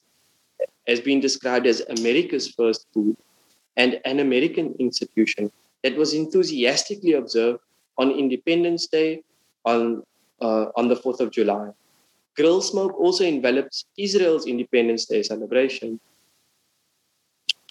has 0.88 1.02
been 1.02 1.20
described 1.20 1.68
as 1.68 1.82
America's 1.90 2.48
first 2.48 2.88
food 2.94 3.18
and 3.76 4.00
an 4.06 4.20
American 4.20 4.76
institution 4.80 5.52
that 5.84 5.98
was 5.98 6.14
enthusiastically 6.14 7.14
observed 7.14 7.60
on 8.00 8.12
Independence 8.12 8.88
Day 8.88 9.22
on, 9.66 10.02
uh, 10.41 10.68
on 10.76 10.88
the 10.88 10.95
4th 10.95 11.20
of 11.20 11.32
July. 11.32 11.70
Grill 12.36 12.62
smoke 12.62 12.97
also 12.97 13.26
envelops 13.26 13.86
Israel's 13.97 14.47
Independence 14.47 15.06
Day 15.06 15.22
celebration. 15.22 16.00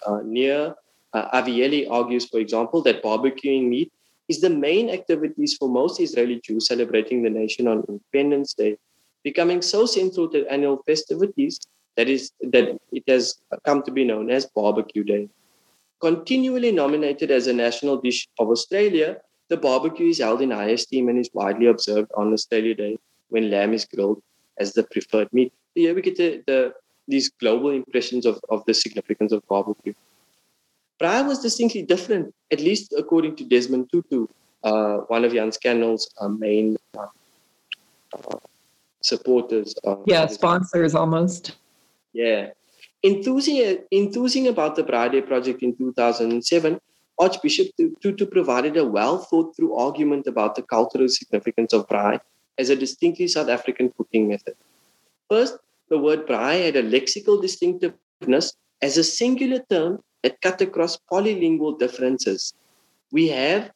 Uh, 0.05 0.19
Nir 0.23 0.75
uh, 1.13 1.41
Avieli 1.41 1.89
argues, 1.89 2.25
for 2.25 2.39
example, 2.39 2.81
that 2.83 3.03
barbecuing 3.03 3.67
meat 3.67 3.91
is 4.27 4.39
the 4.41 4.49
main 4.49 4.91
activities 4.91 5.57
for 5.57 5.67
most 5.67 5.99
Israeli 5.99 6.39
Jews 6.41 6.67
celebrating 6.67 7.23
the 7.23 7.31
nation 7.31 7.67
on 7.67 7.83
Independence 7.89 8.53
Day, 8.53 8.77
becoming 9.23 9.61
so 9.61 9.87
central 9.87 10.29
to 10.29 10.45
annual 10.47 10.83
festivities 10.85 11.59
that 11.97 12.07
is 12.07 12.31
that 12.41 12.77
it 12.91 13.03
has 13.07 13.41
come 13.65 13.81
to 13.83 13.91
be 13.91 14.05
known 14.05 14.29
as 14.29 14.45
Barbecue 14.45 15.03
Day. 15.03 15.27
Continually 15.99 16.71
nominated 16.71 17.31
as 17.31 17.47
a 17.47 17.53
national 17.53 17.99
dish 17.99 18.27
of 18.37 18.49
Australia, 18.49 19.17
the 19.49 19.57
barbecue 19.57 20.07
is 20.07 20.19
held 20.19 20.41
in 20.41 20.51
high 20.51 20.69
esteem 20.69 21.09
and 21.09 21.19
is 21.19 21.29
widely 21.33 21.65
observed 21.65 22.11
on 22.15 22.33
Australia 22.33 22.75
Day 22.75 22.97
when 23.29 23.49
lamb 23.49 23.73
is 23.73 23.85
grilled 23.85 24.21
as 24.59 24.73
the 24.73 24.83
preferred 24.83 25.31
meat. 25.33 25.51
Here 25.75 25.93
we 25.93 26.01
get 26.01 26.17
the, 26.17 26.43
the 26.45 26.73
these 27.07 27.29
global 27.29 27.71
impressions 27.71 28.25
of, 28.25 28.39
of 28.49 28.63
the 28.65 28.73
significance 28.73 29.31
of 29.31 29.45
barbecue. 29.47 29.93
Braai 31.01 31.27
was 31.27 31.39
distinctly 31.39 31.81
different, 31.81 32.33
at 32.51 32.59
least 32.59 32.93
according 32.97 33.35
to 33.37 33.43
Desmond 33.43 33.89
Tutu, 33.91 34.27
uh, 34.63 34.97
one 35.07 35.25
of 35.25 35.33
Jan 35.33 35.51
Scannell's 35.51 36.09
uh, 36.19 36.27
main 36.27 36.77
uh, 36.95 37.07
uh 38.13 38.39
supporters. 39.01 39.73
yeah, 40.05 40.27
sponsors 40.27 40.93
almost. 40.93 41.55
Yeah. 42.13 42.49
Enthusing, 43.01 43.77
enthusing 43.91 44.49
about 44.49 44.75
the 44.75 44.83
Braai 44.83 45.11
Day 45.11 45.21
project 45.21 45.63
in 45.63 45.75
2007, 45.75 46.79
Archbishop 47.19 47.67
Tutu 48.01 48.25
provided 48.25 48.77
a 48.77 48.85
well 48.85 49.17
thought 49.17 49.55
through 49.55 49.75
argument 49.75 50.25
about 50.25 50.55
the 50.55 50.61
cultural 50.61 51.09
significance 51.09 51.73
of 51.73 51.87
braai 51.87 52.19
as 52.57 52.69
a 52.69 52.75
distinctly 52.75 53.27
South 53.27 53.49
African 53.49 53.91
cooking 53.97 54.29
method. 54.29 54.55
First, 55.29 55.57
the 55.89 55.97
word 55.97 56.25
braai 56.27 56.65
had 56.65 56.77
a 56.77 56.83
lexical 56.83 57.41
distinctiveness 57.41 58.53
as 58.81 58.97
a 58.97 59.03
singular 59.03 59.59
term 59.69 60.01
that 60.23 60.39
cut 60.41 60.61
across 60.61 60.97
polylingual 61.11 61.77
differences. 61.77 62.53
We 63.11 63.27
have 63.29 63.71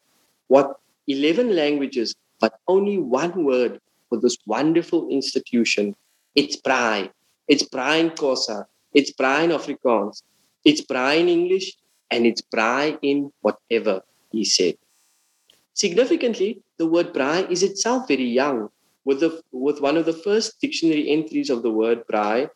what 0.47 0.79
11 1.07 1.53
languages, 1.53 2.15
but 2.39 2.59
only 2.67 2.97
one 2.97 3.43
word 3.43 3.81
for 4.07 4.19
this 4.19 4.37
wonderful 4.45 5.09
institution. 5.09 5.95
It's 6.35 6.55
braai. 6.55 7.09
It's 7.49 7.63
braai 7.63 7.99
in 7.99 8.09
Xhosa. 8.11 8.65
It's 8.93 9.11
braai 9.11 9.45
in 9.45 9.49
Afrikaans. 9.51 10.23
It's 10.63 10.81
braai 10.81 11.19
in 11.19 11.27
English 11.27 11.75
and 12.13 12.25
it's 12.25 12.43
braai 12.55 12.97
in 13.01 13.31
whatever 13.41 14.01
he 14.31 14.45
said. 14.45 14.75
Significantly, 15.73 16.61
the 16.77 16.85
word 16.85 17.13
braai 17.13 17.49
is 17.49 17.63
itself 17.63 18.07
very 18.07 18.29
young, 18.41 18.69
with, 19.05 19.19
the, 19.19 19.41
with 19.51 19.81
one 19.81 19.97
of 19.97 20.05
the 20.05 20.13
first 20.13 20.61
dictionary 20.61 21.09
entries 21.09 21.49
of 21.49 21.63
the 21.63 21.71
word 21.71 22.03
braai, 22.11 22.49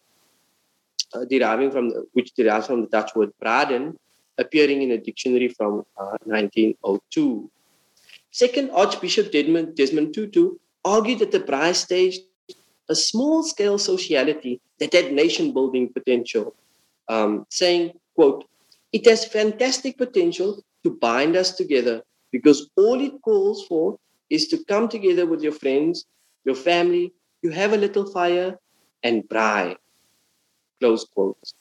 uh, 1.13 1.25
deriving 1.25 1.71
from 1.71 1.91
which 2.13 2.33
derives 2.33 2.67
from 2.67 2.81
the 2.81 2.87
Dutch 2.87 3.15
word 3.15 3.31
braden, 3.41 3.97
appearing 4.37 4.83
in 4.83 4.91
a 4.91 4.97
dictionary 4.97 5.47
from 5.47 5.83
uh, 5.97 6.17
1902. 6.25 7.49
Second, 8.31 8.69
Archbishop 8.71 9.31
Desmond, 9.31 9.75
Desmond 9.75 10.13
Tutu 10.13 10.57
argued 10.85 11.19
that 11.19 11.31
the 11.31 11.39
braai 11.39 11.73
staged 11.73 12.21
a 12.89 12.95
small-scale 12.95 13.77
sociality 13.77 14.61
that 14.79 14.93
had 14.93 15.11
nation-building 15.11 15.91
potential, 15.91 16.55
um, 17.09 17.45
saying, 17.49 17.93
quote, 18.15 18.45
it 18.93 19.05
has 19.05 19.25
fantastic 19.25 19.97
potential 19.97 20.63
to 20.83 20.91
bind 20.91 21.35
us 21.35 21.55
together 21.55 22.01
because 22.31 22.69
all 22.77 22.99
it 23.01 23.13
calls 23.21 23.65
for 23.67 23.97
is 24.29 24.47
to 24.47 24.63
come 24.65 24.87
together 24.87 25.25
with 25.25 25.41
your 25.41 25.51
friends, 25.51 26.05
your 26.45 26.55
family, 26.55 27.13
you 27.41 27.49
have 27.51 27.73
a 27.73 27.77
little 27.77 28.09
fire, 28.11 28.57
and 29.03 29.23
braai. 29.27 29.75
Close 30.79 31.05
quotes. 31.05 31.53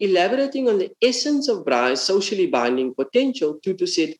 Elaborating 0.00 0.68
on 0.68 0.78
the 0.78 0.90
essence 1.02 1.48
of 1.48 1.64
braai's 1.64 2.00
socially 2.00 2.46
binding 2.46 2.94
potential, 2.94 3.58
Tutu 3.62 3.86
said, 3.86 4.14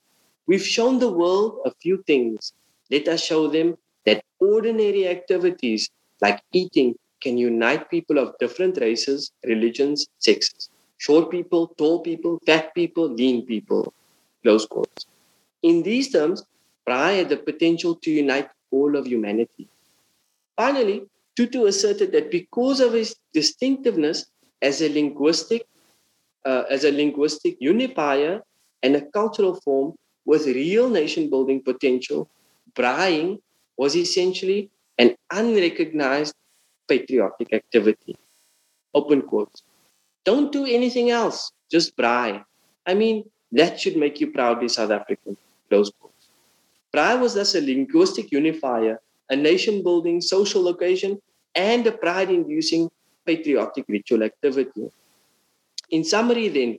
We've 0.47 0.67
shown 0.67 0.99
the 0.99 1.13
world 1.13 1.61
a 1.67 1.73
few 1.83 2.03
things. 2.07 2.53
Let 2.91 3.07
us 3.09 3.23
show 3.23 3.49
them 3.49 3.77
that 4.07 4.25
ordinary 4.41 5.07
activities 5.07 5.91
like 6.23 6.43
eating 6.53 6.95
can 7.23 7.37
unite 7.37 7.91
people 7.91 8.19
of 8.19 8.35
different 8.39 8.79
races, 8.79 9.31
religions, 9.45 10.07
sexes 10.19 10.71
short 10.99 11.31
people, 11.31 11.69
tall 11.79 12.01
people, 12.01 12.39
fat 12.47 12.75
people, 12.75 13.09
lean 13.09 13.47
people. 13.47 13.93
Close 14.43 14.67
quotes. 14.67 15.07
In 15.63 15.83
these 15.83 16.13
terms, 16.13 16.45
braai 16.87 17.19
had 17.19 17.29
the 17.29 17.37
potential 17.37 17.97
to 17.97 18.11
unite 18.11 18.49
all 18.71 18.97
of 18.97 19.07
humanity. 19.07 19.69
Finally, 20.57 21.03
Tutu 21.37 21.67
asserted 21.67 22.13
that 22.13 22.31
because 22.31 22.81
of 22.81 22.93
his 22.93 23.17
distinctiveness 23.33 24.27
as 24.63 24.83
a 24.83 24.89
linguistic, 24.89 25.67
uh, 26.45 26.65
as 26.69 26.85
a 26.85 26.93
linguistic 26.93 27.57
unifier 27.61 28.43
and 28.83 28.97
a 28.97 29.05
cultural 29.13 29.55
form 29.55 29.95
with 30.25 30.47
real 30.47 30.91
nation-building 30.91 31.63
potential, 31.63 32.29
braaiing 32.75 33.41
was 33.77 33.97
essentially 33.97 34.71
an 34.99 35.15
unrecognized 35.33 36.35
patriotic 36.89 37.53
activity. 37.53 38.17
Open 38.95 39.23
quotes. 39.23 39.63
Don't 40.29 40.53
do 40.53 40.67
anything 40.67 41.09
else. 41.09 41.53
Just 41.75 41.97
braai. 41.97 42.45
I 42.91 42.93
mean, 42.93 43.25
that 43.53 43.81
should 43.81 43.97
make 43.97 44.21
you 44.21 44.31
proudly 44.31 44.69
South 44.69 44.91
African. 44.91 45.39
Close 45.71 45.91
quotes. 45.99 46.27
Braai 46.95 47.19
was 47.19 47.33
thus 47.33 47.55
a 47.55 47.63
linguistic 47.63 48.31
unifier, 48.31 49.01
a 49.31 49.37
nation 49.37 49.83
building 49.83 50.21
social 50.21 50.69
occasion, 50.69 51.19
and 51.55 51.87
a 51.87 51.93
pride 51.93 52.29
inducing 52.29 52.91
patriotic 53.25 53.87
ritual 53.89 54.23
activity. 54.23 54.91
In 55.97 56.05
summary, 56.05 56.49
then, 56.49 56.79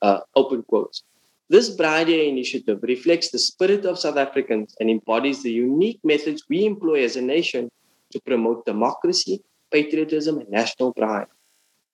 uh, 0.00 0.20
open 0.34 0.62
quotes. 0.62 1.02
This 1.50 1.68
Braai 1.76 2.06
Day 2.06 2.30
initiative 2.30 2.78
reflects 2.82 3.28
the 3.30 3.38
spirit 3.50 3.84
of 3.84 3.98
South 3.98 4.16
Africans 4.16 4.74
and 4.80 4.88
embodies 4.88 5.42
the 5.42 5.52
unique 5.52 6.00
methods 6.02 6.44
we 6.48 6.64
employ 6.64 7.04
as 7.04 7.16
a 7.16 7.20
nation 7.36 7.70
to 8.12 8.20
promote 8.20 8.64
democracy, 8.64 9.42
patriotism, 9.70 10.38
and 10.38 10.48
national 10.48 10.94
pride. 10.94 11.26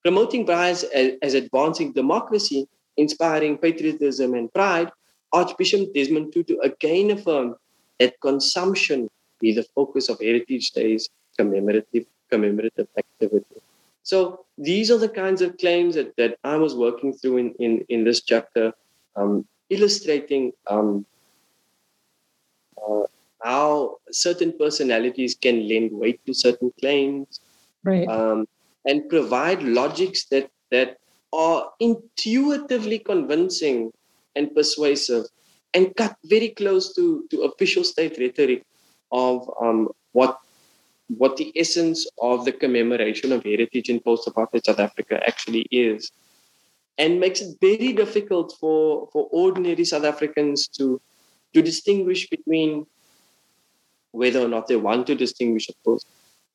Promoting 0.03 0.45
braai 0.45 0.71
as, 0.71 0.85
as 1.21 1.33
advancing 1.33 1.93
democracy, 1.93 2.67
inspiring 2.97 3.57
patriotism 3.57 4.33
and 4.33 4.51
pride, 4.53 4.91
Archbishop 5.31 5.93
Desmond 5.93 6.33
Tutu 6.33 6.57
again 6.59 7.11
affirmed 7.11 7.55
that 7.99 8.19
consumption 8.21 9.09
be 9.39 9.53
the 9.53 9.63
focus 9.75 10.09
of 10.09 10.19
Heritage 10.19 10.71
Day's 10.71 11.09
commemorative 11.37 12.05
commemorative 12.29 12.87
activity. 12.97 13.61
So 14.03 14.45
these 14.57 14.91
are 14.91 14.97
the 14.97 15.09
kinds 15.09 15.41
of 15.41 15.57
claims 15.57 15.95
that, 15.95 16.15
that 16.17 16.37
I 16.43 16.57
was 16.57 16.75
working 16.75 17.13
through 17.13 17.37
in, 17.37 17.53
in, 17.59 17.85
in 17.89 18.03
this 18.03 18.21
chapter, 18.21 18.73
um, 19.15 19.47
illustrating 19.69 20.51
um, 20.67 21.05
uh, 22.77 23.03
how 23.43 23.97
certain 24.11 24.51
personalities 24.57 25.35
can 25.35 25.67
lend 25.67 25.91
weight 25.91 26.25
to 26.25 26.33
certain 26.33 26.73
claims. 26.79 27.39
Right. 27.83 28.07
Um, 28.07 28.47
and 28.85 29.09
provide 29.09 29.63
logics 29.63 30.25
that 30.25 30.49
that 30.71 30.97
are 31.31 31.71
intuitively 31.79 32.99
convincing 32.99 33.91
and 34.35 34.53
persuasive 34.53 35.25
and 35.73 35.95
cut 35.95 36.15
very 36.25 36.49
close 36.49 36.93
to, 36.93 37.25
to 37.31 37.41
official 37.43 37.83
state 37.83 38.17
rhetoric 38.19 38.63
of 39.11 39.49
um, 39.61 39.89
what 40.11 40.39
what 41.17 41.37
the 41.37 41.51
essence 41.55 42.07
of 42.21 42.45
the 42.45 42.51
commemoration 42.51 43.31
of 43.31 43.43
heritage 43.43 43.89
in 43.89 43.99
post-apartheid 43.99 44.63
South 44.65 44.79
Africa 44.79 45.19
actually 45.27 45.67
is, 45.69 46.11
and 46.97 47.19
makes 47.19 47.41
it 47.41 47.55
very 47.61 47.91
difficult 47.93 48.55
for, 48.59 49.09
for 49.11 49.27
ordinary 49.31 49.85
South 49.85 50.05
Africans 50.05 50.67
to 50.69 50.99
to 51.53 51.61
distinguish 51.61 52.29
between 52.29 52.87
whether 54.11 54.39
or 54.39 54.47
not 54.47 54.67
they 54.67 54.75
want 54.75 55.05
to 55.07 55.15
distinguish, 55.15 55.69
of 55.69 55.75
course, 55.83 56.05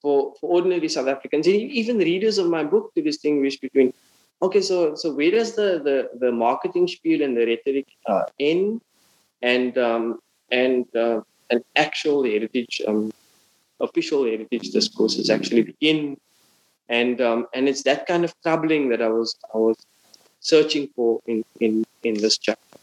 for, 0.01 0.35
for 0.41 0.51
ordinary 0.51 0.89
South 0.89 1.09
Africans, 1.09 1.49
even 1.49 1.99
readers 1.99 2.39
of 2.39 2.49
my 2.49 2.65
book, 2.65 2.93
to 2.95 3.03
distinguish 3.03 3.59
between 3.59 3.93
okay, 4.41 4.61
so 4.61 4.95
so 4.95 5.13
where 5.15 5.31
does 5.31 5.55
the 5.55 5.81
the, 5.83 6.11
the 6.19 6.33
marketing 6.33 6.87
spiel 6.89 7.23
and 7.23 7.37
the 7.37 7.47
rhetoric 7.47 7.87
uh, 8.07 8.25
end, 8.39 8.81
and 9.43 9.77
um, 9.79 10.21
and 10.51 10.85
uh, 10.97 11.21
an 11.51 11.63
actual 11.77 12.25
heritage, 12.25 12.81
um, 12.87 13.13
official 13.81 14.25
heritage 14.25 14.71
discourses 14.71 15.31
actually 15.31 15.63
begin, 15.63 16.17
and 16.89 17.21
um, 17.21 17.47
and 17.55 17.69
it's 17.69 17.83
that 17.83 18.07
kind 18.07 18.25
of 18.25 18.35
troubling 18.43 18.89
that 18.91 19.03
I 19.03 19.09
was 19.09 19.37
I 19.55 19.59
was 19.59 19.77
searching 20.41 20.89
for 20.95 21.21
in 21.27 21.45
in 21.61 21.85
in 22.03 22.15
this 22.15 22.39
chapter. 22.39 22.79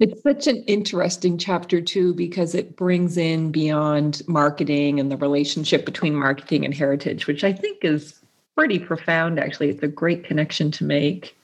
It's 0.00 0.22
such 0.22 0.48
an 0.48 0.64
interesting 0.64 1.38
chapter, 1.38 1.80
too, 1.80 2.14
because 2.14 2.54
it 2.54 2.76
brings 2.76 3.16
in 3.16 3.52
beyond 3.52 4.22
marketing 4.26 4.98
and 4.98 5.10
the 5.10 5.16
relationship 5.16 5.84
between 5.84 6.14
marketing 6.14 6.64
and 6.64 6.74
heritage, 6.74 7.26
which 7.26 7.44
I 7.44 7.52
think 7.52 7.84
is 7.84 8.20
pretty 8.56 8.80
profound, 8.80 9.38
actually. 9.38 9.68
It's 9.68 9.82
a 9.82 9.88
great 9.88 10.24
connection 10.24 10.70
to 10.72 10.84
make. 10.84 11.36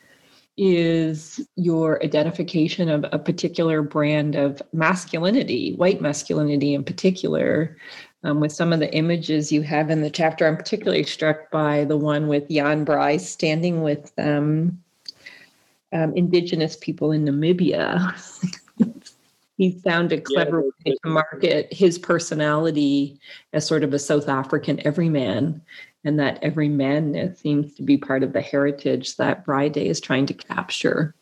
Is 0.57 1.41
your 1.57 2.03
identification 2.03 2.89
of 2.89 3.07
a 3.13 3.19
particular 3.19 3.83
brand 3.83 4.35
of 4.35 4.61
masculinity, 4.73 5.75
white 5.75 6.01
masculinity 6.01 6.75
in 6.75 6.85
particular, 6.85 7.77
um, 8.25 8.41
with 8.41 8.53
some 8.53 8.73
of 8.73 8.81
the 8.81 8.93
images 8.95 9.51
you 9.51 9.63
have 9.63 9.91
in 9.91 10.03
the 10.03 10.11
chapter. 10.11 10.47
I'm 10.47 10.57
particularly 10.57 11.05
struck 11.05 11.51
by 11.51 11.85
the 11.85 11.97
one 11.97 12.29
with 12.29 12.49
Jan 12.49 12.85
Braai 12.85 13.21
standing 13.21 13.83
with 13.83 14.13
um, 14.19 14.83
um, 15.93 16.15
indigenous 16.17 16.77
people 16.77 17.13
in 17.13 17.25
Namibia. 17.25 18.15
he 19.59 19.73
found 19.73 20.13
a 20.13 20.21
clever 20.21 20.61
yeah, 20.61 20.93
way 20.93 20.97
to 21.03 21.11
market 21.11 21.73
his 21.73 21.99
personality 21.99 23.19
as 23.53 23.67
sort 23.67 23.85
of 23.85 23.93
a 23.93 23.99
South 23.99 24.29
African 24.29 24.85
everyman, 24.87 25.61
and 26.05 26.19
that 26.19 26.41
everymanness 26.43 27.37
seems 27.37 27.75
to 27.75 27.83
be 27.83 27.97
part 27.97 28.23
of 28.23 28.33
the 28.33 28.41
heritage 28.41 29.17
that 29.17 29.45
Braai 29.45 29.73
Day 29.73 29.87
is 29.87 30.01
trying 30.01 30.27
to 30.27 30.35
capture. 30.35 31.15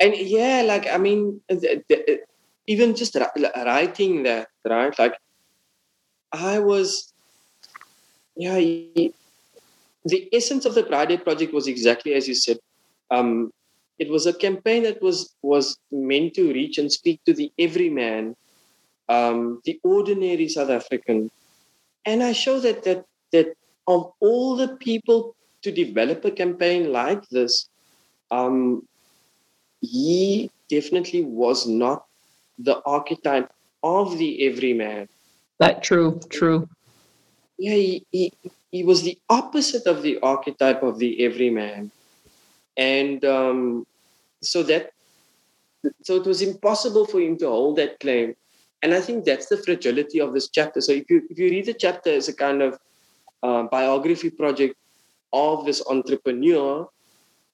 And 0.00 0.16
yeah, 0.16 0.62
like 0.66 0.86
I 0.88 0.98
mean, 0.98 1.40
even 2.66 2.94
just 2.94 3.14
writing 3.14 4.22
that, 4.24 4.48
right? 4.64 4.98
Like 4.98 5.16
I 6.32 6.58
was 6.58 7.12
yeah, 8.36 8.56
the 10.04 10.28
essence 10.32 10.64
of 10.64 10.74
the 10.74 10.84
Braai 10.84 11.08
Day 11.08 11.16
project 11.16 11.52
was 11.52 11.66
exactly 11.66 12.14
as 12.14 12.26
you 12.26 12.34
said. 12.34 12.58
Um, 13.10 13.50
it 13.98 14.08
was 14.08 14.26
a 14.26 14.32
campaign 14.32 14.84
that 14.84 15.02
was 15.02 15.34
was 15.42 15.78
meant 15.90 16.34
to 16.34 16.52
reach 16.52 16.78
and 16.78 16.92
speak 16.92 17.20
to 17.24 17.32
the 17.32 17.52
everyman, 17.58 18.36
um, 19.08 19.60
the 19.64 19.80
ordinary 19.82 20.48
South 20.48 20.70
African, 20.70 21.30
and 22.04 22.22
I 22.22 22.32
show 22.32 22.60
that 22.60 22.84
that 22.84 23.04
that 23.32 23.54
of 23.86 24.12
all 24.20 24.56
the 24.56 24.76
people 24.76 25.34
to 25.62 25.72
develop 25.72 26.24
a 26.24 26.30
campaign 26.30 26.92
like 26.92 27.28
this, 27.28 27.68
um, 28.30 28.86
he 29.80 30.50
definitely 30.68 31.22
was 31.22 31.66
not 31.66 32.04
the 32.58 32.80
archetype 32.84 33.50
of 33.82 34.18
the 34.18 34.46
everyman. 34.46 35.08
That 35.58 35.82
true, 35.82 36.20
true. 36.28 36.68
Yeah, 37.58 37.74
he, 37.74 38.06
he, 38.12 38.32
he 38.70 38.84
was 38.84 39.02
the 39.02 39.18
opposite 39.28 39.86
of 39.86 40.02
the 40.02 40.18
archetype 40.20 40.82
of 40.82 40.98
the 40.98 41.24
everyman. 41.24 41.90
And 42.78 43.24
um, 43.24 43.86
so 44.40 44.62
that 44.62 44.92
so 46.02 46.16
it 46.16 46.24
was 46.24 46.42
impossible 46.42 47.06
for 47.06 47.20
him 47.20 47.36
to 47.38 47.48
hold 47.48 47.76
that 47.76 48.00
claim. 48.00 48.34
And 48.82 48.94
I 48.94 49.00
think 49.00 49.24
that's 49.24 49.46
the 49.46 49.56
fragility 49.58 50.20
of 50.20 50.32
this 50.32 50.48
chapter. 50.48 50.80
So 50.80 50.92
if 50.92 51.10
you 51.10 51.22
if 51.28 51.38
you 51.38 51.50
read 51.50 51.66
the 51.66 51.74
chapter 51.74 52.10
as 52.10 52.28
a 52.28 52.34
kind 52.34 52.62
of 52.62 52.78
uh, 53.42 53.64
biography 53.64 54.30
project 54.30 54.76
of 55.32 55.66
this 55.66 55.82
entrepreneur, 55.88 56.88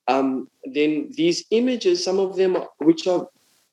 um, 0.09 0.49
then 0.65 1.11
these 1.13 1.45
images, 1.51 2.05
some 2.05 2.19
of 2.19 2.37
them 2.37 2.57
which 2.79 3.07
are 3.07 3.27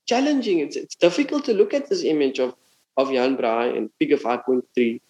challenging, 0.05 0.59
it's, 0.59 0.75
it's 0.75 0.95
difficult 0.95 1.45
to 1.45 1.53
look 1.53 1.73
at 1.73 1.89
this 1.89 2.03
image 2.03 2.39
of, 2.39 2.55
of 2.97 3.11
Jan 3.11 3.37
Braai 3.37 3.77
and 3.77 3.89
Figure 3.99 4.17
5.3. 4.17 5.01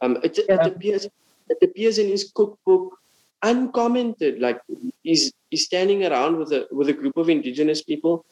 Um, 0.00 0.18
it, 0.22 0.38
yeah. 0.48 0.54
it, 0.54 0.66
appears, 0.66 1.06
it 1.48 1.58
appears 1.62 1.98
in 1.98 2.08
his 2.08 2.30
cookbook 2.32 2.98
uncommented, 3.42 4.40
like 4.40 4.60
he's, 5.02 5.32
he's 5.50 5.64
standing 5.64 6.04
around 6.04 6.38
with 6.38 6.52
a, 6.52 6.66
with 6.70 6.88
a 6.88 6.92
group 6.92 7.16
of 7.16 7.28
indigenous 7.28 7.82
people. 7.82 8.24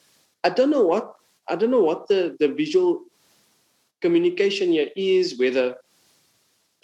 I 0.45 0.51
don't 0.51 0.71
know 0.71 0.83
what 0.83 1.15
I 1.49 1.57
don't 1.57 1.71
know 1.71 1.83
what 1.83 2.09
the, 2.09 2.37
the 2.41 2.49
visual 2.49 3.03
communication 4.01 4.73
here 4.73 4.91
is, 4.97 5.39
whether 5.39 5.77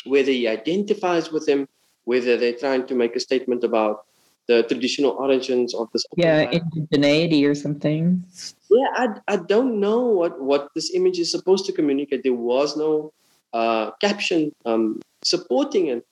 whether 0.05 0.33
he 0.33 0.49
identifies 0.49 1.31
with 1.31 1.47
them, 1.47 1.69
whether 2.05 2.37
they're 2.37 2.57
trying 2.57 2.87
to 2.87 2.95
make 2.95 3.15
a 3.17 3.21
statement 3.21 3.65
about 3.65 4.05
the 4.49 4.63
traditional 4.65 5.13
origins 5.13 5.75
of 5.75 5.89
this. 5.93 6.05
Yeah, 6.17 6.51
indigeneity 6.51 7.49
or 7.49 7.55
something. 7.55 8.25
Yeah, 8.69 8.89
I, 8.95 9.09
I 9.29 9.37
don't 9.37 9.79
know 9.79 10.01
what, 10.01 10.41
what 10.41 10.69
this 10.75 10.93
image 10.95 11.19
is 11.21 11.31
supposed 11.31 11.65
to 11.67 11.73
communicate. 11.73 12.25
There 12.25 12.35
was 12.35 12.77
no 12.77 13.13
uh, 13.53 13.93
caption 14.01 14.53
um, 14.67 15.01
supporting 15.23 15.87
it. 15.87 16.07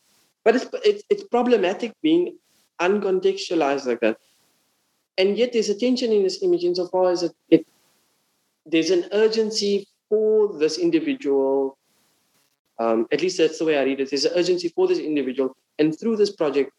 But 0.45 0.57
it's, 0.57 0.67
it's, 0.85 1.03
it's 1.11 1.25
problematic 1.25 1.93
being 2.03 2.37
uncontextualized 2.81 3.87
like 3.87 4.01
that. 4.01 4.19
And 5.19 5.37
yet 5.37 5.53
there's 5.53 5.69
a 5.69 5.79
tension 5.79 6.13
in 6.13 6.23
this 6.23 6.43
image 6.43 6.65
insofar 6.65 7.11
as 7.11 7.23
it, 7.23 7.33
it 7.51 7.67
there's 8.65 8.91
an 8.91 9.07
urgency 9.13 9.87
for 10.09 10.59
this 10.59 10.79
individual 10.79 11.77
um, 12.81 13.07
at 13.13 13.21
least 13.21 13.37
that's 13.37 13.59
the 13.59 13.67
way 13.67 13.79
I 13.79 13.83
read 13.83 14.01
it. 14.01 14.09
There's 14.09 14.25
an 14.25 14.33
urgency 14.35 14.69
for 14.69 14.89
this 14.89 14.99
individual 14.99 15.55
and 15.79 15.97
through 15.97 16.17
this 16.17 16.31
project 16.31 16.73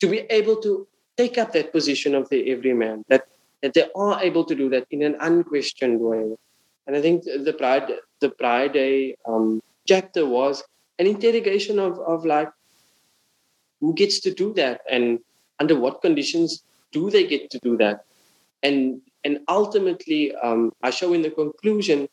to 0.00 0.06
be 0.06 0.18
able 0.30 0.56
to 0.62 0.86
take 1.16 1.36
up 1.36 1.52
that 1.52 1.72
position 1.72 2.14
of 2.14 2.28
the 2.28 2.52
everyman, 2.52 3.04
that, 3.08 3.26
that 3.62 3.74
they 3.74 3.86
are 3.96 4.22
able 4.22 4.44
to 4.44 4.54
do 4.54 4.68
that 4.70 4.86
in 4.92 5.02
an 5.02 5.16
unquestioned 5.20 5.98
way. 5.98 6.36
And 6.86 6.96
I 6.96 7.02
think 7.02 7.24
the 7.24 7.52
Pride 7.58 7.90
the 8.20 8.30
Braai 8.30 8.72
Day 8.72 9.16
um, 9.26 9.60
chapter 9.86 10.24
was 10.24 10.62
an 11.00 11.08
interrogation 11.08 11.80
of, 11.80 11.98
of 11.98 12.24
like 12.24 12.50
who 13.80 13.94
gets 13.94 14.20
to 14.20 14.32
do 14.32 14.54
that 14.54 14.80
and 14.88 15.18
under 15.60 15.78
what 15.78 16.00
conditions 16.00 16.62
do 16.92 17.10
they 17.10 17.26
get 17.26 17.50
to 17.50 17.58
do 17.60 17.76
that? 17.78 18.04
And 18.62 19.00
and 19.24 19.40
ultimately 19.48 20.34
um, 20.36 20.72
i 20.82 20.90
show 20.90 21.12
in 21.12 21.22
the 21.22 21.30
conclusion 21.30 22.08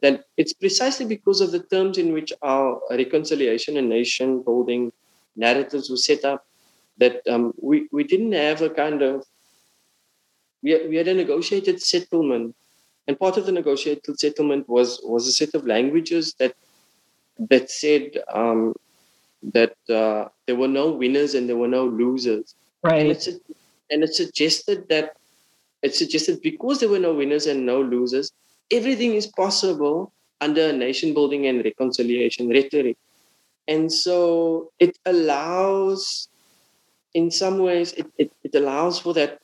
that 0.00 0.24
it's 0.36 0.52
precisely 0.52 1.06
because 1.06 1.40
of 1.40 1.50
the 1.52 1.60
terms 1.60 1.98
in 1.98 2.12
which 2.12 2.32
our 2.42 2.80
reconciliation 2.90 3.76
and 3.76 3.88
nation 3.88 4.42
building 4.42 4.92
narratives 5.36 5.90
were 5.90 5.96
set 5.96 6.24
up 6.24 6.44
that 6.98 7.22
um, 7.28 7.52
we, 7.60 7.88
we 7.92 8.04
didn't 8.04 8.32
have 8.32 8.60
a 8.62 8.70
kind 8.70 9.02
of 9.02 9.24
we 10.62 10.86
we 10.88 10.96
had 10.96 11.08
a 11.08 11.14
negotiated 11.14 11.80
settlement. 11.80 12.54
And 13.06 13.18
part 13.18 13.38
of 13.38 13.46
the 13.46 13.52
negotiated 13.52 14.18
settlement 14.20 14.68
was 14.68 15.00
was 15.02 15.26
a 15.26 15.32
set 15.32 15.54
of 15.54 15.66
languages 15.66 16.34
that 16.38 16.54
that 17.38 17.70
said 17.70 18.18
um, 18.32 18.74
that 19.42 19.76
uh, 19.88 20.28
there 20.46 20.56
were 20.56 20.68
no 20.68 20.90
winners 20.90 21.34
and 21.34 21.48
there 21.48 21.56
were 21.56 21.68
no 21.68 21.86
losers 21.86 22.54
right 22.82 23.00
and 23.00 23.10
it, 23.10 23.28
and 23.90 24.02
it 24.02 24.14
suggested 24.14 24.88
that 24.88 25.16
it 25.82 25.94
suggested 25.94 26.40
because 26.42 26.80
there 26.80 26.88
were 26.88 26.98
no 26.98 27.14
winners 27.14 27.46
and 27.46 27.64
no 27.64 27.80
losers 27.80 28.32
everything 28.70 29.14
is 29.14 29.26
possible 29.26 30.12
under 30.40 30.72
nation 30.72 31.14
building 31.14 31.46
and 31.46 31.64
reconciliation 31.64 32.48
rhetoric. 32.48 32.96
And 33.66 33.92
so 33.92 34.70
it 34.78 34.98
allows, 35.04 36.28
in 37.14 37.30
some 37.30 37.58
ways, 37.58 37.92
it, 37.92 38.06
it, 38.16 38.32
it 38.44 38.54
allows 38.54 38.98
for 38.98 39.14
that 39.14 39.40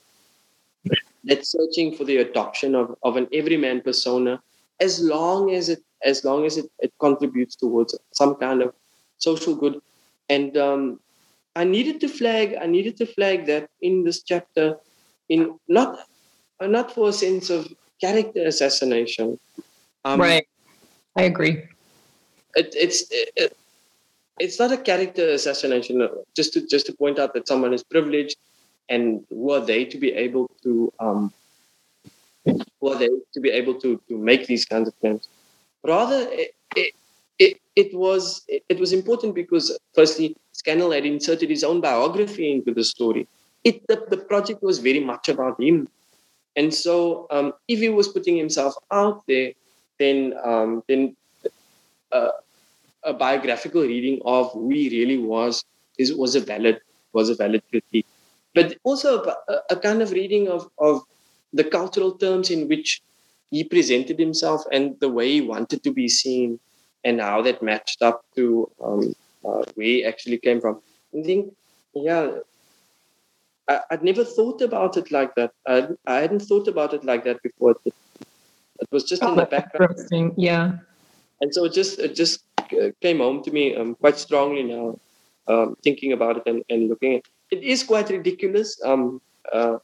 that 1.26 1.46
searching 1.46 1.96
for 1.96 2.04
the 2.04 2.18
adoption 2.18 2.74
of, 2.74 2.94
of 3.02 3.16
an 3.16 3.26
everyman 3.32 3.80
persona 3.80 4.42
as 4.78 5.00
long 5.00 5.54
as 5.54 5.70
it 5.70 5.82
as 6.04 6.22
long 6.22 6.44
as 6.44 6.58
it, 6.58 6.70
it 6.80 6.92
contributes 7.00 7.56
towards 7.56 7.98
some 8.12 8.34
kind 8.34 8.60
of 8.60 8.74
social 9.16 9.54
good. 9.54 9.80
And 10.28 10.54
um, 10.58 11.00
I 11.56 11.64
needed 11.64 12.00
to 12.00 12.08
flag 12.08 12.56
I 12.60 12.66
needed 12.66 12.96
to 12.98 13.06
flag 13.06 13.46
that 13.46 13.70
in 13.80 14.04
this 14.04 14.22
chapter 14.22 14.76
in 15.28 15.58
not 15.68 15.98
not 16.60 16.94
for 16.94 17.08
a 17.08 17.12
sense 17.12 17.50
of 17.50 17.72
character 18.00 18.46
assassination. 18.46 19.38
Um, 20.04 20.20
right. 20.20 20.46
I 21.16 21.22
agree. 21.22 21.64
It, 22.54 22.74
it's 22.76 23.06
it, 23.10 23.56
it's 24.38 24.58
not 24.58 24.72
a 24.72 24.76
character 24.76 25.28
assassination. 25.28 26.08
Just 26.34 26.52
to 26.54 26.66
just 26.66 26.86
to 26.86 26.92
point 26.92 27.18
out 27.18 27.34
that 27.34 27.48
someone 27.48 27.72
is 27.72 27.82
privileged, 27.82 28.36
and 28.88 29.24
who 29.30 29.50
are 29.52 29.64
they 29.64 29.84
to 29.84 29.98
be 29.98 30.12
able 30.12 30.50
to 30.62 30.92
um, 30.98 31.32
who 32.44 32.92
are 32.92 32.98
they 32.98 33.08
to 33.32 33.40
be 33.40 33.50
able 33.50 33.74
to 33.80 34.00
to 34.08 34.18
make 34.18 34.46
these 34.46 34.64
kinds 34.64 34.88
of 34.88 34.98
claims? 35.00 35.28
Rather, 35.84 36.26
it, 36.30 36.94
it, 37.38 37.94
was 37.94 38.44
it, 38.48 38.64
it, 38.68 38.78
was 38.78 38.92
important 38.92 39.34
because 39.34 39.76
firstly, 39.94 40.36
Scannell 40.52 40.92
had 40.92 41.04
inserted 41.04 41.50
his 41.50 41.64
own 41.64 41.80
biography 41.80 42.50
into 42.52 42.72
the 42.72 42.84
story. 42.84 43.26
It 43.64 43.86
the, 43.88 44.04
the 44.08 44.16
project 44.16 44.62
was 44.62 44.78
very 44.78 45.00
much 45.00 45.28
about 45.28 45.60
him. 45.60 45.88
And 46.56 46.72
so, 46.72 47.26
um, 47.30 47.52
if 47.66 47.80
he 47.80 47.88
was 47.88 48.08
putting 48.08 48.36
himself 48.36 48.74
out 48.90 49.26
there, 49.26 49.52
then 49.98 50.34
um, 50.44 50.82
then 50.88 51.16
uh, 52.12 52.30
a 53.02 53.12
biographical 53.12 53.82
reading 53.82 54.20
of 54.24 54.52
who 54.52 54.70
he 54.70 54.88
really 54.90 55.18
was 55.18 55.64
is 55.98 56.14
was 56.14 56.34
a 56.34 56.40
valid 56.40 56.80
was 57.12 57.28
a 57.28 57.34
valid 57.34 57.62
critique. 57.70 58.06
But 58.54 58.76
also 58.84 59.24
a, 59.24 59.54
a 59.70 59.76
kind 59.76 60.02
of 60.02 60.12
reading 60.12 60.48
of 60.48 60.70
of 60.78 61.02
the 61.52 61.64
cultural 61.64 62.12
terms 62.12 62.50
in 62.50 62.68
which 62.68 63.02
he 63.50 63.62
presented 63.62 64.18
himself 64.18 64.64
and 64.72 64.98
the 65.00 65.08
way 65.08 65.30
he 65.30 65.40
wanted 65.40 65.82
to 65.84 65.92
be 65.92 66.08
seen, 66.08 66.58
and 67.04 67.20
how 67.20 67.42
that 67.42 67.62
matched 67.62 68.02
up 68.02 68.24
to 68.34 68.70
um, 68.82 69.14
uh, 69.44 69.62
where 69.74 69.86
he 69.86 70.04
actually 70.04 70.38
came 70.38 70.60
from. 70.60 70.80
I 71.16 71.22
think, 71.22 71.54
yeah, 71.94 72.38
I, 73.68 73.80
would 73.90 74.02
never 74.02 74.24
thought 74.24 74.60
about 74.62 74.96
it 74.96 75.10
like 75.10 75.34
that. 75.36 75.52
I, 75.66 75.88
I 76.06 76.16
hadn't 76.16 76.40
thought 76.40 76.68
about 76.68 76.94
it 76.94 77.04
like 77.04 77.24
that 77.24 77.42
before. 77.42 77.76
It, 77.84 77.94
it 78.80 78.88
was 78.90 79.04
just 79.04 79.22
oh, 79.22 79.30
in 79.32 79.36
the 79.36 79.46
background. 79.46 80.34
Yeah. 80.36 80.78
And 81.40 81.54
so 81.54 81.64
it 81.64 81.72
just 81.72 81.98
it 81.98 82.14
just 82.14 82.44
came 83.00 83.18
home 83.18 83.42
to 83.42 83.50
me 83.50 83.76
um, 83.76 83.94
quite 83.94 84.18
strongly 84.18 84.62
now, 84.62 84.98
um, 85.48 85.76
thinking 85.82 86.12
about 86.12 86.38
it 86.38 86.42
and, 86.46 86.64
and 86.70 86.88
looking 86.88 87.14
at 87.14 87.22
it. 87.50 87.58
it. 87.58 87.62
is 87.62 87.82
quite 87.82 88.08
ridiculous. 88.10 88.80
Um, 88.84 89.20
uh, 89.52 89.78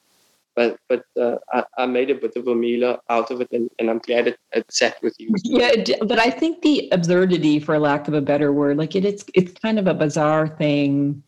but 0.60 0.76
but 0.88 1.04
uh, 1.20 1.36
I, 1.52 1.64
I, 1.78 1.86
made 1.86 2.10
a 2.10 2.14
bit 2.14 2.36
of 2.36 2.46
a 2.46 2.54
meal 2.54 2.98
out 3.08 3.30
of 3.30 3.40
it, 3.40 3.48
and, 3.50 3.70
and 3.78 3.88
I'm 3.88 3.98
glad 3.98 4.28
it, 4.28 4.38
it 4.52 4.70
sat 4.70 5.02
with 5.02 5.14
you. 5.18 5.32
Yeah, 5.42 5.72
but 6.02 6.18
I 6.18 6.30
think 6.30 6.62
the 6.62 6.88
absurdity, 6.92 7.60
for 7.60 7.78
lack 7.78 8.08
of 8.08 8.14
a 8.14 8.20
better 8.20 8.52
word, 8.52 8.76
like 8.76 8.94
it, 8.94 9.04
it's 9.04 9.24
it's 9.34 9.52
kind 9.60 9.78
of 9.78 9.86
a 9.86 9.94
bizarre 9.94 10.48
thing, 10.48 11.22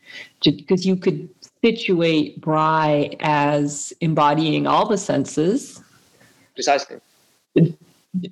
because 0.44 0.84
you 0.84 0.96
could 0.96 1.28
situate 1.64 2.40
Braai 2.40 3.16
as 3.20 3.92
embodying 4.00 4.66
all 4.66 4.86
the 4.86 4.98
senses. 4.98 5.82
Precisely. 6.54 6.98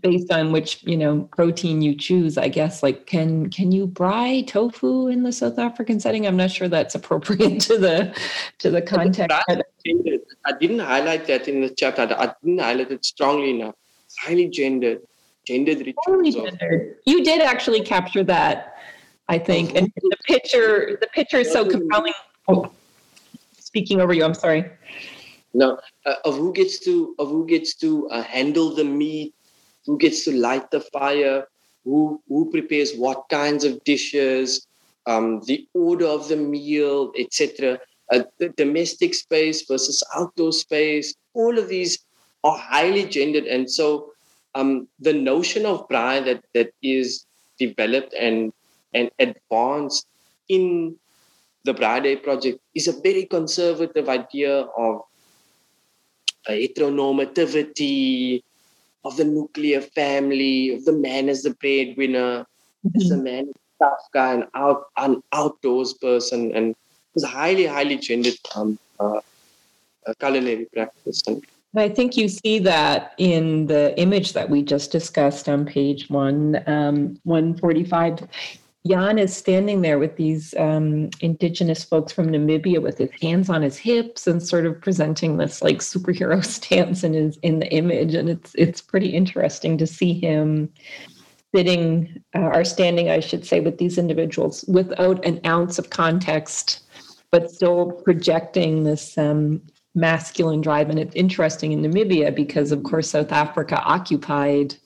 Based 0.03 0.31
on 0.31 0.53
which 0.53 0.83
you 0.83 0.97
know 0.97 1.22
protein 1.33 1.81
you 1.81 1.95
choose, 1.95 2.37
I 2.37 2.49
guess. 2.49 2.83
Like, 2.83 3.07
can 3.07 3.49
can 3.49 3.72
you 3.72 3.87
braai 3.87 4.47
tofu 4.47 5.09
in 5.09 5.22
the 5.22 5.33
South 5.33 5.59
African 5.59 5.99
setting? 5.99 6.26
I'm 6.26 6.37
not 6.37 6.51
sure 6.51 6.68
that's 6.68 6.95
appropriate 6.95 7.61
to 7.68 7.78
the 7.78 8.14
to 8.59 8.70
the 8.70 8.83
context. 8.83 9.35
I 9.49 10.53
didn't 10.61 10.81
highlight 10.81 11.26
that 11.28 11.49
in 11.49 11.62
the 11.62 11.70
chapter. 11.70 12.03
I 12.03 12.35
didn't 12.45 12.61
highlight 12.61 12.91
it 12.91 13.05
strongly 13.07 13.51
enough. 13.51 13.74
highly 14.18 14.49
gendered, 14.49 15.01
gendered 15.47 15.78
rituals. 15.78 16.35
Gendered. 16.35 16.97
You 17.07 17.24
did 17.24 17.41
actually 17.41 17.81
capture 17.81 18.24
that 18.24 18.70
I 19.31 19.39
think, 19.39 19.76
and 19.76 19.91
the 19.95 20.16
picture 20.26 20.99
the 21.01 21.07
picture 21.07 21.39
is 21.39 21.53
so 21.53 21.64
compelling. 21.64 22.12
Oh, 22.49 22.70
speaking 23.59 24.01
over 24.01 24.12
you, 24.12 24.24
I'm 24.24 24.35
sorry. 24.35 24.68
No, 25.55 25.78
uh, 26.05 26.14
of 26.24 26.37
who 26.37 26.53
gets 26.53 26.81
to 26.81 27.14
of 27.20 27.28
who 27.28 27.47
gets 27.47 27.76
to 27.76 28.09
uh, 28.11 28.22
handle 28.24 28.74
the 28.74 28.83
meat, 28.85 29.33
who 29.91 29.99
gets 29.99 30.24
to 30.24 30.30
light 30.30 30.70
the 30.70 30.80
fire, 30.80 31.49
who 31.84 32.22
who 32.28 32.49
prepares 32.51 32.95
what 32.95 33.28
kinds 33.28 33.64
of 33.64 33.82
dishes, 33.82 34.68
um, 35.07 35.41
the 35.47 35.66
order 35.74 36.07
of 36.07 36.28
the 36.28 36.36
meal, 36.36 37.12
etc. 37.18 37.80
The 38.11 38.51
domestic 38.57 39.14
space 39.14 39.66
versus 39.66 40.01
outdoor 40.14 40.53
space. 40.53 41.14
All 41.34 41.59
of 41.59 41.68
these 41.68 41.99
are 42.45 42.57
highly 42.57 43.05
gendered, 43.05 43.47
and 43.47 43.68
so 43.68 44.12
um, 44.55 44.86
the 45.01 45.12
notion 45.12 45.66
of 45.66 45.88
braai 45.88 46.24
that 46.24 46.45
that 46.55 46.70
is 46.82 47.26
developed 47.59 48.14
and 48.14 48.53
and 48.95 49.11
advanced 49.18 50.07
in 50.49 50.95
the 51.64 51.74
Braai 51.74 52.03
Day 52.03 52.16
project 52.16 52.61
is 52.74 52.86
a 52.86 53.01
very 53.01 53.26
conservative 53.26 54.09
idea 54.09 54.62
of 54.78 55.03
heteronormativity, 56.49 58.43
of 59.05 59.16
the 59.16 59.24
nuclear 59.24 59.80
family, 59.80 60.74
of 60.74 60.84
the 60.84 60.92
man 60.92 61.28
as 61.28 61.42
the 61.42 61.51
breadwinner, 61.51 62.46
mm-hmm. 62.86 63.01
as 63.01 63.11
a 63.11 63.16
man 63.16 63.53
tough 63.80 64.09
guy, 64.12 64.34
and 64.34 64.44
out 64.55 64.86
an 64.96 65.22
outdoors 65.32 65.94
person, 65.94 66.55
and 66.55 66.70
it 66.70 66.76
was 67.14 67.24
highly, 67.24 67.66
highly 67.66 67.96
gendered 67.96 68.34
um, 68.55 68.78
uh, 68.98 69.20
culinary 70.18 70.66
practice. 70.72 71.22
And 71.26 71.44
I 71.76 71.88
think 71.88 72.16
you 72.16 72.28
see 72.28 72.59
that 72.61 73.14
in 73.18 73.66
the 73.66 73.98
image 73.98 74.32
that 74.32 74.51
we 74.51 74.62
just 74.62 74.92
discussed 74.92 75.48
on 75.48 75.64
page 75.64 76.11
one, 76.11 76.62
um, 76.66 77.18
145. 77.24 78.26
Jan 78.87 79.18
is 79.18 79.37
standing 79.37 79.83
there 79.83 79.99
with 79.99 80.16
these 80.16 80.55
um, 80.59 81.11
indigenous 81.20 81.85
folks 81.85 82.12
from 82.12 82.28
Namibia 82.28 82.81
with 82.81 82.97
his 82.97 83.11
hands 83.20 83.51
on 83.51 83.61
his 83.61 83.76
hips 83.76 84.26
and 84.26 84.43
sort 84.43 84.64
of 84.64 84.81
presenting 84.81 85.37
this 85.37 85.61
like 85.61 85.78
superhero 85.78 86.43
stance 86.57 87.05
in 87.05 87.12
his 87.12 87.37
in 87.39 87.59
the 87.59 87.70
image, 87.72 88.14
and 88.14 88.31
it's 88.31 88.55
it's 88.55 88.81
pretty 88.81 89.11
interesting 89.11 89.76
to 89.78 89.87
see 89.87 90.14
him 90.14 90.72
sitting 91.55 92.22
uh, 92.35 92.51
or 92.55 92.64
standing, 92.64 93.11
I 93.11 93.20
should 93.20 93.45
say, 93.45 93.61
with 93.61 93.78
these 93.78 93.99
individuals 93.99 94.64
without 94.68 95.24
an 95.24 95.41
ounce 95.45 95.78
of 95.78 95.91
context, 95.91 96.81
but 97.31 97.51
still 97.51 97.93
projecting 98.05 98.85
this 98.85 99.18
um, 99.18 99.61
masculine 99.95 100.61
drive. 100.61 100.91
And 100.91 100.99
it's 100.99 101.14
interesting 101.14 101.72
in 101.72 101.83
Namibia 101.83 102.35
because, 102.35 102.72
of 102.72 102.83
course, 102.85 103.11
South 103.11 103.33
Africa 103.33 103.83
occupied 103.83 104.76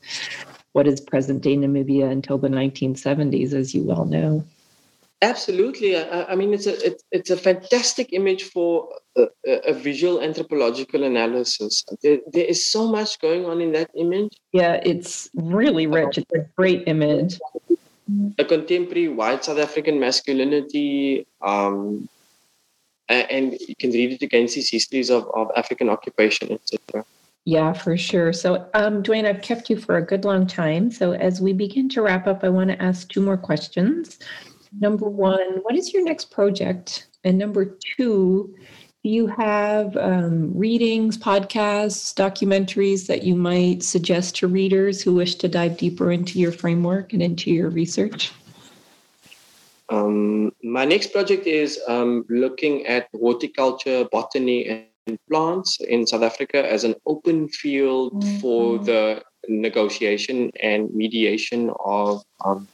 what 0.75 0.89
is 0.89 1.01
present 1.01 1.41
day 1.41 1.57
Namibia 1.57 2.11
until 2.11 2.37
the 2.37 2.49
1970s, 2.49 3.53
as 3.53 3.75
you 3.75 3.85
well 3.85 4.05
know. 4.05 4.45
Absolutely. 5.23 5.97
I, 5.97 6.25
I 6.25 6.35
mean, 6.35 6.53
it's 6.53 6.67
a 6.67 6.75
it's, 6.85 7.03
it's 7.13 7.31
a 7.31 7.37
fantastic 7.37 8.13
image 8.13 8.43
for 8.43 8.89
a, 9.17 9.29
a, 9.71 9.73
visual 9.73 10.21
anthropological 10.21 11.05
analysis. 11.05 11.85
There, 12.03 12.19
there 12.33 12.45
is 12.45 12.67
so 12.67 12.89
much 12.89 13.21
going 13.21 13.47
on 13.47 13.61
in 13.61 13.73
that 13.73 13.91
image. 13.97 14.37
Yeah, 14.53 14.81
it's 14.85 15.31
really 15.35 15.87
rich. 15.87 16.19
It's 16.19 16.33
a 16.35 16.45
great 16.57 16.83
image. 16.89 17.39
A 18.39 18.45
contemporary 18.45 19.09
white 19.09 19.45
South 19.45 19.59
African 19.59 19.99
masculinity, 19.99 21.27
um, 21.41 22.09
and 23.09 23.57
you 23.67 23.77
can 23.77 23.93
read 23.93 24.13
it 24.13 24.23
against 24.23 24.57
these 24.57 24.71
histories 24.71 25.09
of, 25.09 25.31
of 25.35 25.51
African 25.57 25.89
occupation, 25.89 26.53
etc. 26.53 27.05
Yeah, 27.47 27.75
for 27.75 27.97
sure. 27.97 28.33
So, 28.33 28.69
um, 28.73 29.03
Duane, 29.03 29.27
I've 29.27 29.43
kept 29.43 29.69
you 29.69 29.77
for 29.77 29.97
a 29.97 30.07
good 30.07 30.25
long 30.25 30.47
time. 30.47 30.91
So, 30.91 31.13
as 31.13 31.43
we 31.43 31.53
begin 31.53 31.91
to 31.91 32.01
wrap 32.01 32.27
up, 32.27 32.43
I 32.43 32.49
want 32.49 32.71
to 32.71 32.83
ask 32.83 33.09
two 33.09 33.21
more 33.21 33.37
questions. 33.37 34.19
Number 34.81 35.09
one, 35.09 35.61
what 35.63 35.77
is 35.77 35.93
your 35.93 36.03
next 36.05 36.31
project? 36.31 37.07
And 37.23 37.37
number 37.39 37.77
two, 37.97 38.55
do 39.05 39.11
you 39.11 39.27
have 39.27 39.95
um, 39.99 40.57
readings, 40.57 41.19
podcasts, 41.19 42.15
documentaries 42.15 43.07
that 43.09 43.23
you 43.23 43.35
might 43.35 43.83
suggest 43.83 44.37
to 44.37 44.49
readers 44.49 45.03
who 45.03 45.15
wish 45.15 45.35
to 45.37 45.49
dive 45.49 45.77
deeper 45.77 46.11
into 46.11 46.39
your 46.39 46.53
framework 46.53 47.13
and 47.13 47.23
into 47.23 47.51
your 47.51 47.69
research? 47.69 48.33
Um, 49.91 50.53
my 50.63 50.87
next 50.87 51.13
project 51.13 51.47
is 51.47 51.79
um, 51.87 52.25
looking 52.31 52.87
at 52.87 53.09
horticulture, 53.13 54.07
botany, 54.11 54.67
and 54.67 54.87
plants 55.29 55.79
in 55.81 56.07
South 56.07 56.23
Africa 56.23 56.71
as 56.71 56.85
an 56.85 56.95
open 57.07 57.49
field 57.49 58.13
mm-hmm. 58.15 58.39
for 58.39 58.79
the 58.79 59.23
negotiation 59.49 60.51
and 60.63 60.93
mediation 60.95 61.71
of 61.85 62.25
um, 62.45 62.67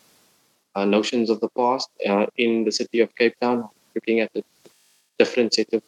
uh, 0.74 0.84
notions 0.84 1.30
of 1.30 1.40
the 1.40 1.48
past 1.50 1.88
uh, 2.08 2.26
in 2.36 2.64
the 2.64 2.72
city 2.72 3.00
of 3.00 3.14
Cape 3.16 3.34
Town, 3.40 3.68
looking 3.94 4.20
at 4.20 4.32
the 4.32 4.44
different 5.18 5.54
set 5.54 5.72
of 5.72 5.82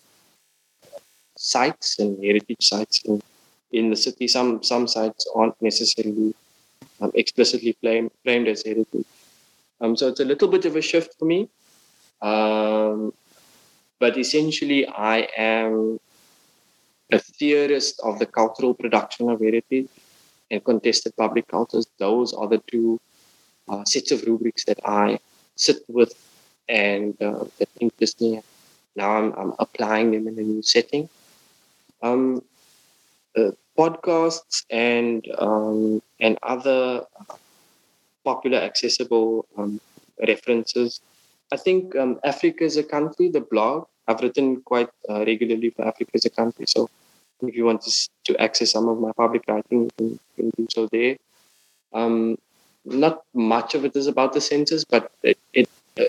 sites 1.37 1.99
and 1.99 2.23
heritage 2.23 2.61
sites 2.61 3.03
in, 3.05 3.23
in 3.71 3.91
the 3.91 3.97
city. 3.97 4.27
Some 4.29 4.63
some 4.63 4.89
sites 4.89 5.27
aren't 5.35 5.61
necessarily 5.63 6.35
um, 7.01 7.13
explicitly 7.15 7.77
framed, 7.81 8.11
framed 8.25 8.49
as 8.49 8.65
heritage. 8.65 9.07
Um, 9.81 9.97
so 9.97 10.09
it's 10.09 10.21
a 10.21 10.25
little 10.25 10.49
bit 10.49 10.65
of 10.65 10.77
a 10.77 10.83
shift 10.83 11.19
for 11.19 11.25
me. 11.25 11.49
Um, 12.21 13.13
but 13.99 14.17
essentially, 14.17 14.87
I 14.87 15.29
am 15.37 16.01
a 17.13 17.19
theorist 17.19 18.01
of 18.03 18.19
the 18.19 18.27
cultural 18.27 18.75
production 18.75 19.29
of 19.29 19.41
heritage 19.41 19.89
and 20.51 20.65
contested 20.65 21.17
public 21.17 21.49
cultures. 21.49 21.87
Those 21.99 22.33
are 22.33 22.49
the 22.49 22.63
two 22.67 23.01
uh, 23.69 23.85
sets 23.85 24.11
of 24.11 24.23
rubrics 24.25 24.65
that 24.65 24.81
I 24.85 25.19
sit 25.57 25.79
with 25.89 26.13
and 26.69 27.21
uh, 27.23 27.45
that 27.59 27.69
interest 27.81 28.21
me. 28.21 28.41
Now 28.97 29.11
I'm, 29.13 29.33
I'm, 29.33 29.53
applying 29.59 30.11
them 30.11 30.29
in 30.29 30.39
a 30.39 30.43
new 30.43 30.63
setting. 30.63 31.09
Um, 32.03 32.43
uh, 33.37 33.53
podcasts 33.79 34.65
and 34.71 35.27
um, 35.39 36.03
and 36.21 36.39
other 36.43 37.07
popular, 38.25 38.59
accessible 38.59 39.47
um, 39.57 39.81
references. 40.29 41.01
I 41.53 41.57
think 41.57 41.97
um, 41.97 42.21
Africa 42.25 42.65
is 42.65 42.77
a 42.77 42.85
country, 42.85 43.29
the 43.31 43.41
blog, 43.41 43.87
I've 44.09 44.21
written 44.21 44.61
quite 44.63 44.89
uh, 45.09 45.25
regularly 45.25 45.71
for 45.71 45.87
Africa 45.87 46.11
as 46.15 46.25
a 46.25 46.31
country. 46.31 46.67
So 46.67 46.89
if 47.49 47.57
you 47.57 47.65
want 47.65 47.83
to, 47.83 48.09
to 48.25 48.41
access 48.41 48.71
some 48.73 48.89
of 48.89 49.01
my 49.01 49.13
public 49.13 49.45
writing, 49.49 49.91
you 49.99 50.19
can, 50.37 50.51
do 50.57 50.67
so 50.71 50.87
there. 50.87 51.17
Um, 51.93 52.39
not 52.85 53.23
much 53.35 53.75
of 53.75 53.85
it 53.85 53.95
is 53.97 54.07
about 54.07 54.33
the 54.33 54.41
senses, 54.41 54.85
but 54.85 55.13
it, 55.23 55.39
it 55.53 55.69
uh, 55.99 56.05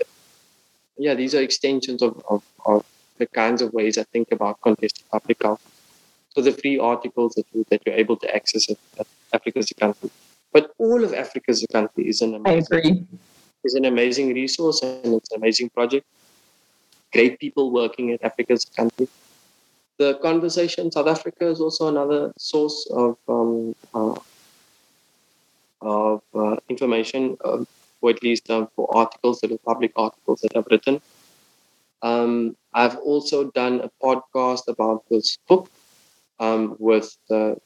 yeah, 0.98 1.14
these 1.14 1.34
are 1.34 1.42
extensions 1.42 2.02
of, 2.02 2.22
of, 2.28 2.42
of, 2.66 2.84
the 3.18 3.26
kinds 3.26 3.62
of 3.62 3.72
ways 3.72 3.96
I 3.96 4.02
think 4.02 4.32
about 4.32 4.60
contested 4.60 5.04
public 5.08 5.40
health. 5.40 5.62
So 6.30 6.40
the 6.42 6.50
free 6.50 6.80
articles 6.80 7.34
that, 7.34 7.46
you, 7.52 7.64
that 7.70 7.80
you're 7.86 7.94
able 7.94 8.16
to 8.16 8.34
access 8.34 8.68
at, 8.68 8.76
at 8.98 9.06
Africa 9.32 9.60
as 9.60 9.70
a 9.70 9.74
country. 9.74 10.10
But 10.52 10.72
all 10.78 11.04
of 11.04 11.14
Africa 11.14 11.52
as 11.52 11.62
a 11.62 11.68
country 11.68 12.08
is 12.08 12.22
an 12.22 12.34
amazing, 12.34 13.06
is 13.62 13.74
an 13.74 13.84
amazing 13.84 14.34
resource 14.34 14.82
and 14.82 15.14
it's 15.14 15.30
an 15.30 15.38
amazing 15.38 15.70
project. 15.70 16.04
Great 17.12 17.38
people 17.38 17.70
working 17.70 18.10
at 18.10 18.24
Africa 18.24 18.54
as 18.54 18.64
a 18.64 18.76
country. 18.76 19.06
The 19.98 20.14
conversation 20.22 20.90
South 20.90 21.06
Africa 21.06 21.46
is 21.46 21.60
also 21.60 21.88
another 21.88 22.32
source 22.36 22.88
of 22.90 23.16
um, 23.28 23.74
uh, 23.94 24.14
of 25.80 26.22
uh, 26.34 26.56
information, 26.68 27.36
um, 27.44 27.66
or 28.00 28.10
at 28.10 28.22
least 28.22 28.50
um, 28.50 28.68
for 28.74 28.88
articles 28.96 29.40
that 29.40 29.52
are 29.52 29.58
public 29.58 29.92
articles 29.96 30.40
that 30.40 30.56
I've 30.56 30.66
written. 30.70 31.00
Um, 32.02 32.56
I've 32.72 32.96
also 32.96 33.50
done 33.50 33.80
a 33.80 33.90
podcast 34.02 34.68
about 34.68 35.04
this 35.10 35.38
book 35.48 35.70
um, 36.40 36.76
with 36.78 37.16
the, 37.28 37.56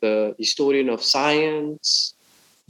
the 0.00 0.34
historian 0.38 0.88
of 0.88 1.02
science, 1.02 2.14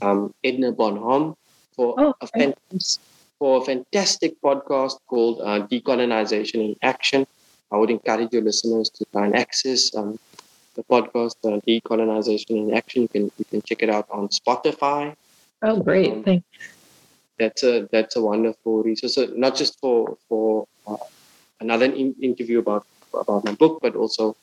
um, 0.03 0.35
Edna 0.45 0.73
Bonhomme 0.73 1.35
for 1.75 1.95
oh, 1.99 2.15
a 2.21 2.27
fantastic, 2.27 3.03
for 3.39 3.63
a 3.63 3.65
fantastic 3.65 4.41
podcast 4.43 4.97
called 5.07 5.41
uh, 5.41 5.67
Decolonization 5.67 6.57
in 6.57 6.77
Action. 6.83 7.27
I 7.71 7.77
would 7.77 7.91
encourage 7.91 8.33
your 8.33 8.43
listeners 8.43 8.89
to 8.91 9.05
try 9.13 9.27
and 9.27 9.37
access 9.37 9.95
um, 9.95 10.19
the 10.75 10.83
podcast, 10.85 11.37
uh, 11.45 11.61
Decolonization 11.67 12.51
in 12.51 12.75
Action. 12.75 13.03
You 13.03 13.09
can 13.09 13.25
you 13.39 13.45
can 13.51 13.63
check 13.63 13.83
it 13.83 13.91
out 13.91 14.07
on 14.11 14.29
Spotify. 14.29 15.15
Oh, 15.63 15.81
great! 15.81 16.13
Um, 16.13 16.23
Thanks. 16.23 16.47
That's 17.39 17.63
a 17.63 17.89
that's 17.93 18.17
a 18.17 18.23
wonderful 18.23 18.83
resource. 18.83 19.15
So 19.15 19.27
not 19.37 19.57
just 19.57 19.79
for 19.81 20.17
for 20.29 20.67
uh, 20.87 20.97
another 21.61 21.87
in- 21.87 22.17
interview 22.21 22.59
about 22.59 22.87
about 23.15 23.45
my 23.45 23.53
book, 23.53 23.81
but 23.83 23.95
also 23.95 24.37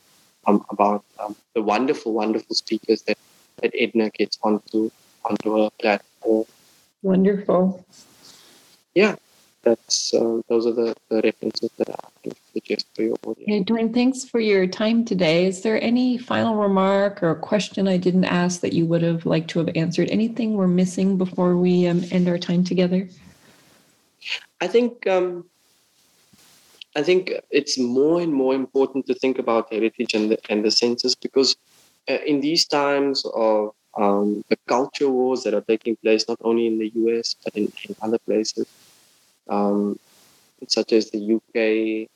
um, 0.48 0.66
about 0.70 1.04
um, 1.20 1.36
the 1.54 1.62
wonderful, 1.62 2.14
wonderful 2.14 2.56
speakers 2.56 3.02
that 3.04 3.18
that 3.62 3.72
Edna 3.78 4.10
gets 4.10 4.38
onto 4.44 4.92
onto 5.24 5.58
her 5.58 5.70
platform. 5.80 6.46
Wonderful. 7.02 7.84
Yeah, 8.94 9.16
that's 9.66 10.14
uh, 10.14 10.42
those 10.48 10.66
are 10.68 10.72
the, 10.72 10.96
the 11.10 11.22
references 11.24 11.70
that 11.78 11.90
I 11.90 12.08
can 12.24 12.34
suggest 12.54 12.86
for 12.96 13.02
your 13.02 13.18
audience. 13.26 13.48
Yeah, 13.48 13.64
Duane, 13.66 13.92
thanks 13.92 14.24
for 14.24 14.40
your 14.40 14.68
time 14.68 15.04
today. 15.04 15.46
Is 15.46 15.64
there 15.64 15.82
any 15.82 16.18
final 16.18 16.56
remark 16.56 17.22
or 17.24 17.36
question 17.36 17.88
I 17.88 17.98
didn't 17.98 18.26
ask 18.26 18.62
that 18.62 18.74
you 18.74 18.86
would 18.86 19.02
have 19.02 19.26
liked 19.26 19.50
to 19.52 19.60
have 19.60 19.70
answered? 19.76 20.10
Anything 20.12 20.54
we're 20.54 20.68
missing 20.68 21.18
before 21.18 21.58
we 21.58 21.88
um, 21.88 22.04
end 22.12 22.30
our 22.30 22.38
time 22.38 22.64
together? 22.64 23.10
I 24.62 24.68
think 24.68 25.06
um, 25.08 25.46
I 26.96 27.04
think 27.04 27.34
it's 27.50 27.78
more 27.78 28.22
and 28.22 28.34
more 28.34 28.54
important 28.54 29.08
to 29.08 29.16
think 29.16 29.40
about 29.40 29.74
heritage 29.74 30.14
and 30.14 30.32
the, 30.32 30.40
and 30.50 30.64
the 30.64 30.72
senses 30.72 31.16
because 31.16 31.58
uh, 32.10 32.20
in 32.26 32.40
these 32.40 32.66
times 32.66 33.26
of 33.34 33.74
um, 33.98 34.44
the 34.50 34.58
culture 34.68 35.10
wars 35.10 35.44
that 35.44 35.54
are 35.54 35.62
taking 35.62 35.96
place 35.98 36.28
not 36.28 36.38
only 36.42 36.68
in 36.68 36.78
the 36.78 36.92
US 36.96 37.36
but 37.44 37.56
in, 37.56 37.72
in 37.90 37.96
other 38.02 38.20
places, 38.20 38.68
um, 39.50 40.00
such 40.68 40.94
as 40.94 41.12
the 41.12 41.36
UK, 41.36 42.10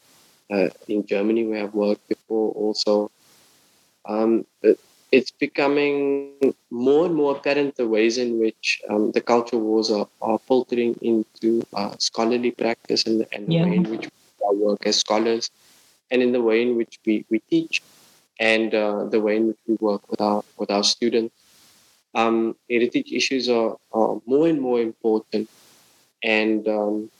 uh, 0.51 0.69
in 0.87 1.05
Germany, 1.05 1.45
we 1.45 1.57
have 1.57 1.73
worked 1.73 2.07
before 2.07 2.51
also. 2.53 3.11
Um, 4.05 4.45
it's 5.11 5.31
becoming 5.31 6.53
more 6.69 7.05
and 7.07 7.15
more 7.15 7.35
apparent 7.35 7.75
the 7.75 7.87
ways 7.87 8.17
in 8.17 8.39
which 8.39 8.81
um, 8.89 9.11
the 9.11 9.21
culture 9.21 9.57
wars 9.57 9.89
are, 9.89 10.07
are 10.21 10.39
filtering 10.39 10.95
into 11.01 11.63
uh, 11.73 11.95
scholarly 11.97 12.51
practice 12.51 13.05
and 13.05 13.21
the, 13.21 13.27
and 13.33 13.47
the 13.47 13.53
yeah. 13.53 13.65
way 13.65 13.75
in 13.75 13.83
which 13.89 14.07
we 14.51 14.57
work 14.57 14.85
as 14.85 14.97
scholars 14.97 15.49
and 16.11 16.21
in 16.21 16.31
the 16.31 16.41
way 16.41 16.61
in 16.61 16.75
which 16.75 16.99
we, 17.05 17.25
we 17.29 17.39
teach 17.49 17.81
and 18.39 18.73
uh, 18.73 19.05
the 19.05 19.19
way 19.19 19.37
in 19.37 19.47
which 19.47 19.57
we 19.67 19.75
work 19.79 20.09
with 20.09 20.21
our 20.21 20.43
with 20.57 20.71
our 20.71 20.83
students. 20.83 21.35
Um, 22.15 22.55
heritage 22.69 23.11
issues 23.11 23.49
are, 23.49 23.77
are 23.93 24.19
more 24.25 24.47
and 24.47 24.59
more 24.59 24.81
important, 24.81 25.47
and 26.23 26.67
um, 26.67 27.11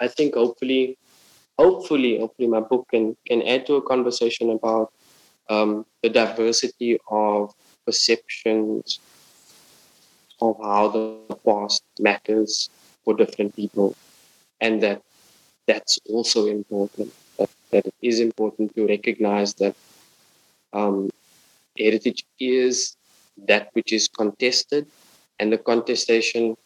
I 0.00 0.08
think 0.08 0.34
hopefully, 0.34 0.96
hopefully, 1.58 2.18
hopefully, 2.18 2.48
my 2.48 2.60
book 2.60 2.86
can 2.90 3.16
can 3.26 3.42
add 3.42 3.66
to 3.66 3.74
a 3.74 3.82
conversation 3.82 4.50
about 4.50 4.92
um, 5.48 5.84
the 6.02 6.08
diversity 6.08 6.98
of 7.10 7.54
perceptions 7.84 9.00
of 10.40 10.56
how 10.62 10.88
the 10.88 11.36
past 11.44 11.82
matters 11.98 12.70
for 13.04 13.14
different 13.14 13.56
people, 13.56 13.96
and 14.60 14.82
that 14.82 15.02
that's 15.66 15.98
also 16.08 16.46
important. 16.46 17.12
That, 17.38 17.50
that 17.70 17.86
it 17.86 17.94
is 18.02 18.20
important 18.20 18.74
to 18.74 18.86
recognize 18.86 19.54
that 19.54 19.74
um, 20.72 21.10
heritage 21.78 22.24
is 22.38 22.96
that 23.46 23.70
which 23.72 23.92
is 23.92 24.08
contested, 24.08 24.86
and 25.38 25.52
the 25.52 25.58
contestation 25.58 26.56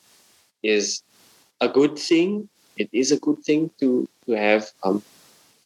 is 0.63 1.03
a 1.61 1.69
good 1.69 1.99
thing. 1.99 2.49
It 2.77 2.89
is 2.93 3.13
a 3.13 3.19
good 3.19 3.43
thing 3.45 3.71
to 3.81 4.09
to 4.27 4.33
have 4.33 4.71
um, 4.83 5.03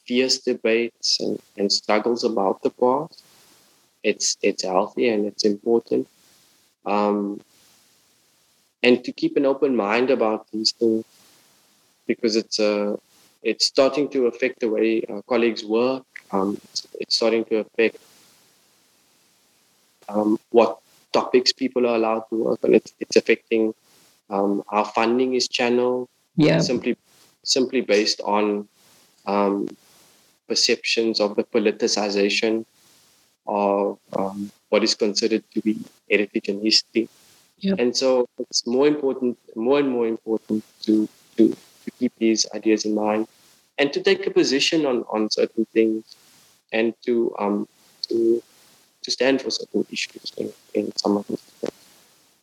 fierce 0.06 0.38
debates 0.38 1.20
and, 1.20 1.40
and 1.56 1.70
struggles 1.70 2.24
about 2.24 2.62
the 2.62 2.70
past. 2.70 3.22
It's 4.02 4.36
it's 4.42 4.64
healthy 4.64 5.08
and 5.08 5.26
it's 5.26 5.44
important. 5.44 6.08
Um, 6.84 7.40
and 8.82 9.02
to 9.04 9.12
keep 9.12 9.36
an 9.36 9.46
open 9.46 9.74
mind 9.74 10.10
about 10.10 10.46
these 10.52 10.72
things 10.72 11.04
because 12.06 12.36
it's 12.36 12.60
uh, 12.60 12.96
it's 13.42 13.66
starting 13.66 14.08
to 14.10 14.26
affect 14.26 14.60
the 14.60 14.68
way 14.68 15.02
uh, 15.08 15.22
colleagues 15.28 15.64
work. 15.64 16.04
Um, 16.32 16.58
it's, 16.64 16.86
it's, 17.00 17.16
starting 17.16 17.44
to 17.46 17.58
affect 17.58 17.98
um, 20.08 20.38
what 20.50 20.78
topics 21.12 21.52
people 21.52 21.86
are 21.86 21.94
allowed 21.94 22.24
to 22.30 22.44
work 22.44 22.64
on. 22.64 22.74
It's, 22.74 22.92
it's 22.98 23.16
affecting 23.16 23.74
um, 24.30 24.64
how 24.70 24.84
funding 24.84 25.34
is 25.34 25.48
channeled. 25.48 26.08
Yeah. 26.36 26.60
Simply 26.60 26.96
simply 27.42 27.80
based 27.80 28.20
on 28.22 28.68
um, 29.26 29.68
perceptions 30.48 31.20
of 31.20 31.36
the 31.36 31.44
politicization 31.44 32.64
of 33.46 33.98
um, 34.16 34.50
what 34.68 34.82
is 34.82 34.94
considered 34.94 35.44
to 35.54 35.60
be 35.60 35.78
heritage 36.10 36.48
and 36.48 36.62
history. 36.62 37.08
Yep. 37.58 37.78
And 37.78 37.96
so 37.96 38.28
it's 38.38 38.66
more 38.66 38.86
important, 38.86 39.38
more 39.54 39.78
and 39.78 39.88
more 39.88 40.06
important 40.06 40.64
to, 40.82 41.08
to, 41.36 41.48
to 41.50 41.90
keep 41.98 42.12
these 42.18 42.46
ideas 42.54 42.84
in 42.84 42.94
mind 42.94 43.28
and 43.78 43.92
to 43.92 44.02
take 44.02 44.26
a 44.26 44.30
position 44.30 44.84
on, 44.84 45.04
on 45.08 45.30
certain 45.30 45.64
things 45.66 46.16
and 46.72 46.94
to 47.04 47.34
um, 47.38 47.68
to 48.08 48.42
to 49.02 49.10
stand 49.10 49.40
for 49.40 49.50
certain 49.50 49.86
issues 49.90 50.32
in, 50.36 50.52
in 50.74 50.94
some 50.96 51.16
of 51.16 51.26
these 51.28 51.42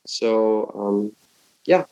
So 0.06 0.72
um, 0.76 1.12
yeah. 1.66 1.86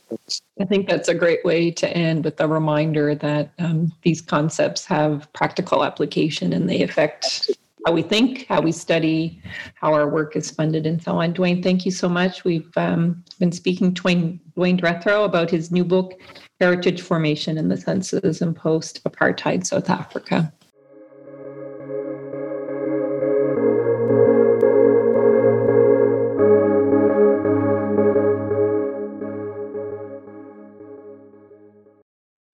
I 0.59 0.65
think 0.65 0.89
that's 0.89 1.07
a 1.07 1.13
great 1.13 1.43
way 1.45 1.71
to 1.71 1.89
end 1.89 2.25
with 2.25 2.39
a 2.41 2.47
reminder 2.47 3.15
that 3.15 3.51
um, 3.59 3.91
these 4.03 4.21
concepts 4.21 4.85
have 4.85 5.31
practical 5.33 5.83
application 5.83 6.53
and 6.53 6.69
they 6.69 6.81
affect 6.81 7.51
how 7.85 7.93
we 7.93 8.01
think, 8.01 8.45
how 8.47 8.61
we 8.61 8.71
study, 8.71 9.41
how 9.75 9.93
our 9.93 10.07
work 10.07 10.35
is 10.35 10.51
funded, 10.51 10.85
and 10.85 11.01
so 11.01 11.19
on. 11.19 11.33
Duane, 11.33 11.63
thank 11.63 11.85
you 11.85 11.91
so 11.91 12.07
much. 12.07 12.43
We've 12.43 12.69
um, 12.77 13.23
been 13.39 13.51
speaking 13.51 13.93
to 13.93 14.01
Dwayne, 14.03 14.39
Duane 14.55 14.77
Jethro 14.77 15.23
about 15.23 15.49
his 15.49 15.71
new 15.71 15.83
book, 15.83 16.13
Heritage 16.59 17.01
Formation 17.01 17.57
in 17.57 17.69
the 17.69 17.77
Senses 17.77 18.41
and 18.41 18.55
Post 18.55 19.03
Apartheid 19.03 19.65
South 19.65 19.89
Africa. 19.89 20.53